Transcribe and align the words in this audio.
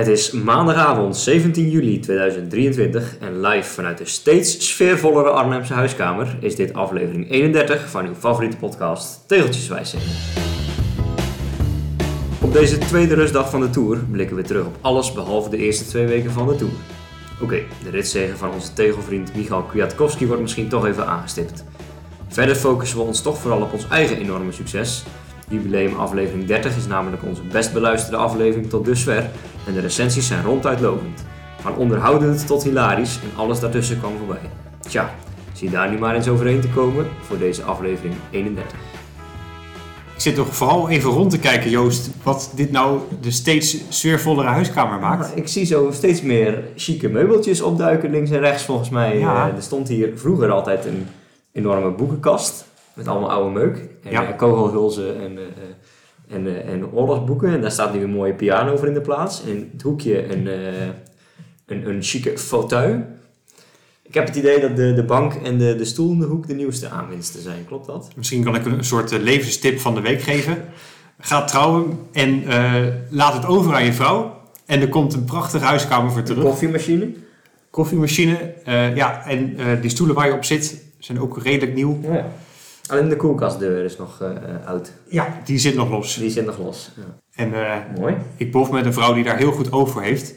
Het 0.00 0.08
is 0.08 0.30
maandagavond 0.30 1.16
17 1.16 1.70
juli 1.70 1.98
2023 1.98 3.16
en 3.18 3.40
live 3.40 3.70
vanuit 3.70 3.98
de 3.98 4.04
steeds 4.04 4.68
sfeervollere 4.68 5.28
Arnhemse 5.28 5.74
huiskamer 5.74 6.36
is 6.40 6.56
dit 6.56 6.74
aflevering 6.74 7.30
31 7.30 7.88
van 7.88 8.06
uw 8.06 8.14
favoriete 8.14 8.56
podcast 8.56 9.24
Tegeltjeswijzing. 9.26 10.02
Op 12.42 12.52
deze 12.52 12.78
tweede 12.78 13.14
rustdag 13.14 13.50
van 13.50 13.60
de 13.60 13.70
Tour 13.70 13.98
blikken 14.10 14.36
we 14.36 14.42
terug 14.42 14.66
op 14.66 14.76
alles 14.80 15.12
behalve 15.12 15.50
de 15.50 15.56
eerste 15.56 15.84
twee 15.84 16.06
weken 16.06 16.30
van 16.30 16.48
de 16.48 16.56
Tour. 16.56 16.72
Oké, 17.42 17.62
de 17.84 17.90
ritzegen 17.90 18.36
van 18.36 18.50
onze 18.50 18.72
tegelvriend 18.72 19.34
Michal 19.34 19.62
Kwiatkowski 19.62 20.26
wordt 20.26 20.42
misschien 20.42 20.68
toch 20.68 20.86
even 20.86 21.06
aangestipt. 21.06 21.64
Verder 22.28 22.54
focussen 22.54 22.98
we 22.98 23.04
ons 23.04 23.22
toch 23.22 23.38
vooral 23.38 23.60
op 23.60 23.72
ons 23.72 23.88
eigen 23.88 24.16
enorme 24.16 24.52
succes. 24.52 25.04
Jubileum 25.50 25.96
aflevering 25.96 26.46
30 26.46 26.76
is 26.76 26.86
namelijk 26.86 27.22
onze 27.22 27.42
best 27.42 27.72
beluisterde 27.72 28.16
aflevering 28.16 28.68
tot 28.68 28.84
dusver 28.84 29.30
en 29.66 29.72
de 29.72 29.80
recensies 29.80 30.26
zijn 30.26 30.44
ronduit 30.44 30.80
lovend. 30.80 31.24
Van 31.60 31.76
onderhoudend 31.76 32.46
tot 32.46 32.62
hilarisch 32.62 33.18
en 33.22 33.38
alles 33.40 33.60
daartussen 33.60 33.98
kwam 33.98 34.12
voorbij. 34.18 34.50
Tja, 34.80 35.14
zie 35.52 35.70
daar 35.70 35.90
nu 35.90 35.98
maar 35.98 36.14
eens 36.14 36.28
overheen 36.28 36.60
te 36.60 36.68
komen 36.68 37.06
voor 37.20 37.38
deze 37.38 37.62
aflevering 37.62 38.14
31. 38.30 38.78
Ik 40.14 40.26
zit 40.26 40.34
toch 40.34 40.54
vooral 40.54 40.88
even 40.88 41.10
rond 41.10 41.30
te 41.30 41.38
kijken, 41.38 41.70
Joost, 41.70 42.10
wat 42.22 42.52
dit 42.54 42.70
nou 42.70 43.00
de 43.20 43.30
steeds 43.30 43.76
sfeervollere 43.88 44.48
huiskamer 44.48 44.98
maakt. 44.98 45.36
Ik 45.36 45.48
zie 45.48 45.64
zo 45.64 45.90
steeds 45.92 46.22
meer 46.22 46.62
chique 46.76 47.08
meubeltjes 47.08 47.60
opduiken 47.60 48.10
links 48.10 48.30
en 48.30 48.38
rechts 48.38 48.62
volgens 48.62 48.88
mij. 48.88 49.18
Ja. 49.18 49.48
Eh, 49.48 49.56
er 49.56 49.62
stond 49.62 49.88
hier 49.88 50.12
vroeger 50.14 50.50
altijd 50.50 50.84
een 50.84 51.06
enorme 51.52 51.90
boekenkast 51.90 52.64
met 53.00 53.08
allemaal 53.08 53.30
oude 53.30 53.50
meuk. 53.50 53.76
En 54.02 54.10
Ja. 54.10 54.26
eh, 54.28 54.36
kogelhulzen 54.36 55.20
en, 55.20 55.38
eh, 55.38 55.44
eh, 55.44 56.36
en, 56.36 56.66
en 56.66 56.90
oorlogsboeken. 56.92 57.48
En 57.52 57.60
daar 57.60 57.70
staat 57.70 57.94
nu 57.94 58.02
een 58.02 58.10
mooie 58.10 58.32
piano 58.34 58.76
voor 58.76 58.86
in 58.86 58.94
de 58.94 59.00
plaats. 59.00 59.42
En 59.42 59.48
in 59.48 59.68
het 59.72 59.82
hoekje 59.82 60.32
een, 60.32 60.46
een, 61.66 61.88
een 61.88 62.02
chique 62.02 62.38
fauteuil. 62.38 63.02
Ik 64.02 64.14
heb 64.14 64.26
het 64.26 64.36
idee 64.36 64.60
dat 64.60 64.76
de, 64.76 64.94
de 64.94 65.04
bank 65.04 65.34
en 65.34 65.58
de, 65.58 65.76
de 65.76 65.84
stoel 65.84 66.12
in 66.12 66.18
de 66.18 66.26
hoek 66.26 66.46
de 66.46 66.54
nieuwste 66.54 66.88
aanwinsten 66.88 67.42
zijn. 67.42 67.64
Klopt 67.66 67.86
dat? 67.86 68.10
Misschien 68.16 68.44
kan 68.44 68.54
ik 68.54 68.64
een 68.64 68.84
soort 68.84 69.10
levenstip 69.10 69.78
van 69.78 69.94
de 69.94 70.00
week 70.00 70.20
geven. 70.22 70.64
Ga 71.18 71.44
trouwen 71.44 71.98
en 72.12 72.42
laat 73.10 73.32
het 73.34 73.46
over 73.46 73.74
aan 73.74 73.84
je 73.84 73.92
vrouw. 73.92 74.38
En 74.66 74.80
er 74.80 74.88
komt 74.88 75.14
een 75.14 75.24
prachtige 75.24 75.64
huiskamer 75.64 76.12
voor 76.12 76.22
terug. 76.22 76.44
koffiemachine. 76.44 77.10
Koffiemachine. 77.70 78.54
ja, 78.94 79.26
en 79.26 79.56
die 79.80 79.90
stoelen 79.90 80.16
waar 80.16 80.26
je 80.26 80.32
op 80.34 80.44
zit 80.44 80.84
zijn 80.98 81.20
ook 81.20 81.42
redelijk 81.42 81.74
nieuw. 81.74 81.98
Ja. 82.02 82.26
Alleen 82.90 83.08
de 83.08 83.16
koelkastdeur 83.16 83.84
is 83.84 83.96
nog 83.96 84.20
eh, 84.20 84.30
eh, 84.30 84.66
oud. 84.66 84.92
Ja, 85.08 85.26
die 85.44 85.58
zit 85.58 85.74
nog 85.74 85.90
los. 85.90 86.14
Die 86.14 86.30
zit 86.30 86.46
nog 86.46 86.58
los. 86.58 86.90
Ja. 86.96 87.02
En 87.44 87.54
eh, 87.54 87.76
Mooi. 87.98 88.14
ik 88.36 88.52
bof 88.52 88.70
met 88.70 88.84
een 88.84 88.92
vrouw 88.92 89.12
die 89.14 89.24
daar 89.24 89.36
heel 89.36 89.52
goed 89.52 89.72
oog 89.72 89.90
voor 89.90 90.02
heeft. 90.02 90.34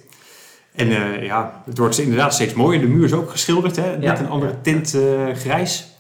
En 0.76 0.88
eh, 0.92 1.24
ja, 1.26 1.62
het 1.66 1.78
wordt 1.78 1.98
inderdaad 2.00 2.34
steeds 2.34 2.54
mooier. 2.54 2.82
De 2.82 2.88
muur 2.88 3.04
is 3.06 3.14
ook 3.14 3.30
geschilderd, 3.30 3.76
hè? 3.76 3.92
net 3.92 4.02
Ja. 4.04 4.20
een 4.20 4.30
andere 4.30 4.62
tint 4.62 4.94
eh, 4.94 5.02
grijs. 5.36 5.98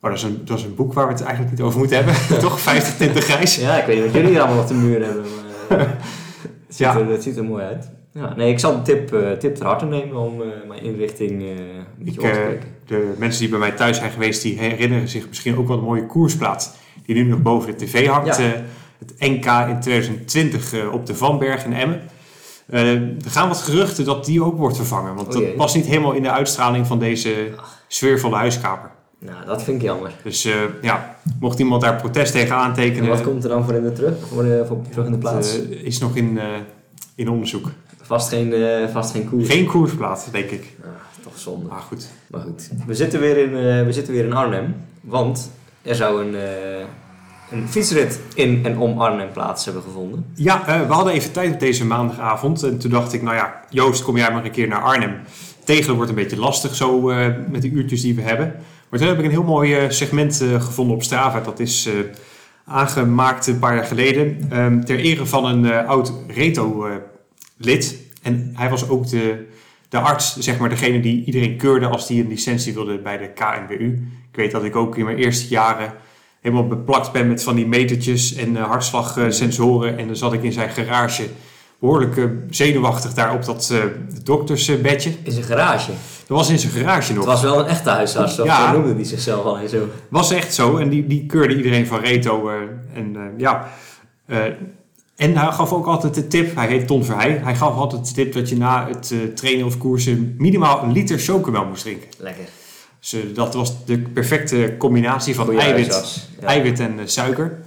Oh, 0.00 0.10
dat 0.10 0.18
is, 0.18 0.22
een, 0.24 0.40
dat 0.44 0.58
is 0.58 0.64
een 0.64 0.74
boek 0.74 0.92
waar 0.92 1.06
we 1.06 1.12
het 1.12 1.22
eigenlijk 1.22 1.50
niet 1.56 1.60
over 1.66 1.78
moeten 1.78 1.96
hebben. 1.96 2.14
Toch? 2.40 2.60
50 2.60 2.96
tinten 2.96 3.22
grijs. 3.22 3.56
Ja, 3.56 3.76
ik 3.80 3.86
weet 3.86 3.96
niet 3.96 4.04
wat 4.12 4.14
jullie 4.22 4.40
allemaal 4.40 4.62
op 4.62 4.68
de 4.68 4.74
muur 4.74 5.04
hebben. 5.04 5.24
Maar, 5.68 5.78
het, 5.78 5.88
ziet 6.68 6.78
Ja. 6.78 6.96
er, 6.98 7.06
het 7.10 7.22
ziet 7.22 7.36
er 7.36 7.44
mooi 7.44 7.64
uit. 7.64 7.90
Ja, 8.16 8.34
nee, 8.36 8.50
ik 8.50 8.58
zal 8.58 8.76
de 8.76 8.82
tip, 8.82 9.12
eh, 9.12 9.32
tip 9.32 9.54
ter 9.54 9.66
harte 9.66 9.84
nemen 9.84 10.16
om 10.16 10.42
eh, 10.42 10.48
mijn 10.68 10.82
inrichting 10.82 11.42
eh, 11.42 11.48
een 11.48 11.86
beetje 11.98 12.20
Ik, 12.20 12.26
op 12.26 12.32
te 12.32 12.40
kijken. 12.40 12.68
de 12.86 13.14
mensen 13.18 13.40
die 13.40 13.48
bij 13.48 13.58
mij 13.58 13.72
thuis 13.72 13.96
zijn 13.96 14.10
geweest, 14.10 14.42
die 14.42 14.58
herinneren 14.58 15.08
zich 15.08 15.28
misschien 15.28 15.58
ook 15.58 15.68
wel 15.68 15.76
een 15.78 15.84
mooie 15.84 16.06
koersplaat. 16.06 16.76
Die 17.04 17.14
nu 17.14 17.24
nog 17.24 17.42
boven 17.42 17.78
de 17.78 17.84
tv 17.84 18.06
hangt. 18.06 18.36
Ja. 18.36 18.52
Het 18.98 19.14
NK 19.18 19.68
in 19.68 19.80
2020 19.80 20.72
eh, 20.72 20.92
op 20.92 21.06
de 21.06 21.14
Vanberg 21.14 21.64
in 21.64 21.72
Emmen. 21.72 22.00
Er 22.70 23.30
gaan 23.30 23.48
wat 23.48 23.58
geruchten 23.58 24.04
dat 24.04 24.24
die 24.24 24.42
ook 24.42 24.58
wordt 24.58 24.76
vervangen. 24.76 25.14
Want 25.14 25.26
Oh 25.36 25.42
dat 25.42 25.56
past 25.56 25.74
niet 25.74 25.86
helemaal 25.86 26.12
in 26.12 26.22
de 26.22 26.30
uitstraling 26.30 26.86
van 26.86 26.98
deze 26.98 27.34
sfeervolle 27.88 28.36
huiskamer. 28.36 28.90
Nou, 29.18 29.46
dat 29.46 29.62
vind 29.62 29.76
ik 29.76 29.82
jammer. 29.82 30.10
Dus 30.22 30.48
ja, 30.82 31.16
mocht 31.40 31.58
iemand 31.58 31.82
daar 31.82 31.96
protest 31.96 32.32
tegen 32.32 32.56
aantekenen, 32.56 33.02
En 33.02 33.08
wat 33.08 33.22
komt 33.22 33.44
er 33.44 33.50
dan 33.50 33.64
voor 33.64 33.74
in 33.74 33.82
de 33.82 33.92
terug? 33.92 34.14
Voor, 34.18 34.66
voor 34.66 34.82
terug 34.90 35.06
in 35.06 35.12
de 35.12 35.18
plaats? 35.18 35.58
is 35.68 35.98
nog 35.98 36.16
in, 36.16 36.38
in 37.14 37.28
onderzoek. 37.30 37.70
Vast 38.06 38.28
geen, 38.28 38.52
eh 38.52 38.88
vast 38.92 39.10
geen 39.10 39.28
koers. 39.28 39.48
Geen 39.48 39.66
koersplaat, 39.66 40.28
denk 40.32 40.50
ik. 40.50 40.76
Ah, 40.82 40.88
toch 41.22 41.38
zonde. 41.38 41.68
Maar 41.68 41.80
goed. 41.80 42.08
Maar 42.26 42.40
goed, 42.40 42.70
we 42.86 42.94
zitten 42.94 43.20
weer 43.20 43.36
in, 43.36 43.56
eh, 43.56 43.84
we 43.84 43.92
zitten 43.92 44.14
weer 44.14 44.24
in 44.24 44.32
Arnhem. 44.32 44.74
Want 45.00 45.50
er 45.82 45.94
zou 45.94 46.26
een, 46.26 46.34
eh, 46.34 46.84
een 47.50 47.68
fietsrit 47.68 48.20
in 48.34 48.60
en 48.64 48.78
om 48.78 49.00
Arnhem 49.00 49.32
plaats 49.32 49.64
hebben 49.64 49.82
gevonden. 49.82 50.26
Ja, 50.34 50.64
we 50.86 50.92
hadden 50.92 51.12
even 51.12 51.32
tijd 51.32 51.52
op 51.52 51.60
deze 51.60 51.84
maandagavond. 51.84 52.62
En 52.62 52.78
toen 52.78 52.90
dacht 52.90 53.12
ik, 53.12 53.22
nou 53.22 53.36
ja, 53.36 53.60
Joost, 53.70 54.02
kom 54.02 54.16
jij 54.16 54.32
maar 54.32 54.44
een 54.44 54.50
keer 54.50 54.68
naar 54.68 54.82
Arnhem. 54.82 55.14
Tegelen 55.64 55.96
wordt 55.96 56.10
een 56.10 56.16
beetje 56.16 56.38
lastig 56.38 56.74
zo 56.74 57.00
met 57.50 57.62
de 57.62 57.70
uurtjes 57.70 58.02
die 58.02 58.14
we 58.14 58.22
hebben. 58.22 58.54
Maar 58.88 58.98
toen 58.98 59.08
heb 59.08 59.18
ik 59.18 59.24
een 59.24 59.30
heel 59.30 59.42
mooi 59.42 59.92
segment 59.92 60.44
gevonden 60.58 60.94
op 60.94 61.02
Strava. 61.02 61.40
Dat 61.40 61.60
is 61.60 61.88
aangemaakt 62.66 63.46
een 63.46 63.58
paar 63.58 63.74
jaar 63.74 63.84
geleden. 63.84 64.46
ehm, 64.50 64.80
ter 64.80 64.98
ere 64.98 65.26
van 65.26 65.44
een 65.44 65.86
oud 65.86 66.12
Reto-lid. 67.58 67.96
en 68.22 68.50
hij 68.54 68.68
was 68.70 68.88
ook 68.88 69.08
de, 69.08 69.46
de 69.88 69.98
arts, 69.98 70.36
zeg 70.38 70.58
maar 70.58 70.68
degene 70.68 71.00
die 71.00 71.24
iedereen 71.24 71.56
keurde 71.56 71.86
als 71.86 72.06
die 72.06 72.22
een 72.22 72.28
licentie 72.28 72.74
wilde 72.74 72.98
bij 72.98 73.18
de 73.18 73.28
KNWU. 73.32 74.08
Ik 74.30 74.36
weet 74.36 74.50
dat 74.50 74.64
ik 74.64 74.76
ook 74.76 74.96
in 74.96 75.04
mijn 75.04 75.16
eerste 75.16 75.48
jaren 75.48 75.92
helemaal 76.40 76.66
beplakt 76.66 77.12
ben 77.12 77.28
met 77.28 77.42
van 77.42 77.54
die 77.56 77.66
metertjes 77.66 78.34
en 78.34 78.56
eh, 78.56 78.62
hartslagsensoren. 78.64 79.98
En 79.98 80.06
dan 80.06 80.16
zat 80.16 80.32
ik 80.32 80.42
in 80.42 80.52
zijn 80.52 80.70
garage 80.70 81.28
behoorlijk 81.78 82.16
eh, 82.16 82.24
zenuwachtig 82.50 83.14
daar 83.14 83.34
op 83.34 83.44
dat 83.44 83.70
eh, 83.72 83.78
doktersbedje. 84.22 85.12
In 85.22 85.32
zijn 85.32 85.44
garage. 85.44 85.90
Dat 86.26 86.36
was 86.38 86.48
in 86.50 86.58
zijn 86.58 86.72
garage 86.72 87.12
nog. 87.12 87.24
Het 87.24 87.32
was 87.32 87.42
wel 87.42 87.58
een 87.60 87.66
echte 87.66 87.90
huisarts, 87.90 88.38
of 88.40 88.46
Ja. 88.46 88.72
noemde 88.72 88.94
hij 88.94 89.04
zichzelf 89.04 89.44
al 89.44 89.58
en 89.58 89.68
zo. 89.68 89.88
Was 90.08 90.30
echt 90.30 90.54
zo. 90.54 90.76
En 90.76 90.88
die, 90.88 91.06
die 91.06 91.26
keurde 91.26 91.56
iedereen 91.56 91.86
van 91.86 92.00
Reto. 92.00 92.50
en 92.94 93.16
ja. 93.36 93.68
En 95.16 95.36
hij 95.36 95.52
gaf 95.52 95.72
ook 95.72 95.86
altijd 95.86 96.14
de 96.14 96.26
tip, 96.26 96.54
hij 96.54 96.66
heet 96.66 96.86
Ton 96.86 97.04
Verheij. 97.04 97.40
Hij 97.42 97.56
gaf 97.56 97.74
altijd 97.74 98.06
de 98.06 98.14
tip 98.14 98.32
dat 98.32 98.48
je 98.48 98.56
na 98.56 98.88
het 98.88 99.10
eh, 99.10 99.18
trainen 99.18 99.66
of 99.66 99.78
koersen 99.78 100.34
minimaal 100.38 100.82
een 100.82 100.92
liter 100.92 101.18
chocomel 101.18 101.64
moest 101.64 101.82
drinken. 101.82 102.08
Lekker. 102.18 102.44
Dus 103.00 103.12
eh, 103.12 103.20
dat 103.34 103.54
was 103.54 103.84
de 103.84 103.98
perfecte 103.98 104.74
combinatie 104.78 105.34
van 105.34 105.44
Goeie 105.44 105.60
eiwit. 105.60 106.28
Ja. 106.40 106.46
eiwit 106.46 106.80
en 106.80 106.98
eh, 106.98 107.06
suiker. 107.06 107.58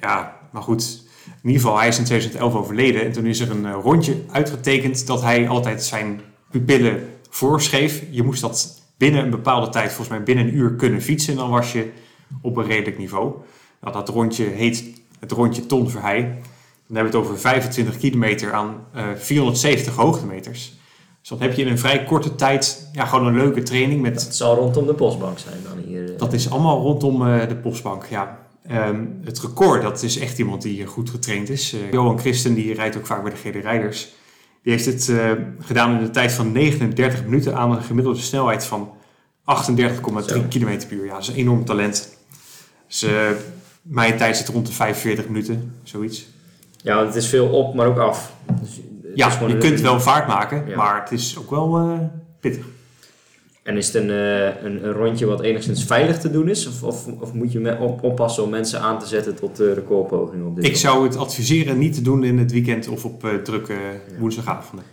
Ja, 0.00 0.36
maar 0.50 0.62
goed. 0.62 1.02
In 1.42 1.48
ieder 1.48 1.62
geval, 1.62 1.78
hij 1.78 1.88
is 1.88 1.98
in 1.98 2.04
2011 2.04 2.54
overleden. 2.54 3.04
En 3.04 3.12
toen 3.12 3.26
is 3.26 3.40
er 3.40 3.50
een 3.50 3.72
rondje 3.72 4.16
uitgetekend 4.30 5.06
dat 5.06 5.22
hij 5.22 5.48
altijd 5.48 5.84
zijn 5.84 6.20
pupillen 6.50 7.08
voorschreef. 7.30 8.02
Je 8.10 8.22
moest 8.22 8.40
dat 8.40 8.82
binnen 8.96 9.24
een 9.24 9.30
bepaalde 9.30 9.68
tijd, 9.68 9.88
volgens 9.88 10.08
mij 10.08 10.22
binnen 10.22 10.46
een 10.46 10.54
uur, 10.54 10.74
kunnen 10.74 11.02
fietsen. 11.02 11.32
En 11.32 11.38
dan 11.38 11.50
was 11.50 11.72
je 11.72 11.90
op 12.42 12.56
een 12.56 12.66
redelijk 12.66 12.98
niveau. 12.98 13.34
Nou, 13.80 13.94
dat 13.94 14.08
rondje 14.08 14.44
heet 14.44 14.84
het 15.20 15.32
rondje 15.32 15.66
Ton 15.66 15.90
Verheij. 15.90 16.38
Dan 16.92 17.02
hebben 17.02 17.20
we 17.20 17.26
het 17.26 17.28
over 17.28 17.48
25 17.50 17.98
kilometer 17.98 18.52
aan 18.52 18.84
eh, 18.92 19.04
470 19.16 19.94
hoogtemeters. 19.94 20.72
Dus 21.20 21.28
dan 21.28 21.40
heb 21.40 21.52
je 21.54 21.62
in 21.62 21.68
een 21.70 21.78
vrij 21.78 22.04
korte 22.04 22.34
tijd 22.34 22.88
ja, 22.92 23.04
gewoon 23.04 23.26
een 23.26 23.34
leuke 23.36 23.62
training 23.62 24.00
met 24.02 24.24
Het 24.24 24.36
zal 24.36 24.54
rondom 24.56 24.86
de 24.86 24.94
postbank 24.94 25.38
zijn 25.38 25.56
dan 25.68 25.78
hier. 25.86 26.12
eh. 26.12 26.18
dat 26.18 26.32
is 26.32 26.50
allemaal 26.50 26.80
rondom 26.80 27.26
eh, 27.26 27.48
de 27.48 27.56
postbank, 27.56 28.04
ja. 28.06 28.38
Ehm, 28.66 29.04
het 29.24 29.40
record, 29.40 29.82
dat 29.82 30.02
is 30.02 30.18
echt 30.18 30.38
iemand 30.38 30.62
die 30.62 30.86
goed 30.86 31.10
getraind 31.10 31.48
is. 31.48 31.76
Johan 31.90 32.18
Christen, 32.18 32.54
die 32.54 32.74
rijdt 32.74 32.96
ook 32.96 33.06
vaak 33.06 33.22
bij 33.22 33.32
de 33.32 33.36
GD 33.50 33.62
Rijders. 33.62 34.08
Die 34.62 34.72
heeft 34.72 34.86
het 34.86 35.12
gedaan 35.58 35.96
in 35.98 36.04
de 36.04 36.10
tijd 36.10 36.32
van 36.32 36.52
39 36.52 37.24
minuten 37.24 37.56
aan 37.56 37.70
een 37.72 37.82
gemiddelde 37.82 38.20
snelheid 38.20 38.64
van 38.64 38.90
38,3 39.44 40.24
Zo. 40.26 40.42
km 40.48 40.78
per 40.88 40.92
uur. 40.92 41.04
Ja, 41.04 41.12
dat 41.12 41.22
is 41.22 41.28
een 41.28 41.34
enorm 41.34 41.64
talent. 41.64 42.16
Dus 42.86 43.06
mijn 43.82 44.16
tijd 44.16 44.36
zit 44.36 44.48
rond 44.48 44.66
de 44.66 44.72
45 44.72 45.28
minuten, 45.28 45.74
zoiets. 45.82 46.26
Ja, 46.82 46.94
want 46.94 47.06
het 47.06 47.16
is 47.16 47.28
veel 47.28 47.48
op, 47.48 47.74
maar 47.74 47.86
ook 47.86 47.98
af. 47.98 48.34
Dus, 48.60 48.78
eh, 48.78 49.10
Ja, 49.14 49.28
je 49.46 49.52
een- 49.54 49.58
kunt 49.58 49.80
wel 49.80 50.00
vaart 50.00 50.26
maken, 50.26 50.64
Ja. 50.68 50.76
maar 50.76 51.00
het 51.00 51.12
is 51.12 51.38
ook 51.38 51.50
wel 51.50 51.78
eh, 51.78 51.98
pittig. 52.40 52.64
En 53.62 53.76
is 53.76 53.86
het 53.86 53.94
een, 53.94 54.10
eh, 54.10 54.62
een, 54.64 54.84
een 54.84 54.92
rondje 54.92 55.26
wat 55.26 55.40
enigszins 55.40 55.84
veilig 55.84 56.18
te 56.18 56.30
doen 56.30 56.48
is? 56.48 56.66
Of, 56.68 56.82
of, 56.82 57.06
of 57.20 57.32
moet 57.32 57.52
je 57.52 57.78
op, 57.78 58.02
oppassen 58.02 58.42
om 58.42 58.50
mensen 58.50 58.80
aan 58.80 58.98
te 58.98 59.06
zetten 59.06 59.34
tot 59.34 59.56
de 59.56 59.72
recordpogingen 59.74 60.46
op 60.46 60.56
dit 60.56 60.64
Ik 60.64 60.76
zou 60.76 61.04
het 61.04 61.16
adviseren 61.16 61.78
niet 61.78 61.94
te 61.94 62.02
doen 62.02 62.24
in 62.24 62.38
het 62.38 62.52
weekend 62.52 62.88
of 62.88 63.04
op 63.04 63.26
drukke 63.44 63.74
woensdagavonden. 64.18 64.84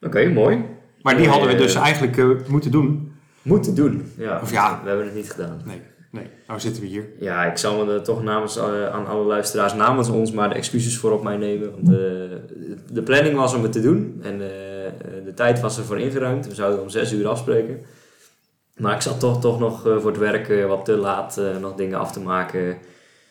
Oké, 0.00 0.28
mooi. 0.28 0.64
Maar 1.02 1.16
die 1.16 1.28
hadden 1.28 1.48
we 1.48 1.54
dus 1.54 1.74
eigenlijk 1.74 2.48
moeten 2.48 2.70
doen. 2.70 3.12
Moeten 3.42 3.74
doen. 3.74 4.12
Ja, 4.16 4.40
Of 4.42 4.50
ja. 4.52 4.80
We 4.82 4.88
hebben 4.88 5.06
het 5.06 5.14
niet 5.14 5.30
gedaan. 5.30 5.62
Nee, 5.64 5.80
nee, 6.10 6.26
nou 6.46 6.60
zitten 6.60 6.82
we 6.82 6.88
hier. 6.88 7.08
Ja, 7.20 7.44
ik 7.44 7.56
zal 7.56 7.84
me 7.84 7.92
er 7.92 8.02
toch 8.02 8.22
namens, 8.22 8.56
eh, 8.56 8.88
aan 8.88 9.06
alle 9.06 9.24
luisteraars 9.24 9.74
namens 9.74 10.08
ons 10.08 10.32
maar 10.32 10.48
de 10.48 10.54
excuses 10.54 10.96
voor 10.98 11.12
op 11.12 11.22
mij 11.22 11.36
nemen. 11.36 11.70
Want 11.70 11.88
eh, 11.88 11.94
de 12.92 13.02
planning 13.02 13.36
was 13.36 13.54
om 13.54 13.62
het 13.62 13.72
te 13.72 13.80
doen. 13.80 14.20
En 14.22 14.32
eh, 14.32 14.48
de 15.24 15.32
tijd 15.34 15.60
was 15.60 15.78
ervoor 15.78 15.98
ingeruimd. 16.00 16.46
We 16.46 16.54
zouden 16.54 16.82
om 16.82 16.88
zes 16.88 17.12
uur 17.12 17.28
afspreken. 17.28 17.80
Maar 18.76 18.94
ik 18.94 19.00
zat 19.00 19.20
toch, 19.20 19.40
toch 19.40 19.58
nog 19.58 19.80
voor 19.82 20.06
het 20.10 20.18
werk 20.18 20.66
wat 20.68 20.84
te 20.84 20.96
laat 20.96 21.40
nog 21.60 21.74
dingen 21.74 21.98
af 21.98 22.12
te 22.12 22.20
maken. 22.20 22.76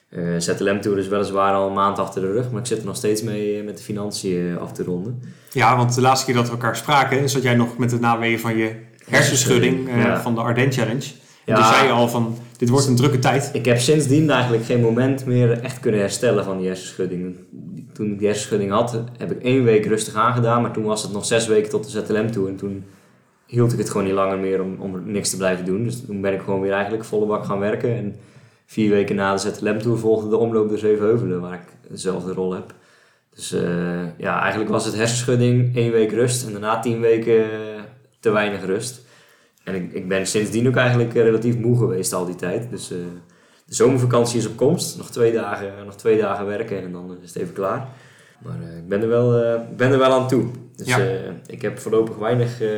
Eh 0.09 0.23
ZLM 0.37 0.81
Tour 0.81 0.97
is 0.97 1.07
weliswaar 1.07 1.53
al 1.53 1.67
een 1.67 1.73
maand 1.73 1.99
achter 1.99 2.21
de 2.21 2.31
rug, 2.31 2.51
maar 2.51 2.59
ik 2.61 2.67
zit 2.67 2.79
er 2.79 2.85
nog 2.85 2.95
steeds 2.95 3.21
mee 3.21 3.63
met 3.63 3.77
de 3.77 3.83
financiën 3.83 4.57
af 4.59 4.71
te 4.71 4.83
ronden. 4.83 5.21
Ja, 5.51 5.77
want 5.77 5.95
de 5.95 6.01
laatste 6.01 6.25
keer 6.25 6.35
dat 6.35 6.45
we 6.45 6.51
elkaar 6.51 6.75
spraken, 6.75 7.29
zat 7.29 7.41
jij 7.43 7.55
nog 7.55 7.77
met 7.77 7.89
de 7.89 7.99
naweeën 7.99 8.39
van 8.39 8.57
je 8.57 8.75
hersenschudding 9.09 9.89
Ja. 9.95 10.21
van 10.21 10.35
de 10.35 10.41
Ardennes 10.41 10.75
Challenge. 10.75 11.05
En 11.45 11.53
Ja. 11.53 11.55
toen 11.55 11.65
zei 11.73 11.85
je 11.85 11.91
al 11.91 12.07
van, 12.07 12.37
dit 12.57 12.69
wordt 12.69 12.87
een 12.87 12.95
drukke 12.95 13.19
tijd. 13.19 13.49
Ik 13.53 13.65
heb 13.65 13.77
sindsdien 13.77 14.29
eigenlijk 14.29 14.65
geen 14.65 14.81
moment 14.81 15.25
meer 15.25 15.61
echt 15.61 15.79
kunnen 15.79 15.99
herstellen 15.99 16.43
van 16.43 16.57
die 16.57 16.67
hersenschudding. 16.67 17.35
Toen 17.93 18.11
ik 18.11 18.17
die 18.17 18.27
hersenschudding 18.27 18.71
had, 18.71 19.01
heb 19.17 19.31
ik 19.31 19.43
één 19.43 19.63
week 19.63 19.85
rustig 19.85 20.15
aangedaan, 20.15 20.61
maar 20.61 20.73
toen 20.73 20.83
was 20.83 21.03
het 21.03 21.11
nog 21.11 21.25
zes 21.25 21.47
weken 21.47 21.69
tot 21.69 21.91
de 21.91 22.05
ZLM 22.05 22.31
toe. 22.31 22.47
En 22.47 22.55
toen 22.55 22.83
hield 23.45 23.73
ik 23.73 23.77
het 23.77 23.89
gewoon 23.89 24.05
niet 24.05 24.15
langer 24.15 24.37
meer 24.37 24.61
om, 24.61 24.75
om 24.79 25.11
niks 25.11 25.29
te 25.29 25.37
blijven 25.37 25.65
doen. 25.65 25.83
Dus 25.83 26.05
toen 26.05 26.21
ben 26.21 26.33
ik 26.33 26.41
gewoon 26.41 26.61
weer 26.61 26.71
eigenlijk 26.71 27.03
volle 27.03 27.25
bak 27.25 27.45
gaan 27.45 27.59
werken. 27.59 27.95
En 27.95 28.15
vier 28.65 28.89
weken 28.89 29.15
na 29.15 29.33
de 29.33 29.39
ZLM 29.39 29.79
Tour 29.79 29.97
volgde 29.97 30.29
de 30.29 30.37
omloop 30.37 30.69
de 30.69 30.77
Zevenheuvelen, 30.77 31.41
waar 31.41 31.53
ik 31.53 31.89
dezelfde 31.89 32.33
rol 32.33 32.53
heb. 32.53 32.73
Dus 33.35 33.51
eh, 33.51 34.17
ja, 34.17 34.41
eigenlijk 34.41 34.71
was 34.71 34.85
het 34.85 34.95
hersenschudding, 34.95 35.75
één 35.75 35.91
week 35.91 36.11
rust 36.11 36.45
en 36.45 36.51
daarna 36.51 36.79
tien 36.79 36.99
weken 36.99 37.45
te 38.19 38.29
weinig 38.29 38.65
rust. 38.65 39.05
En 39.67 39.75
ik, 39.75 39.93
ik 39.93 40.07
ben 40.07 40.27
sindsdien 40.27 40.67
ook 40.67 40.75
eigenlijk 40.75 41.15
eh, 41.15 41.23
relatief 41.23 41.57
moe 41.57 41.77
geweest 41.77 42.13
al 42.13 42.25
die 42.25 42.35
tijd. 42.35 42.69
Dus 42.69 42.91
eh, 42.91 42.97
de 43.65 43.75
zomervakantie 43.75 44.39
is 44.39 44.47
op 44.47 44.55
komst. 44.55 44.97
Nog 44.97 45.09
twee 45.09 45.33
dagen, 45.33 45.71
nog 45.85 45.95
twee 45.95 46.17
dagen 46.21 46.45
werken 46.45 46.81
en 46.83 46.91
dan 46.91 47.17
is 47.23 47.33
het 47.33 47.41
even 47.41 47.53
klaar. 47.53 47.87
Maar 48.43 48.55
eh, 48.71 48.77
ik 48.77 48.87
ben 48.87 49.01
er, 49.01 49.07
wel, 49.07 49.43
eh, 49.43 49.53
ik 49.71 49.77
ben 49.77 49.91
er 49.91 49.97
wel 49.97 50.11
aan 50.11 50.27
toe. 50.27 50.45
Dus 50.75 50.87
Ja. 50.87 50.99
eh, 50.99 51.15
ik 51.47 51.61
heb 51.61 51.79
voorlopig 51.79 52.15
weinig, 52.15 52.61
eh, 52.61 52.69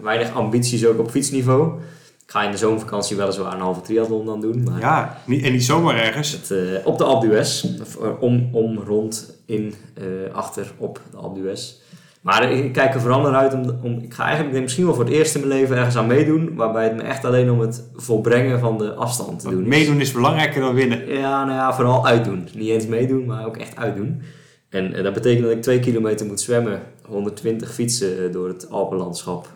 weinig 0.00 0.34
ambities 0.34 0.86
ook 0.86 0.98
op 0.98 1.10
fietsniveau. 1.10 1.80
Ik 2.24 2.36
ga 2.36 2.42
in 2.44 2.50
de 2.50 2.56
zomervakantie 2.56 3.16
weliswaar 3.16 3.52
een 3.54 3.60
halve 3.60 3.80
triathlon 3.80 4.26
dan 4.26 4.40
doen. 4.40 4.62
Maar 4.62 4.80
Ja, 4.80 5.18
niet, 5.26 5.44
en 5.44 5.52
niet 5.52 5.64
zomaar 5.64 5.96
ergens. 5.96 6.32
het, 6.32 6.50
eh, 6.50 6.86
op 6.86 6.98
de 6.98 7.04
Alpe 7.04 7.26
d'Huez. 7.26 7.64
Eh, 7.64 8.22
Om, 8.22 8.48
om, 8.52 8.78
rond, 8.78 9.40
in, 9.46 9.74
eh, 9.94 10.04
achter, 10.34 10.72
op 10.76 11.00
de 11.10 11.16
Alpe 11.16 11.40
d'Huez. 11.40 11.74
Maar 12.20 12.52
ik 12.52 12.72
kijk 12.72 12.94
er 12.94 13.00
vooral 13.00 13.20
naar 13.20 13.34
uit 13.34 13.54
om, 13.54 13.78
om... 13.82 13.98
Ik 13.98 14.14
ga 14.14 14.24
eigenlijk 14.24 14.62
misschien 14.62 14.84
wel 14.84 14.94
voor 14.94 15.04
het 15.04 15.12
eerst 15.12 15.34
in 15.34 15.40
mijn 15.40 15.52
leven 15.52 15.76
ergens 15.76 15.96
aan 15.96 16.06
meedoen. 16.06 16.54
Waarbij 16.54 16.84
het 16.84 16.96
me 16.96 17.02
echt 17.02 17.24
alleen 17.24 17.50
om 17.50 17.60
het 17.60 17.88
volbrengen 17.94 18.60
van 18.60 18.78
de 18.78 18.94
afstand 18.94 19.40
te 19.40 19.50
doen 19.50 19.62
is. 19.62 19.68
Meedoen 19.68 20.00
is 20.00 20.12
belangrijker 20.12 20.60
dan 20.60 20.74
winnen. 20.74 21.08
Ja, 21.08 21.44
nou 21.44 21.56
ja, 21.56 21.74
vooral 21.74 22.06
uitdoen. 22.06 22.48
Niet 22.54 22.68
eens 22.68 22.86
meedoen, 22.86 23.26
maar 23.26 23.46
ook 23.46 23.56
echt 23.56 23.76
uitdoen. 23.76 24.22
En 24.68 24.94
eh, 24.94 25.02
dat 25.02 25.12
betekent 25.12 25.42
dat 25.42 25.52
ik 25.52 25.62
twee 25.62 25.80
kilometer 25.80 26.26
moet 26.26 26.40
zwemmen, 26.40 26.82
120 27.06 27.72
fietsen 27.72 28.24
eh, 28.24 28.32
door 28.32 28.48
het 28.48 28.70
Alpenlandschap, 28.70 29.48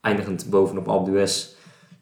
eindigend 0.00 0.46
bovenop 0.50 0.88
Alpe 0.88 1.10
d'Huez. 1.10 1.48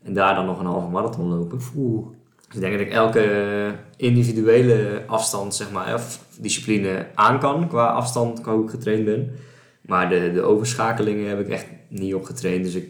En 0.02 0.12
daar 0.12 0.34
dan 0.34 0.46
nog 0.46 0.58
een 0.58 0.66
halve 0.66 0.88
marathon 0.88 1.28
lopen. 1.28 1.58
Oeh. 1.76 2.06
Dus 2.46 2.56
ik 2.56 2.60
denk 2.60 2.72
dat 2.72 2.86
ik 2.86 2.92
elke 2.92 3.74
individuele 3.96 5.02
afstand, 5.06 5.54
zeg 5.54 5.70
maar, 5.70 5.94
of 5.94 6.20
discipline 6.38 7.06
aan 7.14 7.38
kan 7.38 7.68
qua 7.68 7.86
afstand, 7.86 8.40
qua 8.40 8.52
hoe 8.54 8.64
ik 8.64 8.70
getraind 8.70 9.04
ben. 9.04 9.30
Maar 9.88 10.08
de, 10.08 10.31
de 10.35 10.43
overschakelingen 10.43 11.29
heb 11.29 11.40
ik 11.40 11.49
echt 11.49 11.67
niet 11.88 12.14
op 12.14 12.25
getraind. 12.25 12.64
Dus 12.64 12.75
ik, 12.75 12.87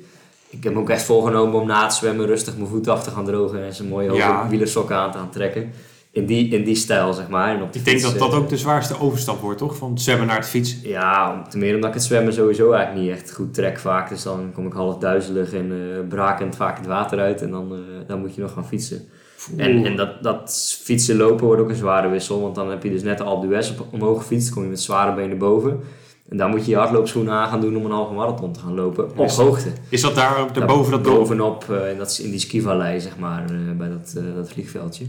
ik 0.51 0.65
heb 0.65 0.73
me 0.75 0.79
ook 0.81 0.91
echt 0.91 1.03
voorgenomen 1.03 1.61
om 1.61 1.67
na 1.67 1.83
het 1.83 1.93
zwemmen 1.93 2.27
rustig 2.27 2.57
mijn 2.57 2.69
voeten 2.69 2.93
af 2.93 3.03
te 3.03 3.11
gaan 3.11 3.25
drogen 3.25 3.65
en 3.65 3.75
zijn 3.75 3.89
mooie 3.89 4.13
Ja. 4.13 4.49
wielersokken 4.49 4.97
aan 4.97 5.13
te 5.13 5.19
gaan 5.19 5.31
trekken. 5.31 5.71
In 6.11 6.27
die, 6.27 6.49
in 6.49 6.65
die 6.65 6.75
stijl, 6.75 7.13
zeg 7.13 7.29
maar. 7.29 7.55
En 7.57 7.63
op 7.63 7.73
de 7.73 7.79
Ik 7.79 7.85
denk 7.85 7.99
fiets, 7.99 8.11
dat 8.11 8.19
dat 8.21 8.33
eh, 8.33 8.39
ook 8.39 8.49
de 8.49 8.57
zwaarste 8.57 9.01
overstap 9.01 9.41
wordt, 9.41 9.59
toch? 9.59 9.77
Van 9.77 9.91
het 9.91 10.01
zwemmen 10.01 10.27
naar 10.27 10.37
het 10.37 10.47
fietsen. 10.49 10.89
Ja, 10.89 11.33
om- 11.33 11.49
ten 11.49 11.59
meer 11.59 11.75
omdat 11.75 11.89
ik 11.89 11.95
het 11.95 12.05
zwemmen 12.05 12.33
sowieso 12.33 12.73
eigenlijk 12.73 13.07
niet 13.07 13.17
echt 13.17 13.33
goed 13.33 13.55
trek 13.55 13.79
vaak. 13.79 14.09
Dus 14.09 14.23
dan 14.23 14.51
kom 14.55 14.67
ik 14.67 14.73
half 14.73 14.99
duizelig 14.99 15.53
en 15.53 15.73
eh, 15.73 16.09
brakend 16.09 16.57
vaak 16.57 16.77
het 16.77 16.87
water 16.87 17.19
uit. 17.19 17.43
En 17.43 17.51
dan, 17.51 17.73
eh, 17.73 17.79
dan 18.09 18.21
moet 18.21 18.35
je 18.35 18.41
nog 18.41 18.53
gaan 18.53 18.67
fietsen. 18.67 19.09
En, 19.57 19.85
en 19.85 19.97
dat, 19.97 20.23
dat 20.23 20.77
fietsen 20.83 21.17
lopen 21.17 21.47
wordt 21.47 21.63
ook 21.63 21.69
een 21.69 21.75
zware 21.75 22.09
wissel. 22.09 22.41
Want 22.41 22.55
dan 22.55 22.71
heb 22.71 22.83
je 22.83 22.91
dus 22.91 23.03
net 23.03 23.19
de 23.19 23.25
Alpe 23.25 23.47
d'Huez 23.47 23.73
omhoog 23.91 24.19
gefietst. 24.19 24.51
kom 24.51 24.63
je 24.63 24.69
met 24.69 24.81
zware 24.81 25.15
benen 25.15 25.39
boven. 25.39 25.81
En 26.29 26.37
dan 26.37 26.51
moet 26.51 26.65
je 26.65 26.71
je 26.71 26.77
hardloopschoenen 26.77 27.33
aan 27.33 27.49
gaan 27.49 27.61
doen 27.61 27.77
om 27.77 27.85
een 27.85 27.91
halve 27.91 28.13
marathon 28.15 28.53
te 28.53 28.61
gaan 28.61 28.75
lopen. 28.75 29.05
Op 29.17 29.27
Is- 29.27 29.37
hoogte. 29.37 29.69
Is 29.89 30.01
dat 30.01 30.15
daar 30.15 30.39
ook 30.39 30.55
daarboven 30.55 30.91
dat 30.93 31.05
dorp? 31.05 31.17
Bovenop, 31.19 31.65
eh, 31.71 31.91
en 31.91 31.99
dat 31.99 32.11
is 32.11 32.21
in 32.21 32.31
die 32.31 32.41
skivallei, 32.41 33.01
zeg 33.01 33.19
maar, 33.19 33.45
eh, 33.45 33.77
bij 33.77 33.89
dat, 33.89 34.15
eh, 34.17 34.23
dat 34.37 34.49
vliegveldje. 34.49 35.05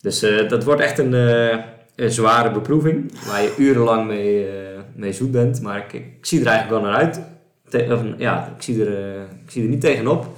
Dus 0.00 0.22
eh, 0.22 0.48
dat 0.48 0.64
wordt 0.64 0.80
echt 0.80 0.98
een, 0.98 1.14
eh, 1.14 1.58
een 1.96 2.10
zware 2.10 2.50
beproeving, 2.50 3.12
waar 3.26 3.42
je 3.42 3.54
urenlang 3.58 4.06
mee, 4.06 4.46
eh, 4.46 4.52
mee 4.94 5.12
zoet 5.12 5.30
bent. 5.30 5.62
Maar 5.62 5.76
ik, 5.78 5.92
ik 5.92 6.26
zie 6.26 6.40
er 6.40 6.46
eigenlijk 6.46 6.82
wel 6.82 6.90
naar 6.90 7.00
uit. 7.00 7.20
Te- 7.68 7.88
of, 7.92 8.00
ja, 8.18 8.52
ik 8.56 8.62
zie, 8.62 8.84
er, 8.84 9.14
eh, 9.14 9.20
ik 9.44 9.50
zie 9.50 9.62
er 9.62 9.68
niet 9.68 9.80
tegenop. 9.80 10.24
Ik 10.24 10.30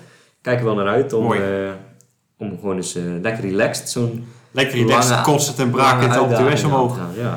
kijk 0.43 0.59
er 0.59 0.65
wel 0.65 0.75
naar 0.75 0.87
uit 0.89 1.13
om, 1.13 1.33
eh, 1.33 1.41
om 2.39 2.59
gewoon 2.61 2.77
eens 2.77 2.95
eh, 2.95 3.03
lekker 3.23 3.45
relaxed 3.45 3.89
zo'n 3.91 4.25
Lekker 4.51 4.79
relaxed, 4.79 5.21
konstant 5.21 5.59
en 5.59 5.71
lange 5.71 5.99
brakend 6.07 6.19
op 6.21 6.37
de 6.37 6.43
West 6.43 6.65
omhoog. 6.65 6.99
Ja. 7.17 7.23
Eh, 7.23 7.37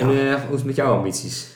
en 0.00 0.08
eh, 0.08 0.34
hoe 0.34 0.50
is 0.50 0.56
het 0.56 0.64
met 0.64 0.76
jouw 0.76 0.96
ambities? 0.96 1.46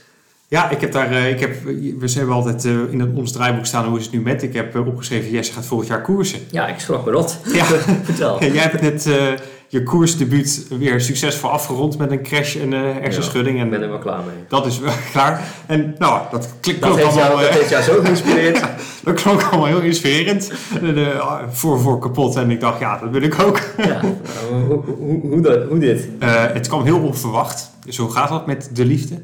Ja, 0.49 0.70
ik 0.70 0.81
heb 0.81 0.93
daar, 0.93 1.11
eh, 1.11 1.31
ik 1.31 1.41
heb, 1.41 1.62
we 1.99 2.12
hebben 2.14 2.35
altijd 2.35 2.64
eh, 2.64 2.93
in 2.93 3.00
het, 3.00 3.11
ons 3.14 3.32
draaiboek 3.32 3.67
staan 3.67 3.85
hoe 3.88 3.99
is 3.99 4.05
het 4.05 4.12
nu 4.12 4.20
met. 4.20 4.43
Ik 4.43 4.52
heb 4.52 4.76
opgeschreven, 4.76 5.31
Jesse 5.31 5.52
gaat 5.52 5.67
volgend 5.67 5.88
jaar 5.88 6.02
koersen. 6.02 6.38
Ja, 6.50 6.67
ik 6.67 6.79
schrok 6.79 7.05
me 7.05 7.11
rot. 7.11 7.38
Ja. 7.52 7.64
Vertel. 8.08 8.44
Jij 8.44 8.62
hebt 8.62 8.81
net 8.81 9.06
eh, 9.06 9.32
je 9.75 9.82
koersdebuut 9.82 10.67
weer 10.79 11.00
succesvol 11.00 11.50
afgerond 11.50 11.99
met 11.99 12.11
een 12.11 12.23
crash 12.23 12.56
en 12.56 12.73
eh 12.73 12.81
hersenschudding. 12.81 13.56
Ik 13.56 13.62
En 13.62 13.71
ben 13.71 13.82
er 13.82 13.88
wel 13.88 13.99
klaar 13.99 14.25
mee. 14.25 14.35
dat 14.49 14.67
is 14.67 14.79
wel 14.79 14.93
klaar. 15.12 15.41
En 15.67 15.94
nou, 15.99 16.23
dat 16.31 16.55
klinkt 16.61 16.82
Dat 16.82 16.97
heeft, 16.97 17.15
jou, 17.15 17.21
allemaal, 17.21 17.41
dat 17.41 17.49
eh, 17.49 17.55
heeft 17.55 17.71
jou 17.71 17.82
zo 17.82 18.00
geïnspireerd. 18.03 18.61
dat 19.05 19.15
klonk 19.15 19.43
allemaal 19.43 19.67
heel 19.67 19.81
inspirerend. 19.81 20.53
De, 20.81 21.19
ah, 21.21 21.49
voor 21.50 21.81
voor 21.81 21.99
kapot. 21.99 22.37
En 22.37 22.50
ik 22.50 22.61
dacht, 22.61 22.81
ja, 22.81 22.99
dat 22.99 23.11
wil 23.11 23.23
ik 23.23 23.41
ook. 23.41 23.61
Ja, 23.76 24.00
hoe, 24.69 24.85
hoe, 24.85 25.21
hoe, 25.21 25.41
dat, 25.41 25.69
hoe 25.69 25.79
dit? 25.79 26.09
Eh, 26.19 26.44
het 26.53 26.69
kwam 26.69 26.85
heel 26.85 27.00
onverwacht. 27.00 27.70
Zo 27.88 28.09
gaat 28.09 28.29
dat 28.29 28.47
met 28.47 28.70
de 28.73 28.85
liefde. 28.85 29.23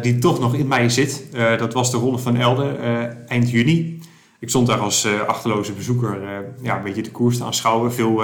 Die 0.00 0.18
toch 0.18 0.40
nog 0.40 0.54
in 0.54 0.66
mij 0.66 0.88
zit. 0.88 1.24
Dat 1.58 1.72
was 1.72 1.90
de 1.90 1.96
Ronde 1.96 2.18
van 2.18 2.36
Elden 2.36 2.80
eh, 2.80 3.02
eind 3.26 3.50
juni. 3.50 4.00
Ik 4.40 4.48
stond 4.48 4.66
daar 4.66 4.78
als 4.78 5.06
achterloze 5.26 5.72
bezoeker 5.72 6.18
ja, 6.62 6.76
een 6.76 6.82
beetje 6.82 7.02
de 7.02 7.10
koers 7.10 7.36
te 7.38 7.44
aanschouwen. 7.44 7.92
Veel 7.92 8.22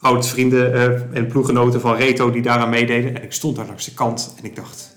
oud-vrienden 0.00 0.74
eh, 0.74 1.16
en 1.16 1.26
ploeggenoten 1.26 1.80
van 1.80 1.96
Reto 1.96 2.30
die 2.30 2.42
daaraan 2.42 2.70
meededen. 2.70 3.14
En 3.16 3.22
ik 3.22 3.32
stond 3.32 3.56
daar 3.56 3.66
langs 3.66 3.84
de 3.84 3.94
kant 3.94 4.34
en 4.38 4.44
ik 4.44 4.56
dacht, 4.56 4.94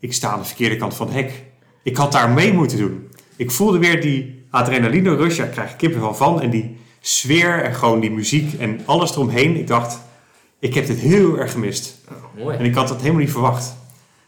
ik 0.00 0.12
sta 0.12 0.30
aan 0.30 0.38
de 0.38 0.44
verkeerde 0.46 0.76
kant 0.76 0.94
van 0.94 1.06
het 1.06 1.16
hek. 1.16 1.44
Ik 1.82 1.96
had 1.96 2.12
daar 2.12 2.30
mee 2.30 2.52
moeten 2.52 2.78
doen. 2.78 3.08
Ik 3.36 3.50
voelde 3.50 3.78
weer 3.78 4.00
die 4.00 4.44
adrenaline 4.50 5.16
rush. 5.16 5.38
Ik 5.38 5.50
krijg 5.50 5.70
er 5.70 5.76
kippenvel 5.76 6.14
van. 6.14 6.40
En 6.40 6.50
die 6.50 6.76
sfeer 7.00 7.62
en 7.62 7.74
gewoon 7.74 8.00
die 8.00 8.10
muziek 8.10 8.52
en 8.58 8.80
alles 8.84 9.10
eromheen. 9.10 9.56
Ik 9.56 9.66
dacht, 9.66 10.00
ik 10.58 10.74
heb 10.74 10.86
dit 10.86 10.98
heel 10.98 11.38
erg 11.38 11.52
gemist. 11.52 11.98
Oh, 12.08 12.42
mooi. 12.42 12.56
En 12.56 12.64
ik 12.64 12.74
had 12.74 12.88
dat 12.88 13.00
helemaal 13.00 13.20
niet 13.20 13.30
verwacht. 13.30 13.76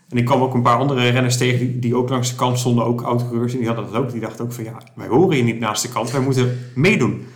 En 0.08 0.16
ik 0.16 0.24
kwam 0.24 0.42
ook 0.42 0.54
een 0.54 0.62
paar 0.62 0.78
andere 0.78 1.08
renners 1.08 1.36
tegen 1.36 1.58
die, 1.58 1.78
die 1.78 1.96
ook 1.96 2.08
langs 2.08 2.30
de 2.30 2.36
kant 2.36 2.58
stonden, 2.58 2.84
ook 2.84 3.02
autocoureurs. 3.02 3.52
En 3.52 3.58
die 3.58 3.66
hadden 3.66 3.92
dat 3.92 4.02
ook. 4.02 4.10
Die 4.10 4.20
dachten 4.20 4.44
ook 4.44 4.52
van 4.52 4.64
ja, 4.64 4.82
wij 4.94 5.06
horen 5.06 5.34
hier 5.34 5.44
niet 5.44 5.60
naast 5.60 5.82
de 5.82 5.88
kant. 5.88 6.10
Wij 6.10 6.20
moeten 6.20 6.58
meedoen. 6.74 7.26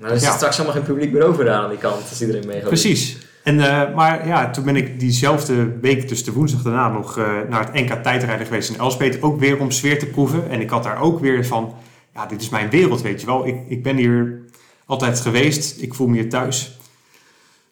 Maar 0.00 0.08
dan 0.08 0.16
is 0.18 0.24
er 0.24 0.28
Ja. 0.30 0.36
straks 0.36 0.56
allemaal 0.56 0.74
geen 0.76 0.84
publiek 0.84 1.12
meer 1.12 1.22
over 1.26 1.44
daar 1.44 1.62
aan 1.62 1.68
die 1.68 1.78
kant, 1.78 2.08
als 2.10 2.20
iedereen 2.20 2.46
mee 2.46 2.58
gaat. 2.58 2.68
Precies. 2.68 3.18
En, 3.42 3.60
eh, 3.60 3.94
maar 3.94 4.26
ja, 4.26 4.50
toen 4.50 4.64
ben 4.64 4.76
ik 4.76 5.00
diezelfde 5.00 5.78
week, 5.80 6.08
dus 6.08 6.24
de 6.24 6.32
woensdag 6.32 6.62
daarna, 6.62 6.88
nog 6.88 7.18
eh, 7.18 7.24
naar 7.48 7.60
het 7.64 7.72
NK 7.74 8.02
tijdrijden 8.02 8.46
geweest 8.46 8.70
in 8.70 8.78
Elspet. 8.78 9.22
Ook 9.22 9.40
weer 9.40 9.58
om 9.58 9.70
sfeer 9.70 9.98
te 9.98 10.06
proeven. 10.06 10.48
En 10.50 10.60
ik 10.60 10.70
had 10.70 10.82
daar 10.82 11.00
ook 11.00 11.20
weer 11.20 11.46
van, 11.46 11.74
ja, 12.14 12.26
dit 12.26 12.40
is 12.40 12.48
mijn 12.48 12.70
wereld, 12.70 13.02
weet 13.02 13.20
je 13.20 13.26
wel. 13.26 13.46
Ik, 13.46 13.56
ik 13.68 13.82
ben 13.82 13.96
hier 13.96 14.40
altijd 14.86 15.20
geweest. 15.20 15.82
Ik 15.82 15.94
voel 15.94 16.06
me 16.06 16.14
hier 16.14 16.28
thuis. 16.28 16.78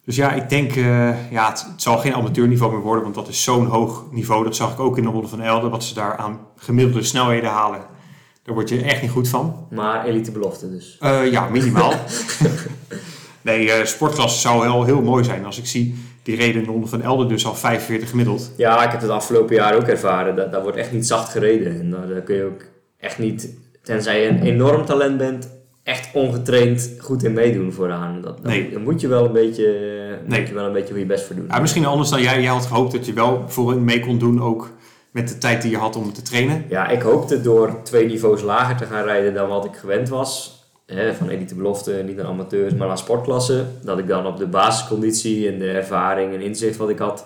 Dus 0.05 0.15
ja, 0.15 0.31
ik 0.31 0.49
denk, 0.49 0.75
eh, 0.75 1.31
ja, 1.31 1.49
het, 1.49 1.65
het 1.71 1.81
zal 1.81 1.97
geen 1.97 2.13
amateurniveau 2.13 2.71
meer 2.73 2.81
worden, 2.81 3.03
want 3.03 3.15
dat 3.15 3.27
is 3.27 3.43
zo'n 3.43 3.65
hoog 3.65 4.03
niveau. 4.11 4.43
Dat 4.43 4.55
zag 4.55 4.71
ik 4.73 4.79
ook 4.79 4.97
in 4.97 5.03
de 5.03 5.09
Ronde 5.09 5.27
van 5.27 5.41
Elden, 5.41 5.69
wat 5.69 5.83
ze 5.83 5.93
daar 5.93 6.17
aan 6.17 6.39
gemiddelde 6.57 7.03
snelheden 7.03 7.49
halen. 7.49 7.81
Daar 8.45 8.55
word 8.55 8.69
je 8.69 8.81
echt 8.81 9.01
niet 9.01 9.11
goed 9.11 9.27
van. 9.29 9.67
Maar 9.71 10.05
elite 10.05 10.31
belofte 10.31 10.71
dus. 10.71 10.97
Eh, 10.99 11.31
ja, 11.31 11.49
minimaal. 11.49 11.93
nee, 13.41 13.71
eh 13.71 13.85
sportklasse 13.85 14.39
zou 14.39 14.61
wel 14.61 14.83
heel 14.83 15.01
mooi 15.01 15.23
zijn. 15.23 15.45
Als 15.45 15.57
ik 15.57 15.65
zie, 15.65 15.95
die 16.23 16.35
reden 16.35 16.65
Ronde 16.65 16.87
van 16.87 17.01
Elden 17.01 17.27
dus 17.27 17.45
al 17.45 17.55
45 17.55 18.09
gemiddeld. 18.09 18.51
Ja, 18.57 18.83
ik 18.85 18.91
heb 18.91 19.01
het 19.01 19.09
afgelopen 19.09 19.55
jaar 19.55 19.75
ook 19.75 19.87
ervaren. 19.87 20.35
Dat, 20.35 20.51
daar 20.51 20.61
wordt 20.61 20.77
echt 20.77 20.91
niet 20.91 21.07
zacht 21.07 21.31
gereden. 21.31 21.79
En 21.79 21.89
daar, 21.89 22.07
daar 22.07 22.21
kun 22.21 22.35
je 22.35 22.43
ook 22.43 22.61
echt 22.99 23.19
niet, 23.19 23.49
tenzij 23.83 24.21
je 24.21 24.27
een 24.29 24.41
enorm 24.41 24.85
talent 24.85 25.17
bent, 25.17 25.49
echt 25.83 26.09
ongetraind 26.13 26.91
goed 26.99 27.23
in 27.23 27.33
meedoen 27.33 27.73
vooraan. 27.73 28.21
Dat, 28.21 28.37
dat, 28.37 28.45
Nee. 28.45 28.71
Dan 28.71 28.83
moet 28.83 29.01
je 29.01 29.07
wel 29.07 29.25
een 29.25 29.31
beetje, 29.33 29.63
Nee. 30.27 30.39
moet 30.39 30.47
je 30.49 30.53
wel 30.55 30.65
een 30.65 30.73
beetje 30.73 30.89
hoe 30.89 30.99
je 30.99 31.05
best 31.05 31.25
voor 31.25 31.35
doen. 31.35 31.45
Ja, 31.47 31.59
misschien 31.59 31.85
anders 31.85 32.09
dan 32.09 32.21
jij. 32.21 32.41
Jij 32.41 32.51
had 32.51 32.65
gehoopt 32.65 32.91
dat 32.91 33.05
je 33.05 33.13
wel 33.13 33.43
voor 33.47 33.81
mee 33.81 33.99
kon 33.99 34.17
doen, 34.17 34.41
ook 34.41 34.71
met 35.15 35.27
de 35.27 35.37
tijd 35.37 35.61
die 35.61 35.71
je 35.71 35.77
had 35.77 35.95
om 35.95 36.13
te 36.13 36.21
trainen. 36.21 36.65
Ja, 36.69 36.87
ik 36.87 37.01
hoopte 37.01 37.41
door 37.41 37.79
twee 37.83 38.05
niveaus 38.07 38.41
lager 38.41 38.75
te 38.77 38.85
gaan 38.85 39.03
rijden 39.03 39.33
dan 39.33 39.47
wat 39.49 39.65
ik 39.65 39.75
gewend 39.75 40.09
was. 40.09 40.63
Hè, 40.85 41.13
van 41.13 41.29
elite 41.29 41.55
belofte, 41.55 41.91
niet 42.05 42.15
naar 42.15 42.25
amateurs, 42.25 42.73
maar 42.73 42.87
naar 42.87 42.97
sportklasse. 42.97 43.65
Dat 43.83 43.97
ik 43.99 44.07
dan 44.07 44.25
op 44.27 44.37
de 44.37 44.47
basisconditie 44.47 45.47
en 45.51 45.59
de 45.59 45.71
ervaring 45.71 46.33
en 46.33 46.41
inzicht 46.41 46.77
wat 46.77 46.89
ik 46.89 46.99
had, 46.99 47.25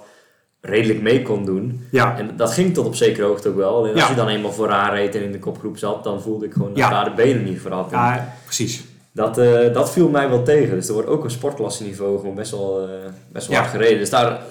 redelijk 0.62 1.02
mee 1.02 1.22
kon 1.22 1.46
doen. 1.46 1.88
Ja, 1.92 2.18
En 2.18 2.30
dat 2.38 2.52
ging 2.52 2.74
tot 2.74 2.86
op 2.86 2.96
zekere 2.96 3.26
hoogte 3.28 3.50
ook 3.50 3.56
wel. 3.56 3.86
En 3.88 3.92
als 3.94 4.02
Ja. 4.02 4.10
je 4.10 4.16
dan 4.16 4.28
eenmaal 4.28 4.52
vooraan 4.52 4.94
reed 4.94 5.16
en 5.16 5.24
in 5.24 5.32
de 5.32 5.40
kopgroep 5.40 5.78
zat, 5.78 6.04
dan 6.04 6.22
voelde 6.22 6.46
ik 6.46 6.54
gewoon 6.54 6.70
dat 6.70 6.78
Ja. 6.78 6.90
daar 6.90 7.06
de 7.06 7.12
benen 7.24 7.44
niet 7.44 7.60
voor 7.60 7.72
had. 7.72 7.88
Ja 7.92 8.34
precies. 8.46 8.84
Dat, 9.14 9.38
eh, 9.38 9.74
dat 9.74 9.92
viel 9.92 10.10
mij 10.10 10.30
wel 10.30 10.44
tegen. 10.44 10.76
Dus 10.76 10.88
er 10.88 10.94
wordt 10.94 11.10
ook 11.10 11.24
een 11.24 11.32
sportklasseniveau 11.32 12.20
gewoon 12.20 12.36
best 12.36 12.52
wel, 12.52 12.82
eh, 12.82 12.90
best 13.32 13.48
wel 13.48 13.56
Ja. 13.56 13.62
hard 13.62 13.76
gereden. 13.76 14.00
Dus 14.00 14.10
daar, 14.10 14.42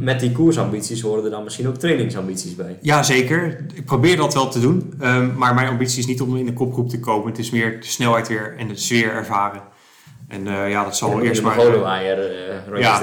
met 0.00 0.20
die 0.20 0.32
koersambities 0.32 1.00
horen 1.00 1.24
er 1.24 1.30
dan 1.30 1.44
misschien 1.44 1.68
ook 1.68 1.76
trainingsambities 1.76 2.54
bij. 2.54 2.78
Ja, 2.80 3.02
zeker. 3.02 3.64
Ik 3.74 3.84
probeer 3.84 4.16
dat 4.16 4.34
wel 4.34 4.48
te 4.48 4.60
doen. 4.60 4.94
Ehm, 5.00 5.36
maar 5.36 5.54
mijn 5.54 5.68
ambitie 5.68 5.98
is 5.98 6.06
niet 6.06 6.20
om 6.20 6.36
in 6.36 6.46
de 6.46 6.52
kopgroep 6.52 6.88
te 6.88 7.00
komen. 7.00 7.26
Het 7.28 7.38
is 7.38 7.50
meer 7.50 7.80
de 7.80 7.86
snelheid 7.86 8.28
weer 8.28 8.54
en 8.58 8.68
de 8.68 8.76
sfeer 8.76 9.12
ervaren. 9.12 9.62
En 10.28 10.46
eh, 10.46 10.70
ja, 10.70 10.84
dat 10.84 10.96
zal 10.96 11.10
wel 11.10 11.20
eerst 11.20 11.42
maar... 11.42 11.56
Rondjes 11.56 12.78
ja, 12.78 13.00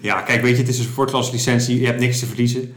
ja, 0.00 0.20
kijk, 0.20 0.42
weet 0.42 0.54
je, 0.56 0.62
het 0.62 0.68
is 0.70 0.78
een 0.78 0.84
sportklaslicentie. 0.84 1.80
Je 1.80 1.86
hebt 1.86 2.00
niks 2.00 2.18
te 2.18 2.26
verliezen. 2.26 2.74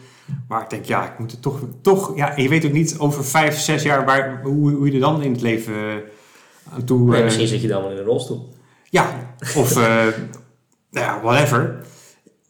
Maar 0.47 0.61
ik 0.61 0.69
denk, 0.69 0.85
ja, 0.85 1.11
ik 1.11 1.19
moet 1.19 1.31
het 1.31 1.41
toch... 1.41 1.59
toch 1.81 2.15
ja, 2.15 2.35
en 2.35 2.43
je 2.43 2.49
weet 2.49 2.65
ook 2.65 2.71
niet 2.71 2.95
over 2.97 3.25
vijf, 3.25 3.59
zes 3.59 3.83
jaar 3.83 4.05
waar, 4.05 4.39
hoe, 4.43 4.71
hoe 4.71 4.87
je 4.87 4.93
er 4.93 4.99
dan 4.99 5.23
in 5.23 5.31
het 5.31 5.41
leven 5.41 5.73
aan 6.73 6.83
toe... 6.83 7.09
Nee, 7.09 7.17
eh, 7.17 7.23
misschien 7.23 7.47
zit 7.47 7.61
je 7.61 7.67
dan 7.67 7.81
wel 7.81 7.91
in 7.91 7.97
een 7.97 8.03
rolstoel. 8.03 8.53
Ja, 8.89 9.33
of 9.55 9.71
eh, 9.77 9.83
nou 10.91 11.05
ja, 11.05 11.21
whatever. 11.21 11.75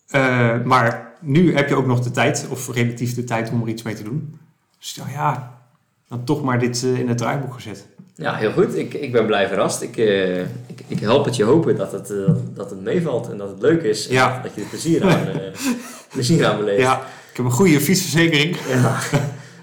Eh, 0.07 0.61
maar 0.63 1.11
nu 1.21 1.55
heb 1.55 1.69
je 1.69 1.75
ook 1.75 1.85
nog 1.87 1.99
de 1.99 2.11
tijd, 2.11 2.45
of 2.49 2.73
relatief 2.73 3.15
de 3.15 3.23
tijd 3.23 3.49
om 3.51 3.61
er 3.61 3.67
iets 3.67 3.81
mee 3.83 3.95
te 3.95 4.03
doen. 4.03 4.39
Dus 4.79 4.95
nou 4.95 5.09
ja, 5.11 5.59
dan 6.09 6.23
toch 6.23 6.43
maar 6.43 6.59
dit 6.59 6.81
in 6.83 7.07
het 7.07 7.17
draaiboek 7.17 7.53
gezet. 7.53 7.85
Ja, 8.15 8.35
heel 8.35 8.51
goed. 8.51 8.75
Ik, 8.77 8.93
ik 8.93 9.11
ben 9.11 9.25
blij 9.25 9.47
verrast. 9.47 9.81
Ik, 9.81 9.97
ik, 10.67 10.83
ik 10.87 10.99
help 10.99 11.25
het 11.25 11.35
je 11.35 11.43
hopen 11.43 11.75
dat 11.75 11.91
het, 11.91 12.13
dat 12.53 12.69
het 12.69 12.81
meevalt 12.81 13.29
en 13.29 13.37
dat 13.37 13.49
het 13.49 13.61
leuk 13.61 13.81
is. 13.81 14.07
En 14.07 14.13
Ja. 14.13 14.39
dat 14.43 14.55
je 14.55 14.61
er 14.61 14.67
plezier 14.67 15.03
aan, 15.03 15.27
eh, 15.27 15.57
plezier 16.13 16.45
aan 16.45 16.57
beleeft. 16.57 16.81
Ja, 16.81 16.97
ik 17.31 17.37
heb 17.37 17.45
een 17.45 17.51
goede 17.51 17.81
fietsverzekering. 17.81 18.57
Ja. 18.69 18.99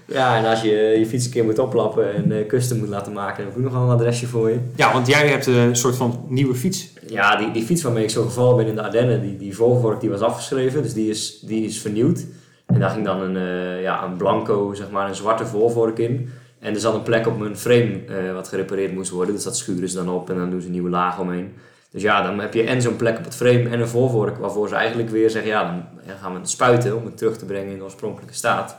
Ja, 0.09 0.37
en 0.37 0.45
als 0.45 0.61
je 0.61 0.69
je 0.69 1.05
fiets 1.05 1.25
een 1.25 1.31
keer 1.31 1.43
moet 1.43 1.59
oplappen 1.59 2.13
en 2.13 2.31
eh 2.31 2.47
custom 2.47 2.77
moet 2.77 2.87
laten 2.87 3.13
maken, 3.13 3.35
dan 3.37 3.45
heb 3.45 3.53
ik 3.53 3.57
ook 3.57 3.71
nog 3.71 3.73
wel 3.73 3.89
een 3.89 3.95
adresje 3.95 4.27
voor 4.27 4.49
je. 4.49 4.59
Ja, 4.75 4.93
want 4.93 5.07
jij 5.07 5.27
hebt 5.27 5.45
een 5.45 5.75
soort 5.75 5.95
van 5.95 6.25
nieuwe 6.27 6.55
fiets. 6.55 6.93
Ja, 7.07 7.35
die, 7.35 7.51
die 7.51 7.63
fiets 7.63 7.81
waarmee 7.81 8.03
ik 8.03 8.09
zo 8.09 8.23
gevallen 8.23 8.57
ben 8.57 8.67
in 8.67 8.75
de 8.75 8.81
Ardennen, 8.81 9.21
die, 9.21 9.37
die 9.37 9.55
voorvork 9.55 10.01
die 10.01 10.09
was 10.09 10.21
afgeschreven, 10.21 10.83
dus 10.83 10.93
die 10.93 11.09
is, 11.09 11.39
die 11.39 11.65
is 11.65 11.81
vernieuwd. 11.81 12.25
En 12.65 12.79
daar 12.79 12.89
ging 12.89 13.05
dan 13.05 13.21
een, 13.21 13.37
eh, 13.37 13.81
ja, 13.81 14.03
een 14.03 14.17
blanco, 14.17 14.73
zeg 14.73 14.89
maar, 14.89 15.07
een 15.07 15.15
zwarte 15.15 15.45
voorvork 15.45 15.97
in. 15.97 16.29
En 16.59 16.73
er 16.73 16.79
zat 16.79 16.93
een 16.93 17.03
plek 17.03 17.27
op 17.27 17.39
mijn 17.39 17.57
frame 17.57 17.99
eh, 18.07 18.33
wat 18.33 18.47
gerepareerd 18.47 18.93
moest 18.93 19.11
worden, 19.11 19.35
dus 19.35 19.43
dat 19.43 19.57
schuren 19.57 19.89
ze 19.89 19.95
dan 19.95 20.09
op 20.09 20.29
en 20.29 20.35
dan 20.35 20.49
doen 20.49 20.61
ze 20.61 20.65
een 20.65 20.73
nieuwe 20.73 20.89
laag 20.89 21.19
omheen. 21.19 21.53
Dus 21.91 22.01
ja, 22.01 22.21
dan 22.21 22.39
heb 22.39 22.53
je 22.53 22.63
en 22.63 22.81
zo'n 22.81 22.95
plek 22.95 23.17
op 23.17 23.23
het 23.23 23.35
frame 23.35 23.69
en 23.69 23.79
een 23.79 23.87
voorvork 23.87 24.37
waarvoor 24.37 24.67
ze 24.67 24.75
eigenlijk 24.75 25.09
weer 25.09 25.29
zeggen, 25.29 25.51
ja, 25.51 25.89
dan 26.05 26.17
gaan 26.21 26.33
we 26.33 26.39
het 26.39 26.49
spuiten 26.49 26.97
om 26.97 27.05
het 27.05 27.17
terug 27.17 27.37
te 27.37 27.45
brengen 27.45 27.71
in 27.71 27.77
de 27.77 27.83
oorspronkelijke 27.83 28.33
staat. 28.33 28.77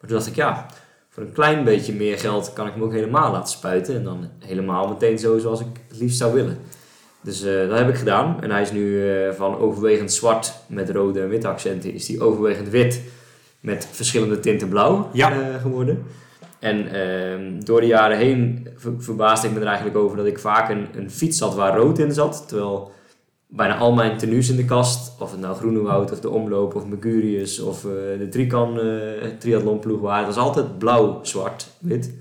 Maar 0.00 0.08
toen 0.10 0.18
dacht 0.18 0.26
ik, 0.26 0.34
ja, 0.36 0.66
voor 1.08 1.22
een 1.22 1.32
klein 1.32 1.64
beetje 1.64 1.92
meer 1.94 2.18
geld 2.18 2.52
kan 2.52 2.66
ik 2.66 2.72
hem 2.72 2.82
ook 2.82 2.92
helemaal 2.92 3.32
laten 3.32 3.52
spuiten. 3.52 3.94
En 3.94 4.04
dan 4.04 4.28
helemaal 4.38 4.88
meteen 4.88 5.18
zo 5.18 5.38
zoals 5.38 5.60
ik 5.60 5.66
het 5.88 5.98
liefst 6.00 6.18
zou 6.18 6.34
willen. 6.34 6.58
Dus 7.20 7.42
eh, 7.44 7.68
dat 7.68 7.78
heb 7.78 7.88
ik 7.88 7.94
gedaan. 7.96 8.42
En 8.42 8.50
hij 8.50 8.62
is 8.62 8.72
nu 8.72 9.10
eh, 9.12 9.32
van 9.32 9.56
overwegend 9.58 10.12
zwart 10.12 10.52
met 10.66 10.90
rode 10.90 11.20
en 11.20 11.28
witte 11.28 11.48
accenten, 11.48 11.92
is 11.94 12.08
hij 12.08 12.20
overwegend 12.20 12.68
wit 12.68 13.02
met 13.60 13.88
verschillende 13.90 14.40
tinten 14.40 14.68
blauw 14.68 15.08
Ja. 15.12 15.32
eh, 15.32 15.60
geworden. 15.60 16.04
En 16.58 16.88
ehm, 16.92 17.60
door 17.64 17.80
de 17.80 17.86
jaren 17.86 18.16
heen 18.16 18.68
ver- 18.76 18.92
verbaasde 18.98 19.48
ik 19.48 19.54
me 19.54 19.60
er 19.60 19.66
eigenlijk 19.66 19.96
over 19.96 20.16
dat 20.16 20.26
ik 20.26 20.38
vaak 20.38 20.70
een, 20.70 20.86
een 20.96 21.10
fiets 21.10 21.40
had 21.40 21.54
waar 21.54 21.76
rood 21.76 21.98
in 21.98 22.12
zat. 22.12 22.44
Terwijl 22.48 22.92
bijna 23.50 23.76
al 23.76 23.92
mijn 23.92 24.16
tenues 24.16 24.48
in 24.48 24.56
de 24.56 24.64
kast, 24.64 25.20
of 25.20 25.30
het 25.30 25.40
nou 25.40 25.56
Groenewoud 25.56 26.12
of 26.12 26.20
de 26.20 26.30
Omloop 26.30 26.74
of 26.74 26.86
Mercurius 26.86 27.60
of 27.60 27.84
eh, 27.84 27.90
de 28.18 28.28
Trican 28.30 28.80
eh 28.80 29.28
triathlonploeg 29.38 30.00
waren, 30.00 30.26
het 30.26 30.34
was 30.34 30.44
altijd 30.44 30.78
blauw, 30.78 31.18
zwart, 31.22 31.66
wit. 31.78 32.12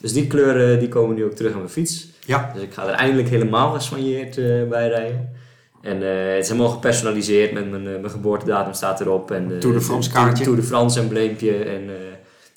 Dus 0.00 0.12
die 0.12 0.26
kleuren 0.26 0.78
die 0.78 0.88
komen 0.88 1.16
nu 1.16 1.24
ook 1.24 1.32
terug 1.32 1.52
aan 1.52 1.58
mijn 1.58 1.70
fiets. 1.70 2.08
Ja, 2.26 2.50
Dus 2.54 2.62
ik 2.62 2.72
ga 2.72 2.86
er 2.86 2.94
eindelijk 2.94 3.28
helemaal 3.28 3.72
gesoigneerd 3.72 4.38
eh 4.38 4.68
bij 4.68 4.88
rijden. 4.88 5.28
En 5.80 6.00
het 6.00 6.42
is 6.42 6.48
helemaal 6.48 6.70
gepersonaliseerd 6.70 7.52
met 7.52 7.70
mijn, 7.70 7.82
mijn 7.82 8.10
geboortedatum 8.10 8.72
staat 8.72 9.00
erop. 9.00 9.30
En, 9.30 9.58
Tour 9.58 9.74
de 9.74 9.80
France 9.80 10.10
kaartje. 10.10 10.44
Tour 10.44 10.58
de 10.58 10.66
France 10.66 11.00
embleempje 11.00 11.56
en 11.56 11.88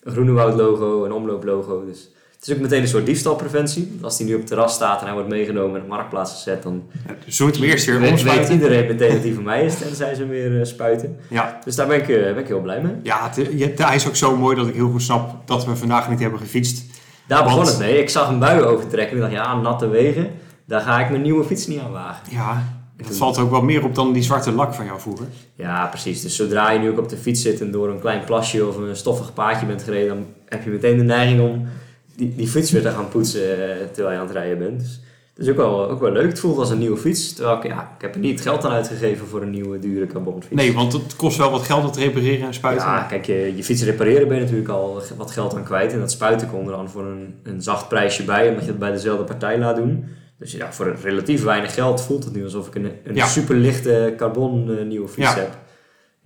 een 0.04 0.12
Groenewoud 0.12 0.56
logo, 0.56 1.06
een 1.06 1.12
omloop 1.12 1.44
logo. 1.44 1.86
Dus 1.86 2.10
het 2.48 2.56
is 2.56 2.62
ook 2.64 2.70
meteen 2.70 2.84
een 2.84 2.92
soort 2.92 3.06
diefstalpreventie. 3.06 3.98
Als 4.02 4.18
die 4.18 4.26
nu 4.26 4.34
op 4.34 4.40
het 4.40 4.48
terras 4.48 4.74
staat 4.74 5.00
en 5.00 5.06
hij 5.06 5.14
wordt 5.14 5.30
meegenomen 5.30 5.76
en 5.76 5.82
op 5.82 5.88
marktplaats 5.88 6.32
gezet, 6.32 6.64
dan 6.64 6.84
zo 7.28 7.46
het 7.46 7.56
hem 7.56 7.64
eerst 7.64 7.86
weer 7.86 8.00
weet, 8.00 8.50
iedereen 8.50 8.88
meteen 8.88 9.12
dat 9.12 9.22
die 9.22 9.34
van 9.34 9.44
mij 9.44 9.66
is, 9.66 9.78
tenzij 9.78 10.14
ze 10.14 10.22
hem 10.22 10.30
weer 10.30 10.60
eh, 10.60 10.66
spuiten. 10.66 11.18
Ja, 11.30 11.60
Dus 11.64 11.76
daar 11.76 11.88
ben 11.88 11.98
ik, 11.98 12.10
eh, 12.10 12.24
ben 12.24 12.38
ik 12.38 12.48
heel 12.48 12.62
blij 12.62 12.82
mee. 12.82 12.94
ja 13.04 13.30
het, 13.58 13.78
hij 13.78 13.96
is 13.96 14.08
ook 14.08 14.16
zo 14.16 14.36
mooi 14.36 14.56
dat 14.56 14.68
ik 14.68 14.74
heel 14.74 14.90
goed 14.90 15.02
snap 15.02 15.48
dat 15.48 15.66
we 15.66 15.76
vandaag 15.76 16.10
niet 16.10 16.20
hebben 16.20 16.40
gefietst. 16.40 16.86
Daar 17.28 17.44
begon 17.44 17.66
het 17.66 17.80
mee. 17.80 18.00
Ik 18.00 18.10
zag 18.10 18.30
een 18.30 18.40
bui 18.40 18.62
overtrekken 18.62 19.18
en 19.18 19.24
ik 19.24 19.32
dacht, 19.32 19.46
ja, 19.46 19.56
natte 19.56 19.88
wegen, 19.88 20.32
daar 20.66 20.82
ga 20.82 21.00
ik 21.00 21.10
mijn 21.10 21.22
nieuwe 21.22 21.44
fiets 21.44 21.68
niet 21.68 21.80
aan 21.80 21.92
wagen. 21.92 22.24
Ja, 22.30 22.64
dat 22.98 23.18
valt 23.18 23.38
ook 23.38 23.52
wel 23.52 23.62
meer 23.62 23.84
op 23.84 23.96
dan 23.96 24.14
die 24.14 24.24
zwarte 24.24 24.52
lak 24.52 24.74
van 24.74 24.86
jou 24.86 25.00
vroeger. 25.00 25.26
Ja, 25.56 25.86
precies. 25.86 26.22
Dus 26.22 26.36
zodra 26.36 26.72
je 26.72 26.80
nu 26.80 26.90
ook 26.90 27.00
op 27.00 27.10
de 27.10 27.18
fiets 27.18 27.42
zit 27.42 27.62
en 27.62 27.72
door 27.72 27.90
een 27.90 28.00
klein 28.00 28.24
plasje 28.24 28.68
of 28.68 28.78
een 28.78 28.96
stoffig 28.96 29.34
paadje 29.34 29.66
bent 29.66 29.84
gereden, 29.84 30.08
dan 30.08 30.26
heb 30.46 30.64
je 30.64 30.70
meteen 30.70 30.98
de 30.98 31.04
neiging 31.04 31.42
om 31.42 31.68
die, 32.18 32.34
die 32.36 32.48
fiets 32.48 32.72
weer 32.72 32.82
te 32.82 32.90
gaan 32.90 33.10
poetsen 33.10 33.42
eh, 33.42 33.76
terwijl 33.92 34.14
je 34.16 34.20
aan 34.22 34.28
het 34.28 34.36
rijden 34.36 34.58
bent. 34.58 34.80
Dus 34.80 35.00
dat 35.36 35.46
is 35.46 35.52
ook 35.52 35.58
wel, 35.58 35.90
ook 35.90 36.00
wel 36.00 36.12
leuk. 36.12 36.28
Het 36.30 36.40
voelt 36.40 36.58
als 36.58 36.70
een 36.70 36.78
nieuwe 36.78 36.98
fiets. 36.98 37.34
Terwijl 37.34 37.58
ik, 37.58 37.64
ja, 37.64 37.92
ik 37.96 38.02
heb 38.02 38.14
er 38.14 38.20
niet 38.20 38.32
het 38.32 38.42
geld 38.42 38.66
aan 38.66 38.72
uitgegeven 38.72 39.28
voor 39.28 39.42
een 39.42 39.50
nieuwe 39.50 39.80
dure 39.80 40.06
carbonfiets. 40.08 40.56
Nee, 40.56 40.74
want 40.74 40.94
het 40.94 41.16
kost 41.16 41.38
wel 41.38 41.52
wat 41.52 41.62
geld 41.62 41.86
om 41.86 41.92
te 41.92 42.00
repareren 42.00 42.48
en 42.48 42.54
spuiten. 42.54 42.88
Ja, 42.88 43.02
kijk, 43.02 43.26
je, 43.26 43.54
je 43.56 43.64
fiets 43.64 43.84
repareren 43.84 44.28
ben 44.28 44.38
je 44.38 44.44
natuurlijk 44.44 44.70
al 44.70 45.02
wat 45.18 45.32
geld 45.32 45.56
aan 45.56 45.64
kwijt. 45.64 45.94
En 45.94 46.00
dat 46.00 46.12
spuiten 46.12 46.50
komt 46.50 46.68
er 46.68 46.74
dan 46.76 46.90
voor 46.90 47.06
een, 47.06 47.36
een 47.44 47.62
zacht 47.62 47.88
prijsje 47.88 48.24
bij, 48.24 48.48
omdat 48.50 48.64
je 48.64 48.70
het 48.70 48.80
bij 48.80 48.92
dezelfde 48.92 49.24
partij 49.24 49.60
laat 49.60 49.76
doen. 49.76 50.06
Dus 50.40 50.52
ja, 50.52 50.74
voor 50.74 50.96
relatief 51.04 51.44
weinig 51.44 51.74
geld 51.74 52.02
voelt 52.02 52.24
het 52.24 52.34
nu 52.36 52.44
alsof 52.44 52.68
ik 52.68 52.76
een, 52.76 52.92
een 53.04 53.16
Ja. 53.16 53.26
super 53.28 53.56
lichte 53.56 54.14
carbon 54.18 54.78
eh, 54.78 54.86
nieuwe 54.86 55.08
fiets 55.08 55.34
Ja. 55.34 55.40
heb. 55.40 55.58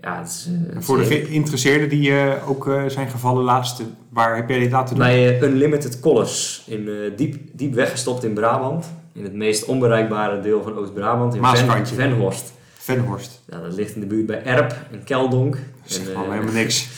Ja, 0.02 0.18
het 0.18 0.28
is, 0.28 0.48
eh, 0.48 0.66
het 0.66 0.76
En 0.76 0.84
voor 0.84 0.98
de 0.98 1.06
geïnteresseerden 1.06 1.90
die 1.90 2.12
eh, 2.12 2.50
ook 2.50 2.68
eh, 2.68 2.84
zijn 2.88 3.10
gevallen 3.10 3.44
laatst, 3.44 3.82
waar 4.10 4.36
heb 4.36 4.50
jij 4.50 4.60
dit 4.60 4.72
laten 4.72 4.96
doen? 4.96 5.06
Bij 5.06 5.42
Unlimited 5.42 6.00
Collars, 6.00 6.64
in, 6.68 6.90
diep, 7.16 7.38
diep 7.54 7.74
weggestopt 7.74 8.24
in 8.24 8.34
Brabant. 8.34 8.86
In 9.14 9.24
het 9.24 9.34
meest 9.34 9.66
onbereikbare 9.66 10.40
deel 10.40 10.64
van 10.64 10.78
Oost-Brabant, 10.78 11.36
in 11.36 11.46
Ven. 11.46 11.88
Venhorst. 11.88 12.52
Venhorst. 12.74 13.42
Ja, 13.50 13.62
dat 13.62 13.74
ligt 13.74 13.96
in 13.96 14.02
de 14.02 14.08
buurt 14.08 14.26
bij 14.26 14.44
Erp 14.44 14.76
en 14.92 15.04
Keldonk. 15.04 15.58
Zeg 15.86 16.08
En, 16.08 16.14
maar 16.14 16.26
eh, 16.26 16.32
helemaal 16.32 16.54
niks. 16.54 16.88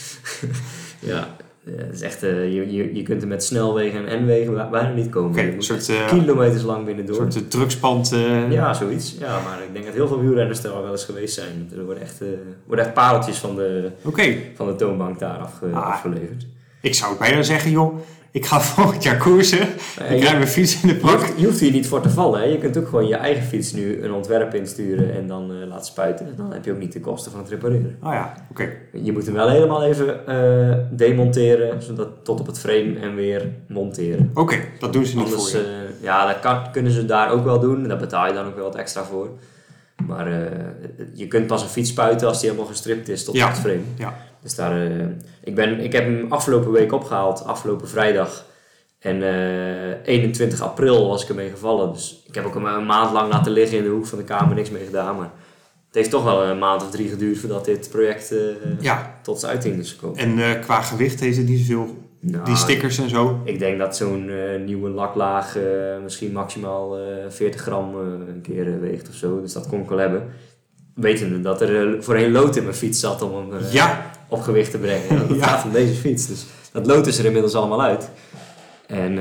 Ja, 0.98 1.36
het 1.64 1.94
is 1.94 2.00
echt, 2.00 2.22
eh, 2.22 2.54
je, 2.54 2.72
je, 2.72 2.94
je 2.94 3.02
kunt 3.02 3.22
er 3.22 3.28
met 3.28 3.44
snelwegen 3.44 4.06
en 4.06 4.22
N-wegen 4.24 4.54
bij- 4.54 4.68
bijna 4.68 4.92
niet 4.92 5.08
komen. 5.10 5.38
Een 5.54 5.62
soort, 5.62 5.88
eh, 5.88 6.06
kilometers 6.08 6.62
lang 6.62 6.84
binnendoor. 6.84 7.14
soort 7.16 7.34
eh, 7.36 7.42
drugspand. 7.48 8.12
eh, 8.12 8.50
Ja, 8.52 8.74
zoiets. 8.74 9.16
Ja, 9.18 9.40
maar 9.42 9.62
ik 9.62 9.72
denk 9.72 9.84
dat 9.84 9.94
heel 9.94 10.08
veel 10.08 10.20
wielrenners 10.20 10.64
er 10.64 10.70
al 10.70 10.82
wel 10.82 10.90
eens 10.90 11.04
geweest 11.04 11.34
zijn. 11.34 11.70
Er 11.76 11.84
worden 11.84 12.02
echt, 12.02 12.20
eh, 12.22 12.28
worden 12.66 12.84
echt 12.84 12.94
pareltjes 12.94 13.38
van 13.38 13.56
de, 13.56 13.90
van 14.54 14.66
de 14.66 14.74
toonbank 14.76 15.18
daar 15.18 15.36
afge, 15.38 15.66
Ah. 15.72 15.86
afgeleverd. 15.86 16.46
ik 16.80 16.94
zou 16.94 17.18
bijna 17.18 17.42
zeggen, 17.42 17.70
joh, 17.70 17.94
ik 18.34 18.46
ga 18.46 18.60
volgend 18.74 19.02
jaar 19.02 19.16
koersen. 19.16 19.60
Ik 20.10 20.22
rijd 20.22 20.32
mijn 20.36 20.46
fiets 20.48 20.82
in 20.82 20.88
de 20.88 20.94
pak. 20.94 21.32
je 21.36 21.46
hoeft 21.46 21.60
hier 21.60 21.70
niet 21.72 21.86
voor 21.86 22.00
te 22.00 22.10
vallen. 22.10 22.40
Hè. 22.40 22.46
Je 22.46 22.58
kunt 22.58 22.76
ook 22.78 22.88
gewoon 22.88 23.06
je 23.06 23.14
eigen 23.14 23.42
fiets 23.44 23.72
nu 23.72 24.02
een 24.02 24.12
ontwerp 24.12 24.54
insturen 24.54 25.14
en 25.14 25.26
dan 25.26 25.50
eh, 25.50 25.68
laten 25.68 25.86
spuiten. 25.86 26.26
Dan 26.36 26.52
heb 26.52 26.64
je 26.64 26.72
ook 26.72 26.78
niet 26.78 26.92
de 26.92 27.00
kosten 27.00 27.30
van 27.32 27.40
het 27.40 27.50
repareren. 27.50 27.96
Oh 28.02 28.12
ja, 28.12 28.34
oké. 28.50 28.68
Je 28.92 29.12
moet 29.12 29.24
hem 29.26 29.34
wel 29.34 29.48
helemaal 29.48 29.84
even 29.84 30.26
eh, 30.26 30.76
demonteren, 30.90 31.82
zodat 31.82 32.08
tot 32.22 32.40
op 32.40 32.46
het 32.46 32.58
frame 32.58 32.98
en 33.00 33.14
weer 33.14 33.48
monteren. 33.68 34.30
Oké, 34.34 34.56
dat 34.78 34.92
doen 34.92 35.04
ze 35.06 35.16
niet 35.16 35.24
Anders, 35.24 35.50
voor 35.50 35.60
je. 35.60 35.66
eh, 35.66 36.02
ja, 36.02 36.26
dat 36.26 36.40
kan, 36.40 36.70
kunnen 36.72 36.92
ze 36.92 37.04
daar 37.06 37.30
ook 37.30 37.44
wel 37.44 37.60
doen. 37.60 37.88
Daar 37.88 37.96
betaal 37.98 38.26
je 38.26 38.32
dan 38.32 38.46
ook 38.46 38.54
wel 38.56 38.64
wat 38.64 38.74
extra 38.76 39.04
voor. 39.04 39.28
Maar 40.06 40.26
eh, 40.26 40.58
je 41.12 41.28
kunt 41.28 41.46
pas 41.46 41.62
een 41.62 41.68
fiets 41.68 41.90
spuiten 41.90 42.28
als 42.28 42.40
die 42.40 42.48
helemaal 42.50 42.70
gestript 42.70 43.08
is 43.08 43.24
tot 43.24 43.34
Ja. 43.34 43.48
het 43.48 43.58
frame. 43.58 43.80
Ja. 43.98 44.16
Dus 44.42 44.54
daar, 44.54 44.86
eh, 44.86 45.06
ik, 45.44 45.54
ben, 45.54 45.80
ik 45.80 45.92
heb 45.92 46.04
hem 46.04 46.26
afgelopen 46.32 46.70
week 46.70 46.92
opgehaald, 46.92 47.44
afgelopen 47.44 47.88
vrijdag. 47.88 48.44
En 48.98 49.22
eh, 49.22 49.96
21 50.04 50.60
april 50.60 51.08
was 51.08 51.22
ik 51.22 51.28
ermee 51.28 51.50
gevallen. 51.50 51.92
Dus 51.92 52.22
ik 52.26 52.34
heb 52.34 52.44
ook 52.44 52.54
een 52.54 52.86
maand 52.86 53.12
lang 53.12 53.32
laten 53.32 53.52
liggen 53.52 53.78
in 53.78 53.84
de 53.84 53.90
hoek 53.90 54.06
van 54.06 54.18
de 54.18 54.24
kamer, 54.24 54.54
niks 54.54 54.70
mee 54.70 54.84
gedaan. 54.84 55.16
Maar 55.16 55.30
het 55.86 55.94
heeft 55.94 56.10
toch 56.10 56.24
wel 56.24 56.44
een 56.44 56.58
maand 56.58 56.82
of 56.82 56.90
drie 56.90 57.08
geduurd 57.08 57.38
voordat 57.38 57.64
dit 57.64 57.88
project 57.90 58.32
eh, 58.32 58.38
Ja, 58.80 59.18
tot 59.22 59.40
zijn 59.40 59.52
uiting 59.52 59.78
is 59.78 59.92
gekomen. 59.92 60.18
en 60.18 60.38
eh, 60.38 60.60
qua 60.60 60.80
gewicht 60.82 61.20
heeft 61.20 61.36
het 61.36 61.48
niet 61.48 61.60
zoveel. 61.66 61.96
Nou, 62.26 62.44
Die 62.44 62.56
stickers 62.56 62.98
en 62.98 63.08
zo. 63.08 63.40
Ik 63.44 63.58
denk 63.58 63.78
dat 63.78 63.96
zo'n 63.96 64.28
eh, 64.30 64.60
nieuwe 64.64 64.88
laklaag 64.90 65.56
eh, 65.56 65.62
misschien 66.02 66.32
maximaal 66.32 66.96
eh 66.98 67.02
40 67.28 67.60
gram 67.60 67.94
een 67.94 68.40
keer 68.42 68.80
weegt 68.80 69.08
of 69.08 69.14
zo. 69.14 69.40
Dus 69.40 69.52
dat 69.52 69.66
kon 69.68 69.80
ik 69.80 69.88
wel 69.88 69.98
hebben. 69.98 70.22
Wetende 70.94 71.40
dat 71.40 71.60
er 71.60 72.02
voorheen 72.02 72.32
lood 72.32 72.56
in 72.56 72.62
mijn 72.62 72.74
fiets 72.74 73.00
zat 73.00 73.22
om 73.22 73.34
hem 73.50 73.60
Ja, 73.70 74.10
op 74.28 74.40
gewicht 74.40 74.70
te 74.70 74.78
brengen. 74.78 75.14
Ja, 75.14 75.22
dat 75.28 75.36
Ja. 75.36 75.46
gaat 75.46 75.60
van 75.60 75.70
deze 75.72 75.94
fiets. 75.94 76.26
Dus 76.26 76.46
dat 76.72 76.86
lood 76.86 77.06
is 77.06 77.18
er 77.18 77.24
inmiddels 77.24 77.54
allemaal 77.54 77.82
uit. 77.82 78.10
En 78.86 79.18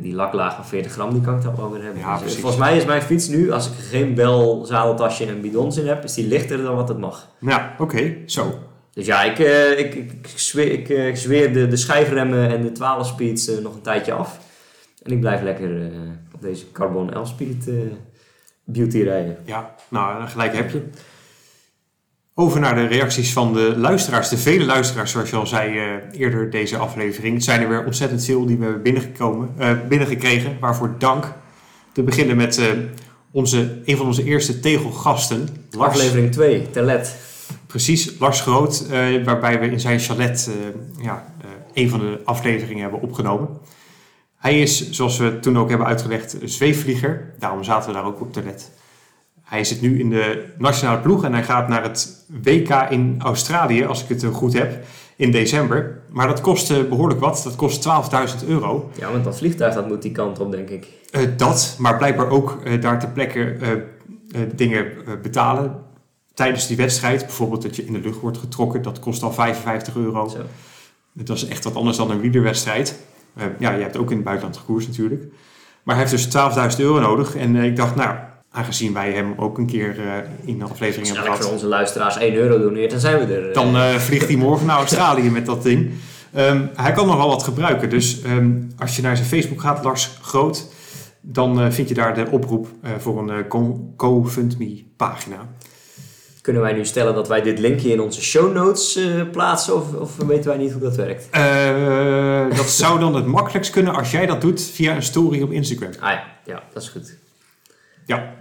die 0.00 0.14
laklaag 0.14 0.54
van 0.54 0.64
40 0.64 0.92
gram, 0.92 1.12
die 1.12 1.20
kan 1.20 1.36
ik 1.36 1.42
dan 1.42 1.56
wel 1.56 1.70
weer 1.72 1.82
hebben. 1.82 2.00
Ja, 2.00 2.12
Dus, 2.12 2.20
precies. 2.20 2.40
volgens 2.40 2.60
mij 2.60 2.76
is 2.76 2.84
mijn 2.84 3.02
fiets 3.02 3.28
nu, 3.28 3.50
als 3.50 3.66
ik 3.66 3.72
geen 3.90 4.14
bel, 4.14 4.64
zadeltasje 4.64 5.26
en 5.26 5.40
bidons 5.40 5.76
in 5.76 5.86
heb, 5.86 6.04
is 6.04 6.14
die 6.14 6.26
lichter 6.26 6.62
dan 6.62 6.74
wat 6.76 6.88
het 6.88 6.98
mag. 6.98 7.28
ja 7.40 7.74
oké, 7.78 8.14
zo. 8.26 8.54
Dus 8.92 9.06
ja, 9.06 9.22
ik, 9.22 9.38
eh, 9.38 9.78
ik, 9.78 9.94
ik, 9.94 10.12
ik 10.12 10.28
zweer, 10.34 10.72
ik, 10.72 10.88
eh, 10.88 11.08
ik 11.08 11.16
zweer 11.16 11.52
de, 11.52 11.68
de 11.68 11.76
schijfremmen 11.76 12.50
en 12.50 12.62
de 12.62 12.72
12 12.72 13.06
speeds 13.06 13.48
eh, 13.48 13.58
nog 13.58 13.74
een 13.74 13.82
tijdje 13.82 14.12
af. 14.12 14.38
En 15.02 15.12
ik 15.12 15.20
blijf 15.20 15.42
lekker 15.42 15.90
op 16.34 16.42
deze 16.42 16.72
Carbon 16.72 17.18
L-Speed 17.18 17.70
beauty 18.64 19.02
rijden. 19.02 19.36
Ja, 19.44 19.74
nou, 19.88 20.28
gelijk 20.28 20.54
heb 20.54 20.70
je. 20.70 20.82
Over 22.34 22.60
naar 22.60 22.74
de 22.74 22.86
reacties 22.86 23.32
van 23.32 23.52
de 23.52 23.74
luisteraars, 23.76 24.28
de 24.28 24.38
vele 24.38 24.64
luisteraars, 24.64 25.10
zoals 25.10 25.30
je 25.30 25.36
al 25.36 25.46
zei 25.46 25.78
eerder 26.12 26.50
deze 26.50 26.76
aflevering. 26.76 27.34
Het 27.34 27.44
zijn 27.44 27.62
er 27.62 27.68
weer 27.68 27.84
ontzettend 27.84 28.24
veel 28.24 28.46
die 28.46 28.56
we 28.56 28.64
hebben 28.64 28.82
binnengekomen, 28.82 29.54
binnengekregen, 29.88 30.56
waarvoor 30.60 30.94
dank. 30.98 31.32
Te 31.92 32.02
beginnen 32.02 32.36
met 32.36 32.60
onze, 33.30 33.80
een 33.84 33.96
van 33.96 34.06
onze 34.06 34.24
eerste 34.24 34.60
tegelgasten. 34.60 35.48
Lars. 35.70 35.94
Aflevering 35.94 36.32
2, 36.32 36.70
Telet. 36.70 37.16
Precies, 37.70 38.18
Lars 38.18 38.40
Groot, 38.40 38.86
waarbij 39.24 39.60
we 39.60 39.66
in 39.66 39.80
zijn 39.80 40.00
chalet 40.00 40.50
ja, 41.00 41.34
een 41.74 41.88
van 41.88 41.98
de 41.98 42.20
afleveringen 42.24 42.82
hebben 42.82 43.00
opgenomen. 43.00 43.48
Hij 44.36 44.60
is, 44.60 44.90
zoals 44.90 45.18
we 45.18 45.38
toen 45.38 45.58
ook 45.58 45.68
hebben 45.68 45.86
uitgelegd, 45.86 46.36
zweefvlieger. 46.44 47.34
Daarom 47.38 47.64
zaten 47.64 47.88
we 47.88 47.96
daar 47.96 48.04
ook 48.04 48.20
op 48.20 48.32
Telet. 48.32 48.70
Hij 49.42 49.64
zit 49.64 49.80
nu 49.80 49.98
in 49.98 50.10
de 50.10 50.44
nationale 50.58 51.00
ploeg 51.00 51.24
en 51.24 51.32
hij 51.32 51.42
gaat 51.42 51.68
naar 51.68 51.82
het 51.82 52.26
WK 52.42 52.70
in 52.88 53.16
Australië, 53.18 53.84
als 53.84 54.02
ik 54.02 54.08
het 54.08 54.24
goed 54.24 54.52
heb, 54.52 54.84
in 55.16 55.30
december. 55.30 56.00
Maar 56.08 56.26
dat 56.26 56.40
kost 56.40 56.88
behoorlijk 56.88 57.20
wat. 57.20 57.40
Dat 57.44 57.56
kost 57.56 57.88
12.000 58.42 58.48
euro. 58.48 58.90
Ja, 58.98 59.10
want 59.10 59.24
dat 59.24 59.36
vliegtuig 59.36 59.74
dat 59.74 59.88
moet 59.88 60.02
die 60.02 60.12
kant 60.12 60.38
op, 60.38 60.50
denk 60.50 60.68
ik. 60.68 60.86
Uh, 61.12 61.22
dat, 61.36 61.76
maar 61.78 61.96
blijkbaar 61.96 62.28
ook 62.28 62.58
uh, 62.64 62.80
daar 62.80 63.00
ter 63.00 63.08
plekke 63.08 63.56
dingen 64.54 64.86
betalen 65.22 65.88
tijdens 66.34 66.66
die 66.66 66.76
wedstrijd. 66.76 67.20
Bijvoorbeeld 67.20 67.62
dat 67.62 67.76
je 67.76 67.84
in 67.84 67.92
de 67.92 68.00
lucht 68.00 68.20
wordt 68.20 68.38
getrokken, 68.38 68.82
dat 68.82 68.98
kost 68.98 69.22
al 69.22 69.32
55 69.32 69.96
euro. 69.96 70.28
Zo. 70.28 70.38
Dat 71.12 71.36
is 71.36 71.48
echt 71.48 71.64
wat 71.64 71.74
anders 71.74 71.96
dan 71.96 72.10
een 72.10 72.20
wielerwedstrijd. 72.20 72.98
ja, 73.58 73.72
je 73.72 73.82
hebt 73.82 73.96
ook 73.96 74.10
in 74.10 74.16
het 74.16 74.24
buitenland 74.24 74.56
gekoers 74.56 74.86
natuurlijk. 74.86 75.22
Maar 75.82 75.96
hij 75.96 76.04
heeft 76.08 76.32
dus 76.32 76.74
12.000 76.76 76.80
euro 76.80 77.00
nodig. 77.00 77.36
En 77.36 77.56
ik 77.56 77.76
dacht, 77.76 77.94
nou, 77.94 78.16
Aangezien 78.52 78.92
wij 78.92 79.12
hem 79.12 79.34
ook 79.36 79.58
een 79.58 79.66
keer 79.66 79.98
uh, 79.98 80.12
in 80.44 80.58
de 80.58 80.64
aflevering 80.64 81.06
hebben 81.06 81.24
gehad. 81.24 81.42
voor 81.42 81.52
onze 81.52 81.66
luisteraars 81.66 82.16
1 82.16 82.34
euro 82.34 82.58
doneert, 82.58 82.90
dan 82.90 83.00
zijn 83.00 83.26
we 83.26 83.34
er. 83.34 83.52
Dan 83.52 83.76
uh, 83.76 83.94
vliegt 83.94 84.26
hij 84.26 84.36
morgen 84.36 84.66
naar 84.66 84.76
Australië 84.86 85.30
met 85.30 85.46
dat 85.46 85.62
ding. 85.62 85.90
Um, 86.36 86.70
hij 86.74 86.92
kan 86.92 87.06
nog 87.06 87.16
wel 87.16 87.28
wat 87.28 87.42
gebruiken. 87.42 87.90
Dus 87.90 88.24
um, 88.24 88.72
als 88.78 88.96
je 88.96 89.02
naar 89.02 89.16
zijn 89.16 89.28
Facebook 89.28 89.60
gaat, 89.60 89.84
Lars 89.84 90.18
Groot, 90.22 90.72
dan 91.20 91.60
uh, 91.60 91.70
vind 91.70 91.88
je 91.88 91.94
daar 91.94 92.14
de 92.14 92.26
oproep 92.30 92.68
voor 92.98 93.28
een 93.28 93.44
GoFundMe 93.96 94.84
pagina. 94.96 95.48
Kunnen 96.50 96.68
wij 96.68 96.78
nu 96.78 96.84
stellen 96.84 97.14
dat 97.14 97.28
wij 97.28 97.42
dit 97.42 97.58
linkje 97.58 97.92
in 97.92 98.00
onze 98.00 98.22
show 98.22 98.52
notes 98.52 98.98
plaatsen 99.32 99.74
of, 99.74 99.94
of, 99.94 100.16
weten 100.16 100.50
wij 100.50 100.58
niet 100.58 100.72
hoe 100.72 100.82
dat 100.82 100.96
werkt? 100.96 101.28
dat 102.56 102.70
zou 102.70 103.00
dan 103.00 103.14
het 103.14 103.26
makkelijkst 103.26 103.72
kunnen 103.72 103.94
als 103.94 104.10
jij 104.10 104.26
dat 104.26 104.40
doet 104.40 104.62
via 104.62 104.94
een 104.94 105.02
story 105.02 105.42
op 105.42 105.50
Instagram. 105.50 105.90
Ah 106.00 106.10
ja, 106.10 106.24
ja 106.44 106.62
dat 106.72 106.82
is 106.82 106.88
goed. 106.88 107.16
Ja. 108.06 108.34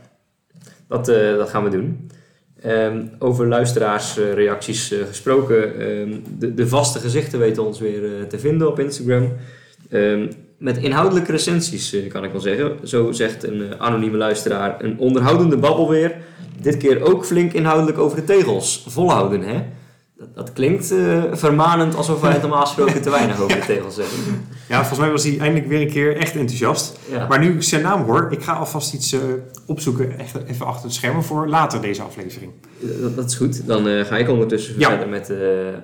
Dat, 0.87 1.09
uh, 1.09 1.37
dat 1.37 1.49
gaan 1.49 1.63
we 1.63 1.69
doen. 1.69 2.11
Um, 2.65 3.11
over 3.19 3.47
luisteraarsreacties 3.47 4.93
gesproken. 5.07 5.81
Um, 5.81 6.23
de, 6.37 6.53
de, 6.53 6.67
vaste 6.67 6.99
gezichten 6.99 7.39
weten 7.39 7.65
ons 7.65 7.79
weer 7.79 8.27
te 8.27 8.39
vinden 8.39 8.67
op 8.67 8.79
Instagram. 8.79 9.33
Um, 9.91 10.29
met 10.57 10.77
inhoudelijke 10.77 11.31
recensies, 11.31 11.95
kan 12.07 12.23
ik 12.23 12.31
wel 12.31 12.41
zeggen. 12.41 12.87
Zo 12.87 13.11
zegt 13.11 13.43
een 13.43 13.79
anonieme 13.79 14.17
luisteraar 14.17 14.83
een 14.83 14.99
onderhoudende 14.99 15.57
babbel 15.57 15.89
weer. 15.89 16.15
Dit 16.61 16.77
keer 16.77 17.01
ook 17.01 17.25
flink 17.25 17.53
inhoudelijk 17.53 17.97
over 17.97 18.17
de 18.17 18.23
tegels. 18.23 18.85
Volhouden, 18.87 19.41
hè? 19.41 19.63
Dat, 20.17 20.35
dat 20.35 20.53
klinkt 20.53 20.91
uh, 20.91 21.23
vermanend 21.31 21.95
alsof 21.95 22.21
wij 22.21 22.31
het 22.31 22.41
normaal 22.41 22.65
gesproken 22.65 23.01
te 23.01 23.09
weinig 23.09 23.41
over 23.41 23.59
de 23.59 23.65
tegels 23.65 23.95
zeggen. 23.95 24.17
Ja, 24.69 24.77
volgens 24.77 24.99
mij 24.99 25.11
was 25.11 25.23
hij 25.23 25.39
eindelijk 25.39 25.67
weer 25.67 25.81
een 25.81 25.91
keer 25.91 26.17
echt 26.17 26.35
enthousiast. 26.35 26.99
Maar 27.29 27.39
nu 27.39 27.53
ik 27.53 27.63
zijn 27.63 27.81
naam 27.81 28.03
hoor, 28.03 28.27
ik 28.31 28.43
ga 28.43 28.53
alvast 28.53 28.93
iets 28.93 29.13
uh, 29.13 29.19
opzoeken, 29.65 30.19
echt 30.19 30.35
even 30.47 30.65
achter 30.65 30.83
het 30.83 30.93
schermen 30.93 31.23
voor 31.23 31.47
later 31.47 31.81
deze 31.81 32.01
aflevering. 32.01 32.51
Dat, 32.79 33.15
dat 33.15 33.25
is 33.25 33.35
goed. 33.35 33.67
Dan 33.67 33.87
uh, 33.87 34.05
ga 34.05 34.17
ik 34.17 34.29
ondertussen 34.29 34.75
ja. 34.77 34.89
verder 34.89 35.09
met 35.09 35.33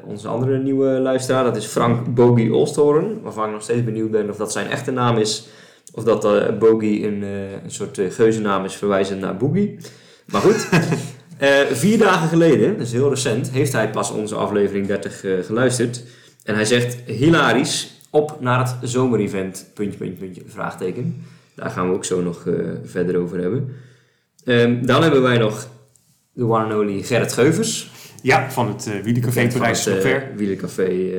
onze 0.05 0.27
andere 0.27 0.57
nieuwe 0.57 0.87
luisteraar. 0.87 1.43
Dat 1.43 1.55
is 1.55 1.65
Frank 1.65 2.13
Bogie 2.13 2.53
Olsthoorn, 2.53 3.21
waarvan 3.23 3.45
ik 3.45 3.51
nog 3.51 3.61
steeds 3.61 3.83
benieuwd 3.83 4.11
ben 4.11 4.29
of 4.29 4.37
dat 4.37 4.51
zijn 4.51 4.69
echte 4.69 4.91
naam 4.91 5.17
is. 5.17 5.47
Of 5.93 6.03
dat 6.03 6.59
Bogie 6.59 7.07
een, 7.07 7.21
een 7.63 7.71
soort 7.71 7.99
geuzennaam 8.09 8.65
is 8.65 8.75
verwijzend 8.75 9.19
naar 9.19 9.37
Boogie. 9.37 9.77
Maar 10.25 10.41
goed. 10.41 10.67
Uh, 11.41 11.59
vier 11.71 11.97
dagen 11.97 12.27
geleden, 12.27 12.77
dus 12.77 12.91
heel 12.91 13.09
recent, 13.09 13.49
heeft 13.49 13.71
hij 13.71 13.89
pas 13.89 14.11
onze 14.11 14.35
aflevering 14.35 14.87
30 14.87 15.23
uh, 15.23 15.39
eh, 15.39 15.45
geluisterd. 15.45 16.03
En 16.43 16.55
hij 16.55 16.65
zegt, 16.65 16.97
hilarisch, 17.05 17.99
op 18.09 18.37
naar 18.41 18.59
het 18.59 18.89
zomerevent, 18.89 19.69
puntje, 19.73 19.97
puntje, 19.97 20.17
puntje, 20.17 20.41
vraagteken. 20.47 21.23
Daar 21.55 21.69
gaan 21.69 21.89
we 21.89 21.95
ook 21.95 22.05
zo 22.05 22.21
nog 22.21 22.45
uh, 22.45 22.69
verder 22.83 23.17
over 23.17 23.39
hebben. 23.41 23.75
Um, 24.45 24.85
dan 24.85 25.01
hebben 25.01 25.21
wij 25.21 25.37
nog 25.37 25.67
de 26.33 26.43
one 26.43 26.63
and 26.63 26.73
only 26.73 27.03
Gerrit 27.03 27.33
Geuvers. 27.33 27.91
Ja, 28.21 28.51
van 28.51 28.67
het 28.67 28.87
uh, 28.87 29.03
Wielercafé 29.03 29.47
Parijs 29.47 29.87
uh, 29.87 30.17
Wielercafé, 30.35 31.11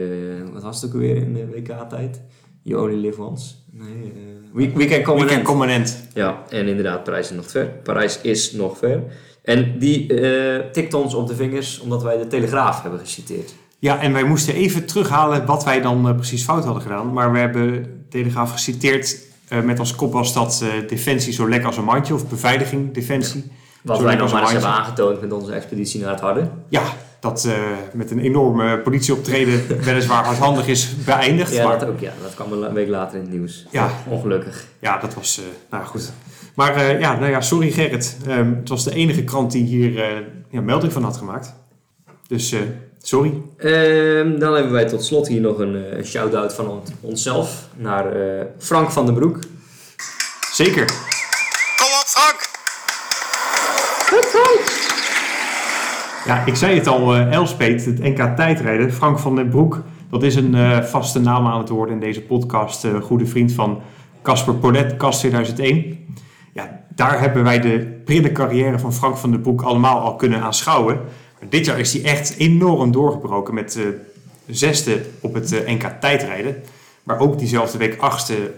wat 0.53 0.63
was 0.63 0.83
het 0.83 0.91
ook 0.91 1.01
weer 1.01 1.17
in 1.17 1.35
de 1.35 1.47
WK-tijd? 1.47 2.21
You 2.67 2.83
only 2.83 2.97
live 2.97 3.23
once. 3.23 3.55
Nee, 3.71 4.13
uh, 4.55 4.75
weekend 4.75 5.05
Component. 5.05 5.43
Component. 5.43 6.09
Ja, 6.15 6.43
en 6.49 6.69
inderdaad, 6.69 7.05
Parijs 7.05 7.31
is 7.31 7.37
nog 7.37 7.51
ver. 7.51 7.67
Parijs 7.67 8.21
is 8.21 8.53
nog 8.53 8.79
ver. 8.79 9.03
En 9.43 9.79
die 9.79 10.13
uh, 10.13 10.59
tikt 10.73 10.95
ons 10.95 11.15
op 11.15 11.27
de 11.29 11.35
vingers 11.35 11.81
omdat 11.81 12.03
wij 12.03 12.19
de 12.19 12.27
Telegraaf 12.27 12.83
hebben 12.83 13.01
geciteerd. 13.01 13.55
Ja, 13.79 14.01
en 14.01 14.13
wij 14.13 14.25
moesten 14.25 14.55
even 14.55 14.87
terughalen 14.87 15.47
wat 15.47 15.65
wij 15.65 15.81
dan 15.81 16.09
uh, 16.09 16.15
precies 16.15 16.45
fout 16.45 16.65
hadden 16.65 16.83
gedaan. 16.83 17.13
Maar 17.13 17.33
we 17.33 17.39
hebben 17.39 17.73
de 17.73 17.89
Telegraaf 18.09 18.51
geciteerd 18.51 19.19
uh, 19.53 19.63
met 19.63 19.79
als 19.79 19.95
kop 19.95 20.13
was 20.13 20.33
dat 20.33 20.65
defensie 20.89 21.33
zo 21.33 21.49
lekker 21.49 21.67
als 21.67 21.77
een 21.77 21.85
mandje. 21.85 22.15
Of 22.15 22.29
beveiliging, 22.29 22.95
defensie. 22.95 23.45
Ja. 23.47 23.53
Wat 23.83 24.01
wij 24.01 24.15
nog 24.15 24.33
maar 24.33 24.43
eens 24.43 24.53
hebben 24.53 24.71
aangetoond 24.71 25.21
met 25.21 25.33
onze 25.33 25.53
expeditie 25.53 26.01
naar 26.01 26.11
het 26.11 26.21
Harde. 26.21 26.49
Ja, 26.69 26.83
dat 27.27 27.49
met 27.93 28.11
een 28.11 28.19
enorme 28.19 28.79
politieoptreden 28.79 29.67
weliswaar 29.85 30.25
hardhandig 30.25 30.67
is 30.67 31.05
beëindigd. 31.05 31.53
Ja, 31.53 31.65
maar... 31.65 31.79
dat 31.79 31.89
ook. 31.89 32.01
Ja, 32.01 32.13
dat 32.23 32.35
kwam 32.35 32.53
een 32.53 32.73
week 32.73 32.89
later 32.89 33.17
in 33.19 33.23
het 33.23 33.33
nieuws. 33.33 33.67
Ja. 33.71 33.91
Ongelukkig. 34.09 34.65
Ja, 34.79 34.99
dat 34.99 35.15
was, 35.15 35.41
nou 35.71 35.85
goed. 35.85 36.13
Maar 36.55 36.77
uh, 36.77 37.01
ja, 37.01 37.19
nou 37.19 37.31
ja, 37.31 37.41
sorry 37.41 37.71
Gerrit. 37.71 38.17
Um, 38.29 38.57
het 38.61 38.69
was 38.69 38.85
de 38.85 38.95
enige 38.95 39.25
krant 39.25 39.53
die 39.53 39.65
hier 39.65 40.25
ja, 40.51 40.61
melding 40.61 40.93
van 40.93 41.03
had 41.03 41.17
gemaakt. 41.17 41.55
Dus 42.27 42.55
sorry. 43.03 43.33
Um, 43.59 44.39
dan 44.39 44.55
hebben 44.55 44.73
wij 44.73 44.87
tot 44.87 45.05
slot 45.05 45.29
hier 45.29 45.41
nog 45.41 45.59
een 45.59 46.05
shout-out 46.05 46.55
van 46.55 46.69
on 46.69 46.83
onszelf 47.01 47.69
naar 47.77 48.07
Frank 48.59 48.91
van 48.91 49.05
den 49.05 49.15
Broek. 49.15 49.39
Zeker. 50.53 50.85
Kom 51.77 51.93
op 52.01 52.07
Frank! 52.07 52.49
Goed 54.09 54.25
Frank! 54.25 54.87
Ja, 56.27 56.45
ik 56.47 56.57
zei 56.57 56.75
het 56.75 56.87
al, 56.87 57.17
Elspet, 57.17 57.85
het 57.85 57.99
NK 57.99 58.37
tijdrijden. 58.37 58.93
Frank 58.93 59.19
van 59.19 59.37
den 59.37 59.49
Broek, 59.49 59.83
dat 60.11 60.23
is 60.23 60.35
een 60.35 60.85
vaste 60.85 61.21
naam 61.21 61.47
aan 61.47 61.59
het 61.59 61.69
worden 61.69 61.95
in 61.95 62.01
deze 62.01 62.21
podcast. 62.21 62.87
goede 63.03 63.27
vriend 63.27 63.53
van 63.53 63.81
Casper 64.23 64.55
Polet, 64.55 64.97
Kast 64.97 65.19
2001 65.19 66.07
ja, 66.57 66.81
daar 66.95 67.21
hebben 67.21 67.45
wij 67.45 67.61
de 67.61 68.01
prille 68.05 68.33
carrière 68.33 68.79
van 68.79 68.93
Frank 68.93 69.17
van 69.17 69.31
den 69.31 69.41
Broek 69.41 69.63
allemaal 69.63 70.01
al 70.01 70.17
kunnen 70.17 70.41
aanschouwen. 70.41 70.95
Maar 71.41 71.49
dit 71.49 71.67
jaar 71.67 71.79
is 71.79 71.93
hij 71.93 72.05
echt 72.05 72.35
enorm 72.37 72.93
doorgebroken 72.93 73.55
met 73.55 73.79
zesde 74.47 75.01
op 75.21 75.35
het 75.35 75.63
NK 75.67 75.93
tijdrijden. 76.01 76.63
Maar 77.03 77.19
ook 77.19 77.39
diezelfde 77.39 77.79
week 77.79 77.97
achtste 77.99 78.53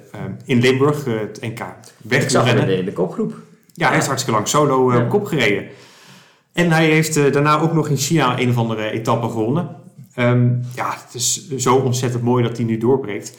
in 0.44 0.60
Limburg, 0.60 1.04
het 1.04 1.40
NK 1.40 1.64
wegrennen. 1.96 2.78
in 2.78 2.84
de 2.84 2.92
kopgroep. 2.92 3.34
Ja, 3.72 3.86
hij 3.86 3.94
heeft 3.94 4.06
hartstikke 4.06 4.38
lang 4.38 4.48
solo 4.48 4.92
ja. 4.92 5.00
kop 5.00 5.24
gereden. 5.24 5.64
En 6.58 6.70
hij 6.70 6.86
heeft 6.86 7.32
daarna 7.32 7.60
ook 7.60 7.72
nog 7.72 7.88
in 7.88 7.96
China 7.96 8.40
een 8.40 8.48
of 8.48 8.56
andere 8.56 8.90
etappe 8.90 9.28
gewonnen. 9.28 9.68
Um, 10.16 10.60
ja, 10.74 10.94
het 11.04 11.14
is 11.14 11.48
zo 11.56 11.74
ontzettend 11.74 12.22
mooi 12.22 12.42
dat 12.42 12.56
hij 12.56 12.66
nu 12.66 12.78
doorbreekt. 12.78 13.38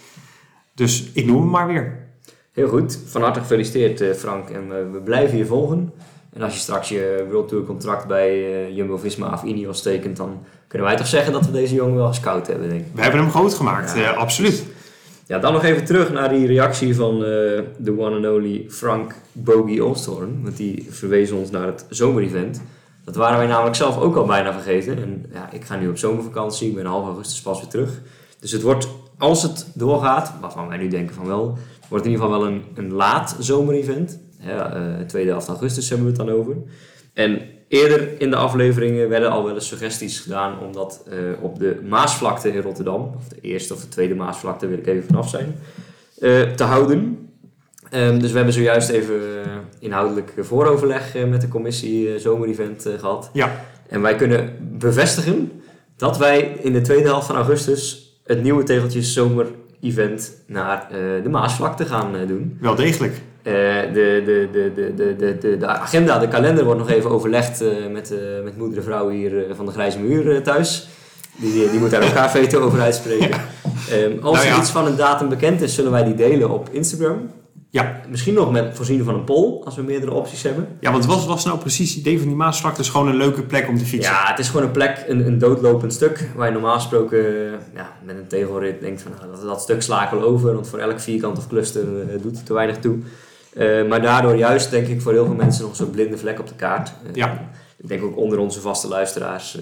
Dus 0.76 1.10
ik 1.14 1.26
noem 1.26 1.42
hem 1.42 1.50
maar 1.50 1.68
weer. 1.68 2.08
Heel 2.52 2.68
goed. 2.68 3.00
Van 3.06 3.22
harte 3.22 3.40
gefeliciteerd 3.40 4.02
eh, 4.02 4.14
Frank. 4.14 4.50
En 4.50 4.92
we 4.92 5.00
blijven 5.00 5.38
je 5.38 5.46
volgen. 5.46 5.94
En 6.34 6.42
als 6.42 6.54
je 6.54 6.60
straks 6.60 6.90
je 6.90 7.28
World 7.32 7.48
Tour 7.48 7.66
contract 7.66 8.08
bij 8.08 8.74
Jumbo-Visma 8.74 9.34
of 9.34 9.44
Ineos 9.44 9.82
tekent, 9.82 10.18
dan 10.18 10.44
kunnen 10.68 10.88
wij 10.88 10.98
toch 10.98 11.08
zeggen 11.08 11.34
dat 11.34 11.46
we 11.46 11.52
deze 11.52 11.76
jongen 11.76 11.96
wel 11.96 12.08
gescout 12.08 12.48
hebben, 12.48 12.70
denk 12.70 12.82
ik. 12.82 12.88
We 12.94 13.02
hebben 13.02 13.20
hem 13.22 13.30
groot 13.30 13.54
gemaakt, 13.54 13.96
ja, 13.96 14.12
absoluut. 14.12 14.64
Ja, 15.28 15.40
dan 15.40 15.54
nog 15.54 15.64
even 15.64 15.86
terug 15.86 16.12
naar 16.12 16.30
die 16.30 16.48
reactie 16.48 16.96
van 16.96 17.16
uh, 17.16 17.22
de 17.78 17.96
one 17.98 18.16
and 18.16 18.26
only 18.26 18.66
Frank 18.70 19.16
Bogie 19.32 19.84
Olstorn. 19.84 20.40
Want 20.44 20.58
die 20.58 20.88
verwees 20.90 21.32
ons 21.32 21.50
naar 21.52 21.66
het 21.66 21.86
zomerevent. 21.90 22.62
Dat 23.10 23.18
waren 23.18 23.38
wij 23.38 23.48
namelijk 23.48 23.76
zelf 23.76 23.98
ook 23.98 24.16
al 24.16 24.26
bijna 24.26 24.54
vergeten. 24.54 24.98
En 24.98 25.26
ja, 25.34 25.52
ik 25.52 25.66
ga 25.66 25.76
nu 25.76 25.90
op 25.90 25.98
zomervakantie, 25.98 26.70
ik 26.70 26.76
ben 26.76 26.86
half 26.86 27.06
augustus 27.06 27.42
pas 27.42 27.60
weer 27.60 27.70
terug. 27.70 28.02
Dus 28.40 28.52
het 28.52 28.62
wordt, 28.62 28.88
als 29.18 29.44
het 29.44 29.72
doorgaat, 29.74 30.34
waarvan 30.42 30.68
wij 30.68 30.78
nu 30.78 30.88
denken 30.88 31.16
van 31.16 31.28
wel, 31.28 31.58
wordt 31.88 32.06
in 32.06 32.12
ieder 32.12 32.26
geval 32.26 32.42
wel 32.42 32.52
een, 32.52 32.64
een 32.76 32.94
laat 32.94 33.36
zomerevent. 33.40 34.20
Ja, 34.40 34.78
uh, 34.78 35.06
tweede 35.08 35.30
helft 35.30 35.48
augustus 35.48 35.90
hebben 35.90 36.08
we 36.08 36.14
het 36.14 36.28
dan 36.28 36.36
over. 36.36 36.56
En 37.14 37.42
eerder 37.68 38.22
in 38.22 38.30
de 38.30 38.36
afleveringen 38.36 39.10
werden 39.10 39.32
al 39.32 39.44
wel 39.44 39.54
eens 39.54 39.68
suggesties 39.68 40.20
gedaan 40.20 40.60
om 40.60 40.74
dat 40.74 41.04
uh, 41.08 41.44
op 41.44 41.60
de 41.60 41.80
Maasvlakte 41.88 42.54
in 42.54 42.62
Rotterdam, 42.62 43.12
of 43.18 43.28
de 43.28 43.42
eerste 43.42 43.74
of 43.74 43.82
de 43.82 43.90
tweede 43.90 44.16
Maasvlakte 44.16 44.68
wil 44.68 44.78
ik 44.78 44.88
even 44.88 45.08
vanaf 45.08 45.30
zijn, 45.30 45.56
uh, 46.20 46.42
te 46.42 46.64
houden. 46.64 47.29
Ehm, 47.90 48.20
dus 48.20 48.30
we 48.30 48.36
hebben 48.36 48.54
zojuist 48.54 48.90
even 48.90 49.16
eh, 49.16 49.52
inhoudelijk 49.80 50.34
vooroverleg 50.38 51.16
eh, 51.16 51.26
met 51.26 51.42
de 51.42 51.48
commissie 51.48 52.14
eh, 52.14 52.20
zomerevent 52.20 52.86
gehad. 53.00 53.30
Ja. 53.34 53.66
En 53.88 54.02
wij 54.02 54.16
kunnen 54.16 54.56
bevestigen 54.60 55.62
dat 55.96 56.18
wij 56.18 56.58
in 56.62 56.74
de 56.74 56.82
tweede 56.82 57.08
helft 57.08 57.28
van 57.28 57.36
augustus 57.36 58.14
het 58.24 58.44
nieuwe 58.44 58.64
Tegeltjes 58.64 59.14
zomerevent 59.14 60.32
naar 60.48 60.88
de 61.24 61.30
Maasvlakte 61.30 61.86
gaan 61.86 62.12
doen. 62.28 62.58
Wel 62.62 62.76
degelijk. 62.76 63.22
de, 63.44 63.90
de, 63.94 64.50
de, 64.52 64.72
de, 64.76 65.16
de, 65.18 65.38
de, 65.40 65.58
de 65.58 65.68
agenda, 65.68 66.20
de 66.20 66.28
kalender 66.28 66.64
wordt 66.64 66.80
nog 66.80 66.90
even 66.90 67.10
overlegd 67.10 67.64
met, 67.92 68.14
met 68.44 68.58
moeder 68.58 68.78
en 68.78 68.84
vrouw 68.84 69.10
hier 69.10 69.46
van 69.56 69.66
de 69.66 69.72
Grijze 69.72 70.00
Muur 70.00 70.44
thuis. 70.44 70.88
Die, 71.36 71.70
die 71.70 71.80
moet 71.80 71.92
daar 71.92 72.02
elkaar 72.02 72.32
veto 72.32 72.60
over 72.66 72.82
uitspreken. 72.82 73.42
Ehm, 73.90 74.20
als 74.22 74.38
nou 74.38 74.50
er 74.50 74.58
iets 74.58 74.70
van 74.70 74.86
een 74.86 74.96
datum 74.96 75.30
bekend 75.30 75.62
is, 75.62 75.74
zullen 75.76 75.92
wij 75.92 76.04
die 76.04 76.16
delen 76.16 76.50
op 76.50 76.70
Instagram. 76.72 77.30
Ja, 77.72 78.02
Misschien 78.10 78.34
nog 78.34 78.52
met 78.52 78.76
voorzien 78.76 79.04
van 79.04 79.14
een 79.14 79.24
poll, 79.24 79.62
als 79.64 79.76
we 79.76 79.82
meerdere 79.82 80.12
opties 80.14 80.44
hebben. 80.44 80.68
ja 80.80 80.92
want 80.92 81.06
wat 81.06 81.26
was 81.26 81.46
nou 81.46 81.60
precies 81.60 81.90
het 81.90 82.00
idee 82.00 82.18
van 82.18 82.28
die 82.28 82.36
Maasvlakte? 82.36 82.82
Is 82.82 82.90
gewoon 82.90 83.08
een 83.08 83.16
leuke 83.16 83.44
plek 83.44 83.68
om 83.68 83.78
te 83.78 83.86
fietsen. 83.86 84.14
Ja, 84.14 84.26
het 84.30 84.40
is 84.40 84.48
gewoon 84.50 84.66
een 84.66 84.72
plek, 84.72 85.04
een, 85.08 85.26
een 85.28 85.38
doodlopend 85.38 85.94
stuk, 85.94 86.30
waar 86.36 86.46
je 86.48 86.54
normaal 86.54 86.74
gesproken 86.74 87.20
ja, 87.76 87.92
met 88.04 88.16
een 88.18 88.28
tegelrit 88.28 88.82
denkt 88.82 89.02
van 89.02 89.12
nou, 89.20 89.32
dat, 89.32 89.42
dat 89.42 89.62
stuk 89.62 89.82
sla 89.82 90.04
ik 90.04 90.10
wel 90.20 90.22
over, 90.30 90.54
want 90.54 90.68
voor 90.70 90.80
elk 90.80 91.00
vierkant 91.00 91.38
of 91.38 91.48
cluster 91.48 91.82
eh, 92.02 92.22
doet 92.22 92.36
het 92.38 92.46
te 92.46 92.54
weinig 92.54 92.78
toe. 92.78 92.98
Eh, 93.54 93.88
maar 93.88 94.02
daardoor 94.02 94.36
juist 94.36 94.72
denk 94.72 94.88
ik 94.88 95.02
voor 95.02 95.12
heel 95.12 95.26
veel 95.26 95.36
mensen 95.36 95.64
nog 95.64 95.76
zo'n 95.76 95.90
blinde 95.90 96.18
vlek 96.18 96.40
op 96.40 96.48
de 96.48 96.56
kaart. 96.56 96.92
Eh, 97.08 97.14
Ja. 97.14 97.50
Ik 97.78 97.88
denk 97.88 98.04
ook 98.04 98.18
onder 98.18 98.40
onze 98.40 98.62
vaste 98.62 98.88
luisteraars 98.88 99.58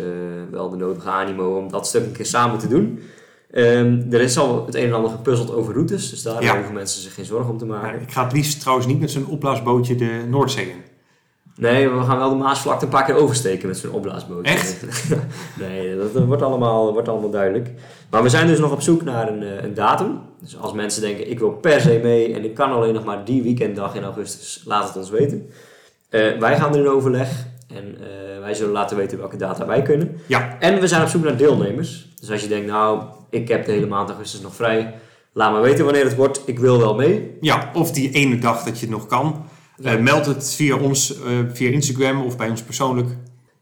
wel 0.51 0.69
de 0.69 0.75
nodige 0.77 1.09
animo 1.09 1.57
om 1.57 1.71
dat 1.71 1.87
stuk 1.87 2.05
een 2.05 2.11
keer 2.11 2.25
samen 2.25 2.59
te 2.59 2.67
doen. 2.67 2.99
Ehm, 3.51 4.01
er 4.11 4.21
is 4.21 4.37
al 4.37 4.65
het 4.65 4.75
een 4.75 4.83
en 4.87 4.93
ander 4.93 5.11
gepuzzeld 5.11 5.53
over 5.53 5.73
routes, 5.73 6.09
dus 6.09 6.21
daar 6.23 6.43
Ja. 6.43 6.55
hoeven 6.55 6.73
mensen 6.73 7.01
zich 7.01 7.13
geen 7.13 7.25
zorgen 7.25 7.51
om 7.51 7.57
te 7.57 7.65
maken. 7.65 8.01
Ik 8.01 8.11
ga 8.11 8.23
het 8.23 8.33
liefst 8.33 8.59
trouwens 8.59 8.87
niet 8.87 8.99
met 8.99 9.11
zo'n 9.11 9.27
opblaasbootje 9.27 9.95
de 9.95 10.23
Noordzee 10.29 10.65
in. 10.69 10.85
Nee, 11.55 11.89
we 11.89 12.03
gaan 12.03 12.17
wel 12.17 12.29
de 12.29 12.35
Maasvlakte 12.35 12.85
een 12.85 12.91
paar 12.91 13.05
keer 13.05 13.15
oversteken 13.15 13.67
met 13.67 13.77
zo'n 13.77 13.91
opblaasboot. 13.91 14.45
Echt? 14.45 14.85
nee, 15.59 15.95
dat, 15.97 16.13
dat 16.13 16.25
wordt, 16.25 16.41
allemaal, 16.41 16.93
wordt 16.93 17.07
allemaal 17.07 17.29
duidelijk. 17.29 17.69
Maar 18.09 18.23
we 18.23 18.29
zijn 18.29 18.47
dus 18.47 18.59
nog 18.59 18.71
op 18.71 18.81
zoek 18.81 19.03
naar 19.03 19.27
een, 19.27 19.43
eh, 19.43 19.63
een 19.63 19.73
datum. 19.73 20.19
Dus 20.41 20.57
als 20.57 20.73
mensen 20.73 21.01
denken, 21.01 21.29
ik 21.29 21.39
wil 21.39 21.49
per 21.51 21.81
se 21.81 21.99
mee 22.03 22.33
en 22.33 22.43
ik 22.43 22.53
kan 22.53 22.71
alleen 22.71 22.93
nog 22.93 23.03
maar 23.03 23.25
die 23.25 23.43
weekenddag 23.43 23.95
in 23.95 24.03
augustus, 24.03 24.61
laat 24.65 24.87
het 24.87 24.97
ons 24.97 25.09
weten. 25.09 25.49
Eh, 26.09 26.37
wij 26.39 26.57
gaan 26.57 26.73
er 26.73 26.79
in 26.79 26.87
overleg 26.89 27.45
en 27.75 27.95
eh, 27.99 28.39
wij 28.39 28.53
zullen 28.53 28.73
laten 28.73 28.97
weten 28.97 29.17
welke 29.17 29.37
data 29.37 29.65
wij 29.65 29.81
kunnen. 29.81 30.17
Ja, 30.25 30.57
En 30.59 30.79
we 30.79 30.87
zijn 30.87 31.01
op 31.01 31.07
zoek 31.07 31.23
naar 31.23 31.37
deelnemers. 31.37 32.07
Dus 32.19 32.31
als 32.31 32.41
je 32.41 32.47
denkt, 32.47 32.67
nou, 32.67 33.01
ik 33.29 33.47
heb 33.47 33.65
de 33.65 33.71
hele 33.71 33.87
maand 33.87 34.09
augustus 34.09 34.41
nog 34.41 34.55
vrij. 34.55 34.93
Laat 35.33 35.53
me 35.53 35.59
weten 35.59 35.85
wanneer 35.85 36.03
het 36.03 36.15
wordt. 36.15 36.41
Ik 36.45 36.59
wil 36.59 36.77
wel 36.79 36.95
mee. 36.95 37.37
ja, 37.41 37.71
of 37.73 37.91
die 37.91 38.11
ene 38.11 38.37
dag 38.39 38.63
dat 38.63 38.79
je 38.79 38.85
het 38.85 38.95
nog 38.95 39.07
kan. 39.07 39.45
Ja. 39.79 39.91
Eh, 39.95 40.01
meld 40.01 40.25
het 40.25 40.53
via 40.53 40.75
ons, 40.77 41.21
eh, 41.21 41.31
via 41.53 41.69
Instagram 41.69 42.21
of 42.21 42.37
bij 42.37 42.49
ons 42.49 42.61
persoonlijk. 42.61 43.07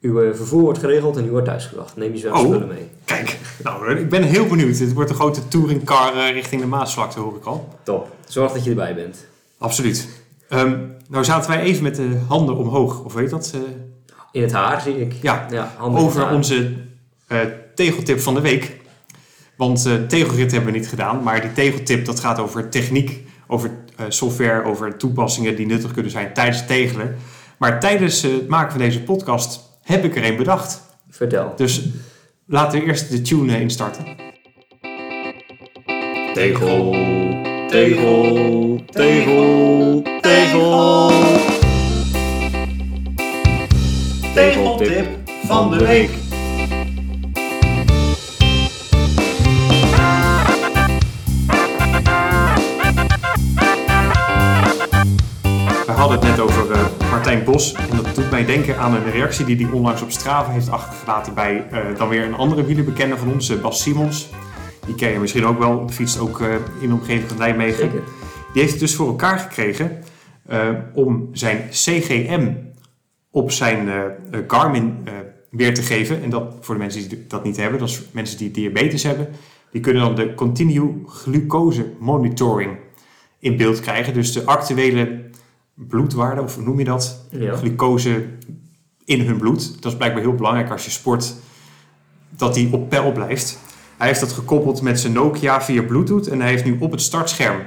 Uw 0.02 0.22
eh, 0.22 0.36
vervoer 0.36 0.62
wordt 0.62 0.80
geregeld 0.80 1.18
en 1.18 1.26
u 1.26 1.30
wordt 1.30 1.46
thuisgebracht. 1.46 1.96
Neem 1.96 2.12
je 2.12 2.18
zwemspullen 2.18 2.62
Oh. 2.62 2.68
mee. 2.68 2.90
Kijk, 3.06 3.38
nou, 3.64 3.96
ik 3.98 4.10
ben 4.10 4.24
heel 4.24 4.48
benieuwd. 4.48 4.78
Het 4.78 4.94
wordt 4.94 5.10
een 5.10 5.16
grote 5.16 5.48
touringcar 5.48 6.32
richting 6.32 6.62
de 6.62 6.68
Maasvlakte, 6.68 7.20
hoor 7.20 7.36
ik 7.36 7.46
al. 7.46 7.76
Top. 7.84 8.16
Zorg 8.28 8.52
dat 8.52 8.64
je 8.64 8.70
erbij 8.70 8.96
bent. 8.96 9.26
Absoluut. 9.58 10.08
Ehm, 10.50 10.78
nou 11.10 11.24
zaten 11.24 11.50
wij 11.52 11.60
even 11.62 11.84
met 11.84 11.96
de 11.96 12.18
handen 12.28 12.56
omhoog, 12.58 13.04
of 13.04 13.14
weet 13.14 13.30
dat? 13.30 13.54
In 14.32 14.42
het 14.42 14.52
haar 14.52 14.82
zie 14.82 15.00
ik. 15.02 15.14
ja, 15.22 15.46
Ja, 15.50 15.76
over 15.80 16.30
onze 16.30 16.74
tegeltip 17.76 18.20
van 18.20 18.34
de 18.34 18.42
week. 18.42 18.75
Want 19.58 19.86
eh 19.86 19.94
tegelrit 19.94 20.52
hebben 20.52 20.72
we 20.72 20.78
niet 20.78 20.88
gedaan, 20.88 21.24
maar 21.24 21.42
die 21.42 21.54
tegeltip 21.54 22.06
dat 22.06 22.20
gaat 22.20 22.40
over 22.40 22.70
techniek, 22.70 23.24
over 23.48 23.72
eh, 23.96 24.06
software, 24.10 24.64
over 24.64 24.98
toepassingen 24.98 25.56
die 25.56 25.66
nuttig 25.66 25.92
kunnen 25.92 26.12
zijn 26.12 26.34
tijdens 26.34 26.58
het 26.58 26.68
tegelen. 26.68 27.16
Maar 27.58 27.80
tijdens 27.80 28.24
eh, 28.24 28.32
het 28.32 28.48
maken 28.48 28.72
van 28.72 28.80
deze 28.80 29.02
podcast 29.02 29.60
heb 29.82 30.04
ik 30.04 30.16
er 30.16 30.26
een 30.26 30.38
bedacht. 30.38 30.82
Vertel. 31.10 31.54
Dus 31.56 31.82
laten 32.46 32.80
we 32.80 32.86
eerst 32.86 33.10
de 33.10 33.22
tune 33.22 33.60
instarten. 33.60 34.06
Tegel, 36.34 36.92
tegel, 37.70 38.82
tegel, 38.86 40.04
tegel. 40.22 41.12
Tegeltip 44.34 45.08
van 45.46 45.70
de 45.70 45.78
week. 45.78 46.25
Hadden 55.96 56.20
het 56.20 56.28
net 56.28 56.40
over 56.40 56.72
eh, 56.72 57.10
Martijn 57.12 57.44
Bos. 57.44 57.74
En 57.74 57.96
dat 57.96 58.16
doet 58.16 58.32
mij 58.32 58.46
denken 58.46 58.78
aan 58.78 58.94
een 58.94 59.12
reactie 59.12 59.46
die 59.46 59.66
hij 59.66 59.74
onlangs 59.74 60.02
op 60.02 60.12
Strava 60.12 60.52
heeft 60.52 60.70
achtergelaten 60.70 61.34
bij 61.34 61.68
eh, 61.72 61.80
dan 61.98 62.10
weer 62.10 62.24
een 62.24 62.34
andere 62.34 62.66
wielerbekende 62.66 63.18
van 63.18 63.34
ons, 63.34 63.50
eh, 63.50 63.62
Bas 63.62 63.82
Simons. 63.82 64.30
Die 64.86 64.96
ken 64.96 65.12
je 65.12 65.20
misschien 65.20 65.46
ook 65.46 65.60
wel, 65.60 65.88
fietst 65.90 66.20
ook 66.20 66.40
in 66.80 66.88
de 66.88 66.94
omgeving 66.94 67.28
van 67.28 67.38
Nijmegen. 67.38 67.78
Zeker. 67.78 68.04
Die 68.54 68.62
heeft 68.62 68.72
het 68.72 68.80
dus 68.80 68.96
voor 68.96 69.08
elkaar 69.08 69.40
gekregen 69.40 70.04
om 70.94 71.30
zijn 71.32 71.68
CGM 71.70 72.52
op 73.32 73.52
zijn 73.52 73.90
Garmin 74.48 75.08
weer 75.50 75.74
te 75.74 75.82
geven. 75.82 76.24
En 76.24 76.30
dat 76.30 76.54
voor 76.62 76.76
de 76.76 76.82
mensen 76.82 77.10
die 77.10 77.26
dat 77.28 77.44
niet 77.44 77.58
hebben, 77.58 77.80
dat 77.80 77.90
is 77.90 78.02
mensen 78.12 78.38
die 78.38 78.52
diabetes 78.52 79.04
hebben, 79.04 79.28
die 79.72 79.82
kunnen 79.82 80.02
dan 80.02 80.16
de 80.16 80.34
continue 80.34 81.04
glucose 81.06 81.86
monitoring 82.00 82.78
in 83.40 83.58
beeld 83.58 83.80
krijgen. 83.80 84.14
Dus 84.14 84.34
de 84.34 84.46
actuele 84.46 85.25
bloedwaarde, 85.76 86.42
of 86.42 86.56
hoe 86.56 86.64
noem 86.64 86.80
je 86.80 86.86
dat? 86.86 87.26
Ja. 87.32 87.56
Glucose 87.56 88.26
in 89.06 89.22
hun 89.22 89.38
bloed. 89.38 89.82
Dat 89.82 89.92
is 89.92 89.98
blijkbaar 89.98 90.22
heel 90.22 90.36
belangrijk 90.36 90.70
als 90.72 90.86
je 90.86 90.92
sport, 90.92 91.34
dat 92.30 92.54
die 92.54 92.74
op 92.74 92.90
peil 92.90 93.12
blijft. 93.12 93.60
Hij 93.98 94.08
heeft 94.08 94.20
dat 94.20 94.32
gekoppeld 94.32 94.82
met 94.82 95.00
zijn 95.00 95.14
Nokia 95.14 95.62
via 95.62 95.82
Bluetooth 95.84 96.28
en 96.28 96.40
hij 96.40 96.50
heeft 96.50 96.66
nu 96.66 96.78
op 96.80 96.92
het 96.92 97.02
startscherm 97.02 97.58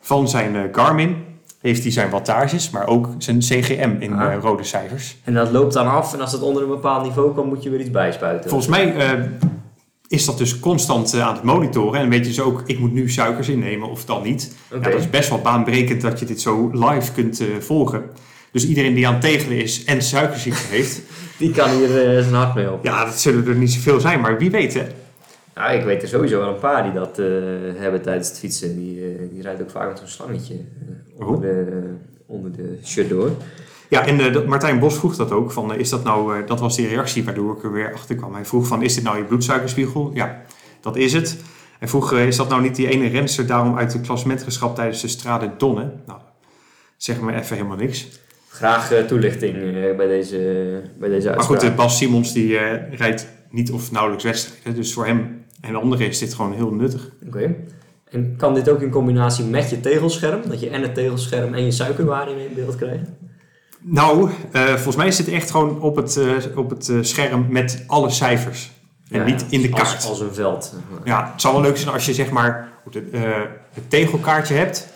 van 0.00 0.28
zijn 0.28 0.56
eh, 0.56 0.62
Garmin 0.72 1.16
heeft 1.60 1.82
hij 1.82 1.92
zijn 1.92 2.10
wattages, 2.10 2.70
maar 2.70 2.86
ook 2.86 3.08
zijn 3.18 3.38
CGM 3.38 3.96
in 3.98 4.12
Ah. 4.12 4.32
eh, 4.32 4.40
rode 4.42 4.64
cijfers. 4.64 5.16
En 5.24 5.34
dat 5.34 5.50
loopt 5.50 5.72
dan 5.72 5.88
af 5.88 6.14
en 6.14 6.20
als 6.20 6.32
het 6.32 6.42
onder 6.42 6.62
een 6.62 6.68
bepaald 6.68 7.02
niveau 7.04 7.34
komt, 7.34 7.46
moet 7.46 7.62
je 7.62 7.70
weer 7.70 7.80
iets 7.80 7.90
bijspuiten. 7.90 8.50
Volgens 8.50 8.70
mij 8.70 8.94
eh, 8.96 9.20
is 10.10 10.24
dat 10.24 10.38
dus 10.38 10.58
constant 10.60 11.14
eh, 11.14 11.20
aan 11.26 11.34
het 11.34 11.42
monitoren 11.42 12.00
en 12.00 12.08
weet 12.08 12.18
je 12.20 12.26
dus 12.32 12.40
ook, 12.40 12.62
ik 12.66 12.78
moet 12.78 12.92
nu 12.92 13.10
suikers 13.10 13.48
innemen 13.48 13.88
of 13.90 14.04
dan 14.04 14.22
niet. 14.22 14.54
Ja, 14.70 14.78
dat 14.78 14.94
is 14.94 15.10
best 15.10 15.28
wel 15.28 15.40
baanbrekend 15.40 16.00
dat 16.00 16.18
je 16.18 16.24
dit 16.24 16.40
zo 16.40 16.70
live 16.72 17.12
kunt 17.12 17.40
eh, 17.40 17.46
volgen. 17.58 18.02
Dus 18.52 18.66
iedereen 18.66 18.94
die 18.94 19.06
aan 19.06 19.12
het 19.12 19.22
tegelen 19.22 19.58
is 19.62 19.84
en 19.84 20.02
suikerziekte 20.02 20.66
heeft, 20.76 21.00
Die 21.38 21.50
kan 21.50 21.70
hier 21.70 21.84
eh, 22.16 22.22
zijn 22.22 22.34
hart 22.34 22.54
mee 22.54 22.72
op. 22.72 22.84
ja, 22.84 23.04
dat 23.04 23.20
zullen 23.20 23.46
er 23.46 23.54
niet 23.54 23.72
zoveel 23.72 24.00
zijn, 24.00 24.20
maar 24.20 24.38
wie 24.38 24.50
weet 24.50 24.74
hè. 24.74 24.86
Nou, 25.54 25.78
ik 25.78 25.84
weet 25.84 26.02
er 26.02 26.08
sowieso 26.08 26.38
wel 26.38 26.48
een 26.48 26.58
paar 26.58 26.82
die 26.82 26.92
dat 26.92 27.16
hebben 27.76 28.02
tijdens 28.02 28.28
het 28.28 28.38
fietsen. 28.38 28.76
Die, 28.76 29.00
die 29.32 29.42
rijden 29.42 29.62
ook 29.64 29.70
vaak 29.70 29.88
met 29.88 29.98
zo'n 29.98 30.08
slangetje 30.08 30.54
eh, 30.54 31.26
onder, 31.26 31.34
Oh. 31.34 31.40
de, 31.40 31.82
onder 32.26 32.52
de 32.52 32.78
shirt 32.84 33.08
door. 33.08 33.30
Ja, 33.90 34.06
en 34.06 34.20
eh, 34.20 34.46
Martijn 34.46 34.78
Bos 34.78 34.98
vroeg 34.98 35.16
dat 35.16 35.30
ook. 35.30 35.52
Van, 35.52 35.72
eh, 35.72 35.78
is 35.78 35.88
dat, 35.88 36.04
nou, 36.04 36.36
eh, 36.36 36.46
dat 36.46 36.60
was 36.60 36.76
die 36.76 36.88
reactie 36.88 37.24
waardoor 37.24 37.56
ik 37.56 37.62
er 37.62 37.72
weer 37.72 37.92
achter 37.92 38.14
kwam. 38.14 38.34
Hij 38.34 38.44
vroeg 38.44 38.66
van, 38.66 38.82
is 38.82 38.94
dit 38.94 39.04
nou 39.04 39.18
je 39.18 39.24
bloedsuikerspiegel? 39.24 40.10
Ja, 40.14 40.42
dat 40.80 40.96
is 40.96 41.12
het. 41.12 41.36
Hij 41.78 41.88
vroeg, 41.88 42.12
is 42.12 42.36
dat 42.36 42.48
nou 42.48 42.62
niet 42.62 42.76
die 42.76 42.88
ene 42.88 43.08
renster 43.08 43.46
daarom 43.46 43.78
uit 43.78 43.92
het 43.92 44.02
klassement 44.02 44.42
geschrapt 44.42 44.74
tijdens 44.74 45.00
de 45.00 45.08
Strade 45.08 45.50
Donne? 45.56 45.92
Nou, 46.06 46.18
zeg 46.96 47.20
me 47.20 47.34
even 47.34 47.56
helemaal 47.56 47.76
niks. 47.76 48.08
Graag 48.48 48.92
toelichting 49.06 49.52
bij, 49.96 50.06
deze, 50.06 50.82
bij 50.98 51.08
deze 51.08 51.30
Maar 51.30 51.40
goed, 51.40 51.76
Bas 51.76 51.96
Simons 51.96 52.32
die 52.32 52.58
rijdt 52.90 53.28
niet 53.50 53.72
of 53.72 53.90
nauwelijks 53.90 54.24
wedstrijden. 54.24 54.74
Dus 54.74 54.92
voor 54.92 55.06
hem 55.06 55.44
en 55.60 55.74
anderen 55.74 56.06
is 56.06 56.18
dit 56.18 56.34
gewoon 56.34 56.52
heel 56.52 56.70
nuttig. 56.70 57.10
Oké. 57.26 57.54
En 58.10 58.34
kan 58.36 58.54
dit 58.54 58.68
ook 58.68 58.80
in 58.80 58.90
combinatie 58.90 59.44
met 59.44 59.70
je 59.70 59.80
tegelscherm? 59.80 60.40
Dat 60.48 60.60
je 60.60 60.70
en 60.70 60.82
het 60.82 60.94
tegelscherm 60.94 61.54
en 61.54 61.64
je 61.64 61.70
suikerwaarde 61.70 62.30
in 62.30 62.54
beeld 62.54 62.76
krijgt? 62.76 63.08
Nou, 63.82 64.30
eh, 64.52 64.64
volgens 64.64 64.96
mij 64.96 65.10
zit 65.10 65.26
het 65.26 65.34
echt 65.34 65.50
gewoon 65.50 65.80
op 65.80 65.96
het, 65.96 66.16
eh, 66.16 66.58
op 66.58 66.70
het 66.70 66.88
eh, 66.88 66.96
scherm 67.00 67.46
met 67.48 67.84
alle 67.86 68.10
cijfers. 68.10 68.70
En 69.10 69.18
Ja, 69.18 69.24
niet 69.24 69.44
in 69.48 69.60
de 69.62 69.68
kaart. 69.68 70.06
Als, 70.08 70.20
een 70.20 70.34
veld. 70.34 70.74
Ja, 71.04 71.30
het 71.32 71.40
zou 71.40 71.54
wel 71.54 71.62
leuk 71.62 71.76
zijn 71.76 71.94
als 71.94 72.06
je 72.06 72.14
zeg 72.14 72.30
maar 72.30 72.68
het, 72.84 73.02
het 73.74 73.90
tegelkaartje 73.90 74.54
hebt. 74.54 74.88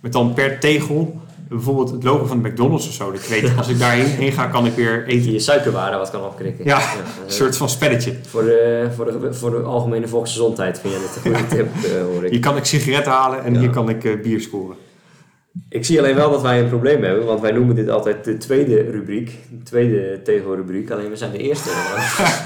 Met 0.00 0.12
dan 0.12 0.34
per 0.34 0.60
tegel 0.60 1.20
bijvoorbeeld 1.48 1.90
het 1.90 2.02
logo 2.02 2.26
van 2.26 2.42
de 2.42 2.48
McDonald's 2.48 2.86
of 2.88 2.92
zo. 2.92 3.12
Dat 3.12 3.20
ik 3.22 3.26
weet, 3.28 3.50
als 3.58 3.68
ik 3.68 3.78
daarheen 3.78 4.06
heen 4.06 4.32
ga, 4.32 4.46
kan 4.46 4.66
ik 4.66 4.74
weer 4.74 4.98
Dat 5.04 5.12
je 5.12 5.18
eten. 5.18 5.32
je 5.32 5.38
suikerwaarde 5.38 5.96
wat 5.96 6.10
kan 6.10 6.24
opkrikken. 6.24 6.64
Ja, 6.64 6.78
Een 7.26 7.32
soort 7.32 7.56
van 7.56 7.68
spelletje. 7.68 8.14
voor, 8.28 8.42
de, 8.42 8.88
voor, 8.96 9.04
de, 9.04 9.34
voor 9.34 9.50
de 9.50 9.56
algemene 9.56 10.08
volksgezondheid 10.08 10.80
vind 10.80 10.92
je 10.94 11.00
dit 11.00 11.16
een 11.16 11.22
goede 11.22 11.46
tip, 11.56 11.68
hoor 12.12 12.24
ik. 12.24 12.30
Hier 12.30 12.40
kan 12.40 12.56
ik 12.56 12.64
sigaretten 12.64 13.12
halen 13.12 13.44
en 13.44 13.54
Ja. 13.54 13.60
hier 13.60 13.70
kan 13.70 13.88
ik 13.88 14.22
bier 14.22 14.40
scoren. 14.40 14.76
Ik 15.68 15.84
zie 15.84 15.98
alleen 15.98 16.14
wel 16.14 16.30
dat 16.30 16.42
wij 16.42 16.60
een 16.60 16.68
probleem 16.68 17.02
hebben, 17.02 17.24
want 17.24 17.40
wij 17.40 17.52
noemen 17.52 17.74
dit 17.74 17.88
altijd 17.88 18.24
de 18.24 18.36
tweede 18.36 18.90
rubriek, 18.90 19.38
de 19.50 19.62
tweede 19.62 20.22
tegelrubriek, 20.22 20.90
alleen 20.90 21.10
we 21.10 21.16
zijn 21.16 21.32
de 21.32 21.38
eerste. 21.38 21.70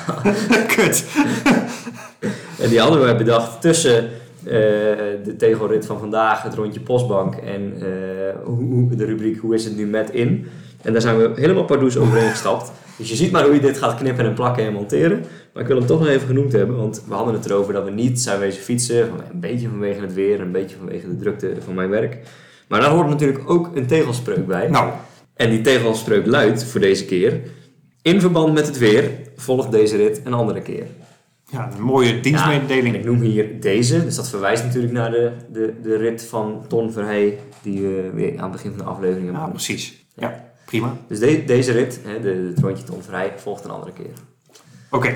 Kut. 0.77 1.07
en 2.63 2.69
die 2.69 2.81
hadden 2.81 3.07
we 3.07 3.15
bedacht 3.15 3.61
tussen 3.61 4.11
de 5.25 5.35
tegelrit 5.39 5.87
van 5.87 5.99
vandaag, 5.99 6.43
het 6.43 6.55
rondje 6.55 6.81
postbank 6.81 7.35
en 7.35 7.73
eh, 7.81 8.45
hoe, 8.45 8.97
de 8.97 9.05
rubriek 9.05 9.39
hoe 9.39 9.55
is 9.55 9.65
het 9.65 9.77
nu 9.77 9.87
met 9.87 10.11
in. 10.11 10.47
En 10.83 10.93
daar 10.93 11.03
zijn 11.03 11.19
we 11.19 11.31
helemaal 11.35 11.65
pardoes 11.65 11.97
overheen 11.97 12.31
gestapt. 12.31 12.73
Dus 12.99 13.09
je 13.09 13.17
ziet 13.17 13.31
maar 13.31 13.45
hoe 13.45 13.55
je 13.55 13.61
dit 13.61 13.79
gaat 13.79 13.95
knippen 13.95 14.25
en 14.25 14.35
plakken 14.35 14.65
en 14.65 14.73
monteren. 14.73 15.25
Maar 15.53 15.63
ik 15.63 15.69
wil 15.69 15.79
hem 15.79 15.87
toch 15.87 15.99
nog 15.99 16.09
even 16.09 16.27
genoemd 16.27 16.53
hebben, 16.53 16.77
want 16.77 17.05
we 17.09 17.15
hadden 17.15 17.35
het 17.35 17.45
erover 17.45 17.73
dat 17.73 17.85
we 17.85 17.91
niet 17.91 18.21
zijn 18.21 18.41
wezen 18.41 18.63
fietsen. 18.63 19.03
Een 19.33 19.41
beetje 19.41 19.69
vanwege 19.69 20.01
het 20.01 20.15
weer, 20.15 20.41
een 20.41 20.53
beetje 20.53 20.77
vanwege 20.77 21.09
de 21.09 21.17
drukte 21.17 21.55
van 21.65 21.75
mijn 21.75 21.91
werk. 21.91 22.19
Maar 22.73 22.81
daar 22.81 22.91
hoort 22.91 23.09
natuurlijk 23.09 23.51
ook 23.51 23.71
een 23.77 23.87
tegelspreuk 23.87 24.47
bij. 24.47 24.69
Nou, 24.69 24.93
En 25.35 25.51
die 25.51 25.61
tegelspreuk 25.61 26.27
luidt 26.27 26.65
voor 26.65 26.81
deze 26.81 27.05
keer: 27.05 27.41
In 28.03 28.21
verband 28.21 28.55
met 28.55 28.67
het 28.67 28.79
weer 28.79 29.11
volgt 29.37 29.71
deze 29.71 29.97
rit 29.97 30.21
een 30.25 30.33
andere 30.35 30.61
keer. 30.61 30.87
ja, 31.51 31.71
een 31.77 31.83
mooie 31.83 32.09
Ja, 32.09 32.15
en 32.15 32.23
dienstmededeling. 32.23 32.95
ik 32.95 33.05
noem 33.05 33.21
hier 33.21 33.61
deze, 33.61 34.05
dus 34.05 34.15
dat 34.17 34.29
verwijst 34.29 34.65
natuurlijk 34.65 34.93
naar 34.93 35.11
de, 35.11 35.33
de, 35.53 35.75
de 35.83 35.97
rit 35.97 36.25
van 36.25 36.65
Ton 36.69 36.93
Verhey, 36.93 37.39
die 37.63 37.81
we 37.83 38.11
weer 38.15 38.33
aan 38.37 38.43
het 38.43 38.53
begin 38.53 38.71
van 38.71 38.79
de 38.79 38.85
aflevering 38.91 39.25
hebben. 39.25 39.43
Ja, 39.43 39.49
precies. 39.49 40.05
Ja, 40.17 40.45
prima. 40.65 40.97
Dus 41.09 41.19
de- 41.19 41.45
deze 41.47 41.73
rit, 41.73 42.01
hè, 42.05 42.21
de, 42.21 42.51
het 42.55 42.65
rondje 42.65 42.85
Ton 42.85 43.03
Verhey, 43.03 43.33
volgt 43.37 43.65
een 43.65 43.71
andere 43.71 43.93
keer. 43.93 44.13
Oké. 44.91 45.15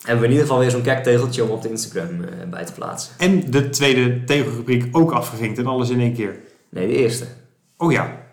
Hebben 0.00 0.18
we 0.20 0.24
in 0.24 0.30
ieder 0.32 0.46
geval 0.46 0.58
weer 0.58 0.70
zo'n 0.70 0.82
kijktegeltje 0.82 1.44
om 1.44 1.50
op 1.50 1.62
de 1.62 1.70
Instagram 1.70 2.08
eh, 2.24 2.48
bij 2.50 2.64
te 2.64 2.72
plaatsen. 2.72 3.14
En 3.18 3.50
de 3.50 3.68
tweede 3.68 4.24
tegelrubriek 4.24 4.86
ook 4.96 5.12
afgevinkt 5.12 5.58
en 5.58 5.66
alles 5.66 5.90
in 5.90 6.00
één 6.00 6.14
keer. 6.14 6.36
Nee, 6.70 6.86
de 6.86 6.92
eerste. 6.96 7.24
Oh 7.76 7.92
ja. 7.92 8.24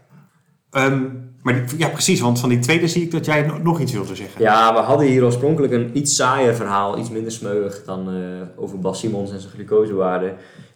Ehm, 0.71 1.01
maar 1.41 1.65
die- 1.67 1.77
ja, 1.79 1.87
precies, 1.87 2.19
want 2.19 2.39
van 2.39 2.49
die 2.49 2.59
tweede 2.59 2.87
zie 2.87 3.01
ik 3.03 3.11
dat 3.11 3.25
jij 3.25 3.41
no- 3.41 3.57
nog 3.57 3.79
iets 3.79 3.91
wilde 3.91 4.15
zeggen. 4.15 4.41
Ja, 4.41 4.73
we 4.73 4.79
hadden 4.79 5.07
hier 5.07 5.23
oorspronkelijk 5.23 5.73
een 5.73 5.89
iets 5.97 6.15
saaier 6.15 6.55
verhaal, 6.55 6.97
iets 6.97 7.09
minder 7.09 7.31
smeuig 7.31 7.83
dan 7.85 8.09
eh, 8.09 8.63
over 8.63 8.79
Bas 8.79 8.99
Simons 8.99 9.31
en 9.31 9.39
zijn 9.39 9.53
glucosewaarde 9.53 10.33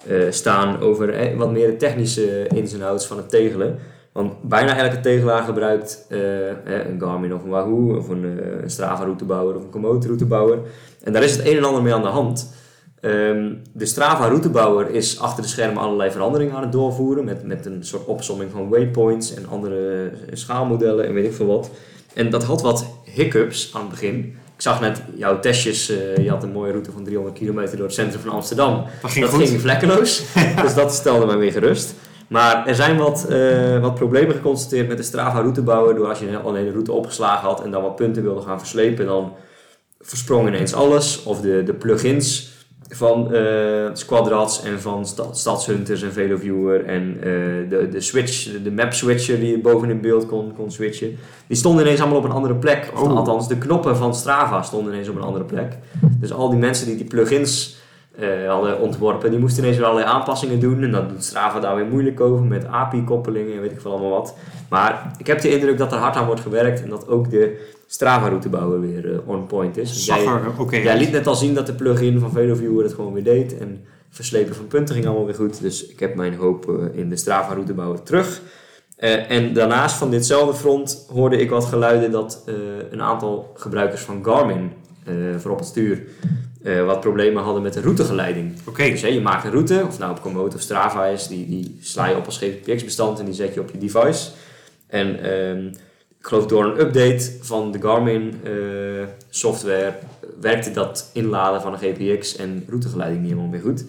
eh, 0.07 0.17
staan. 0.29 0.79
Over 0.79 1.09
eh, 1.13 1.37
wat 1.37 1.51
meer 1.51 1.67
de 1.67 1.75
technische 1.77 2.47
ins 2.47 2.73
en 2.73 2.81
outs 2.81 3.05
van 3.07 3.17
het 3.17 3.29
tegelen. 3.29 3.79
Want 4.11 4.41
bijna 4.41 4.77
elke 4.77 4.99
tegelaar 4.99 5.43
gebruikt 5.43 6.05
een 6.09 6.99
Garmin 6.99 7.33
of 7.33 7.43
een 7.43 7.49
Wahoo 7.49 7.95
of 7.97 8.09
een, 8.09 8.23
een 8.63 8.69
Strava 8.69 9.03
routebouwer 9.03 9.55
of 9.55 9.63
een 9.63 9.69
Komoot 9.69 10.05
routebouwer. 10.05 10.59
En 11.03 11.13
daar 11.13 11.23
is 11.23 11.35
het 11.35 11.45
een 11.47 11.57
en 11.57 11.63
ander 11.63 11.81
mee 11.83 11.93
aan 11.93 12.01
de 12.01 12.07
hand. 12.07 12.53
Ehm, 13.07 13.53
de 13.73 13.85
Strava 13.85 14.27
routebouwer 14.27 14.89
is 14.89 15.19
achter 15.19 15.43
de 15.43 15.49
schermen 15.49 15.83
allerlei 15.83 16.11
veranderingen 16.11 16.55
aan 16.55 16.61
het 16.61 16.71
doorvoeren 16.71 17.25
met, 17.25 17.43
met 17.45 17.65
een 17.65 17.83
soort 17.83 18.05
opsomming 18.05 18.51
van 18.51 18.69
waypoints 18.69 19.33
en 19.33 19.47
andere 19.47 20.05
eh, 20.05 20.35
schaalmodellen 20.35 21.07
en 21.07 21.13
weet 21.13 21.25
ik 21.25 21.33
veel 21.33 21.45
wat. 21.45 21.69
En 22.13 22.29
dat 22.29 22.43
had 22.43 22.61
wat 22.61 22.85
hiccups 23.03 23.69
aan 23.73 23.81
het 23.81 23.89
begin. 23.89 24.17
Ik 24.55 24.61
zag 24.61 24.81
net 24.81 25.01
jouw 25.15 25.39
testjes, 25.39 25.89
eh, 25.89 26.17
je 26.17 26.29
had 26.29 26.43
een 26.43 26.51
mooie 26.51 26.71
route 26.71 26.91
van 26.91 27.03
300 27.03 27.37
kilometer 27.37 27.77
door 27.77 27.85
het 27.85 27.95
centrum 27.95 28.21
van 28.21 28.31
Amsterdam. 28.31 28.83
Dat 29.01 29.11
ging 29.11 29.25
dat 29.25 29.33
goed. 29.33 29.47
ging 29.47 29.61
vlekkeloos, 29.61 30.23
dus 30.63 30.73
dat 30.73 30.93
stelde 30.93 31.25
mij 31.25 31.37
weer 31.37 31.51
gerust. 31.51 31.95
Maar 32.27 32.67
er 32.67 32.75
zijn 32.75 32.97
wat, 32.97 33.25
eh, 33.29 33.79
wat 33.81 33.95
problemen 33.95 34.35
geconstateerd 34.35 34.87
met 34.87 34.97
de 34.97 35.03
Strava 35.03 35.39
routebouwer. 35.39 35.95
Door 35.95 36.07
als 36.07 36.19
je 36.19 36.37
alleen 36.37 36.65
de 36.65 36.71
route 36.71 36.91
opgeslagen 36.91 37.47
had 37.47 37.63
en 37.63 37.71
dan 37.71 37.81
wat 37.81 37.95
punten 37.95 38.23
wilde 38.23 38.41
gaan 38.41 38.59
verslepen, 38.59 39.05
dan 39.05 39.33
versprong 39.99 40.47
ineens 40.47 40.73
alles. 40.73 41.23
Of 41.23 41.41
de, 41.41 41.63
de 41.63 41.73
plugins 41.73 42.55
van 42.89 43.33
eh 43.33 43.89
Squadrats 43.93 44.63
en 44.63 44.81
van 44.81 45.05
sta- 45.05 45.33
Stadshunters 45.33 46.01
en 46.03 46.11
Veloviewer 46.11 46.85
en 46.85 47.17
eh, 47.19 47.29
de, 47.69 47.87
de 47.91 48.01
switch, 48.01 48.51
de, 48.51 48.61
de 48.61 48.71
map 48.71 48.93
switcher 48.93 49.39
die 49.39 49.51
je 49.51 49.59
boven 49.59 49.89
in 49.89 50.01
beeld 50.01 50.25
kon, 50.25 50.53
kon 50.55 50.71
switchen. 50.71 51.17
Die 51.47 51.57
stonden 51.57 51.85
ineens 51.85 51.99
allemaal 51.99 52.17
op 52.17 52.23
een 52.23 52.31
andere 52.31 52.55
plek. 52.55 52.91
Of 52.93 53.01
Oh. 53.01 53.15
althans, 53.17 53.47
de 53.47 53.57
knoppen 53.57 53.97
van 53.97 54.15
Strava 54.15 54.61
stonden 54.61 54.93
ineens 54.93 55.09
op 55.09 55.15
een 55.15 55.21
andere 55.21 55.45
plek. 55.45 55.77
Dus 56.19 56.33
al 56.33 56.49
die 56.49 56.59
mensen 56.59 56.85
die 56.87 56.95
die 56.95 57.05
plugins 57.05 57.77
eh, 58.19 58.47
hadden 58.49 58.79
ontworpen, 58.79 59.29
die 59.29 59.39
moesten 59.39 59.63
ineens 59.63 59.77
weer 59.77 59.85
allerlei 59.87 60.11
aanpassingen 60.13 60.59
doen. 60.59 60.83
En 60.83 60.91
dat 60.91 61.09
doet 61.09 61.23
Strava 61.23 61.59
daar 61.59 61.75
weer 61.75 61.85
moeilijk 61.85 62.19
over 62.19 62.45
met 62.45 62.65
API-koppelingen 62.65 63.53
en 63.55 63.61
weet 63.61 63.71
ik 63.71 63.81
veel 63.81 63.91
allemaal 63.91 64.09
wat. 64.09 64.35
Maar 64.69 65.11
ik 65.17 65.27
heb 65.27 65.41
de 65.41 65.49
indruk 65.51 65.77
dat 65.77 65.91
er 65.91 65.97
hard 65.97 66.15
aan 66.15 66.25
wordt 66.25 66.41
gewerkt 66.41 66.83
en 66.83 66.89
dat 66.89 67.07
ook 67.07 67.29
de 67.29 67.65
Strava-routebouwer 67.87 68.81
weer 68.81 69.13
eh, 69.13 69.27
on 69.29 69.45
point 69.47 69.77
is. 69.77 70.05
Jij- 70.05 70.17
oké 70.57 70.75
Jij 70.77 70.97
liet 70.97 71.11
net 71.11 71.27
al 71.27 71.35
zien 71.35 71.53
dat 71.53 71.65
de 71.65 71.73
plugin 71.73 72.19
van 72.19 72.31
Veloviewer 72.31 72.83
het 72.83 72.93
gewoon 72.93 73.13
weer 73.13 73.23
deed. 73.23 73.57
En 73.57 73.83
verslepen 74.09 74.55
van 74.55 74.67
punten 74.67 74.93
ging 74.95 75.07
allemaal 75.07 75.25
weer 75.25 75.35
goed. 75.35 75.61
Dus 75.61 75.87
ik 75.87 75.99
heb 75.99 76.15
mijn 76.15 76.33
hoop 76.35 76.69
eh, 76.69 76.99
in 76.99 77.09
de 77.09 77.15
Strava 77.17 77.53
routebouwer 77.53 78.03
terug. 78.03 78.41
En 79.27 79.53
daarnaast 79.53 79.95
van 79.95 80.09
ditzelfde 80.09 80.53
front 80.53 81.05
hoorde 81.13 81.37
ik 81.37 81.49
wat 81.49 81.65
geluiden 81.65 82.11
dat 82.11 82.43
een 82.89 83.01
aantal 83.01 83.51
gebruikers 83.55 84.01
van 84.01 84.23
Garmin 84.25 84.71
eh, 85.05 85.13
voor 85.37 85.51
op 85.51 85.57
het 85.57 85.67
stuur 85.67 86.01
eh, 86.67 86.85
wat 86.85 86.99
problemen 86.99 87.43
hadden 87.43 87.61
met 87.61 87.73
de 87.73 87.81
routegeleiding. 87.81 88.53
Oké, 88.65 88.89
Dus 88.89 89.01
hè, 89.01 89.07
je 89.07 89.21
maakt 89.21 89.43
een 89.43 89.51
route, 89.51 89.83
of 89.87 89.99
nou 89.99 90.11
op 90.11 90.21
Komoot 90.21 90.55
of 90.55 90.61
Strava 90.61 91.05
is, 91.05 91.27
die, 91.27 91.49
die 91.49 91.77
sla 91.81 92.07
je 92.07 92.15
op 92.15 92.25
als 92.25 92.37
GPX-bestand 92.37 93.19
en 93.19 93.25
die 93.25 93.33
zet 93.33 93.53
je 93.53 93.59
op 93.59 93.71
je 93.71 93.77
device. 93.77 94.29
En 94.87 95.23
ehm, 95.23 95.65
ik 96.19 96.27
geloof 96.27 96.45
door 96.45 96.65
een 96.65 96.79
update 96.79 97.31
van 97.41 97.71
de 97.71 97.81
Garmin 97.81 98.39
eh, 98.43 98.51
software 99.29 99.93
werkte 100.41 100.71
dat 100.71 101.09
inladen 101.13 101.61
van 101.61 101.73
een 101.73 101.79
GPX 101.79 102.35
en 102.35 102.65
routegeleiding 102.69 103.21
niet 103.21 103.31
helemaal 103.31 103.51
meer 103.51 103.61
goed. 103.61 103.85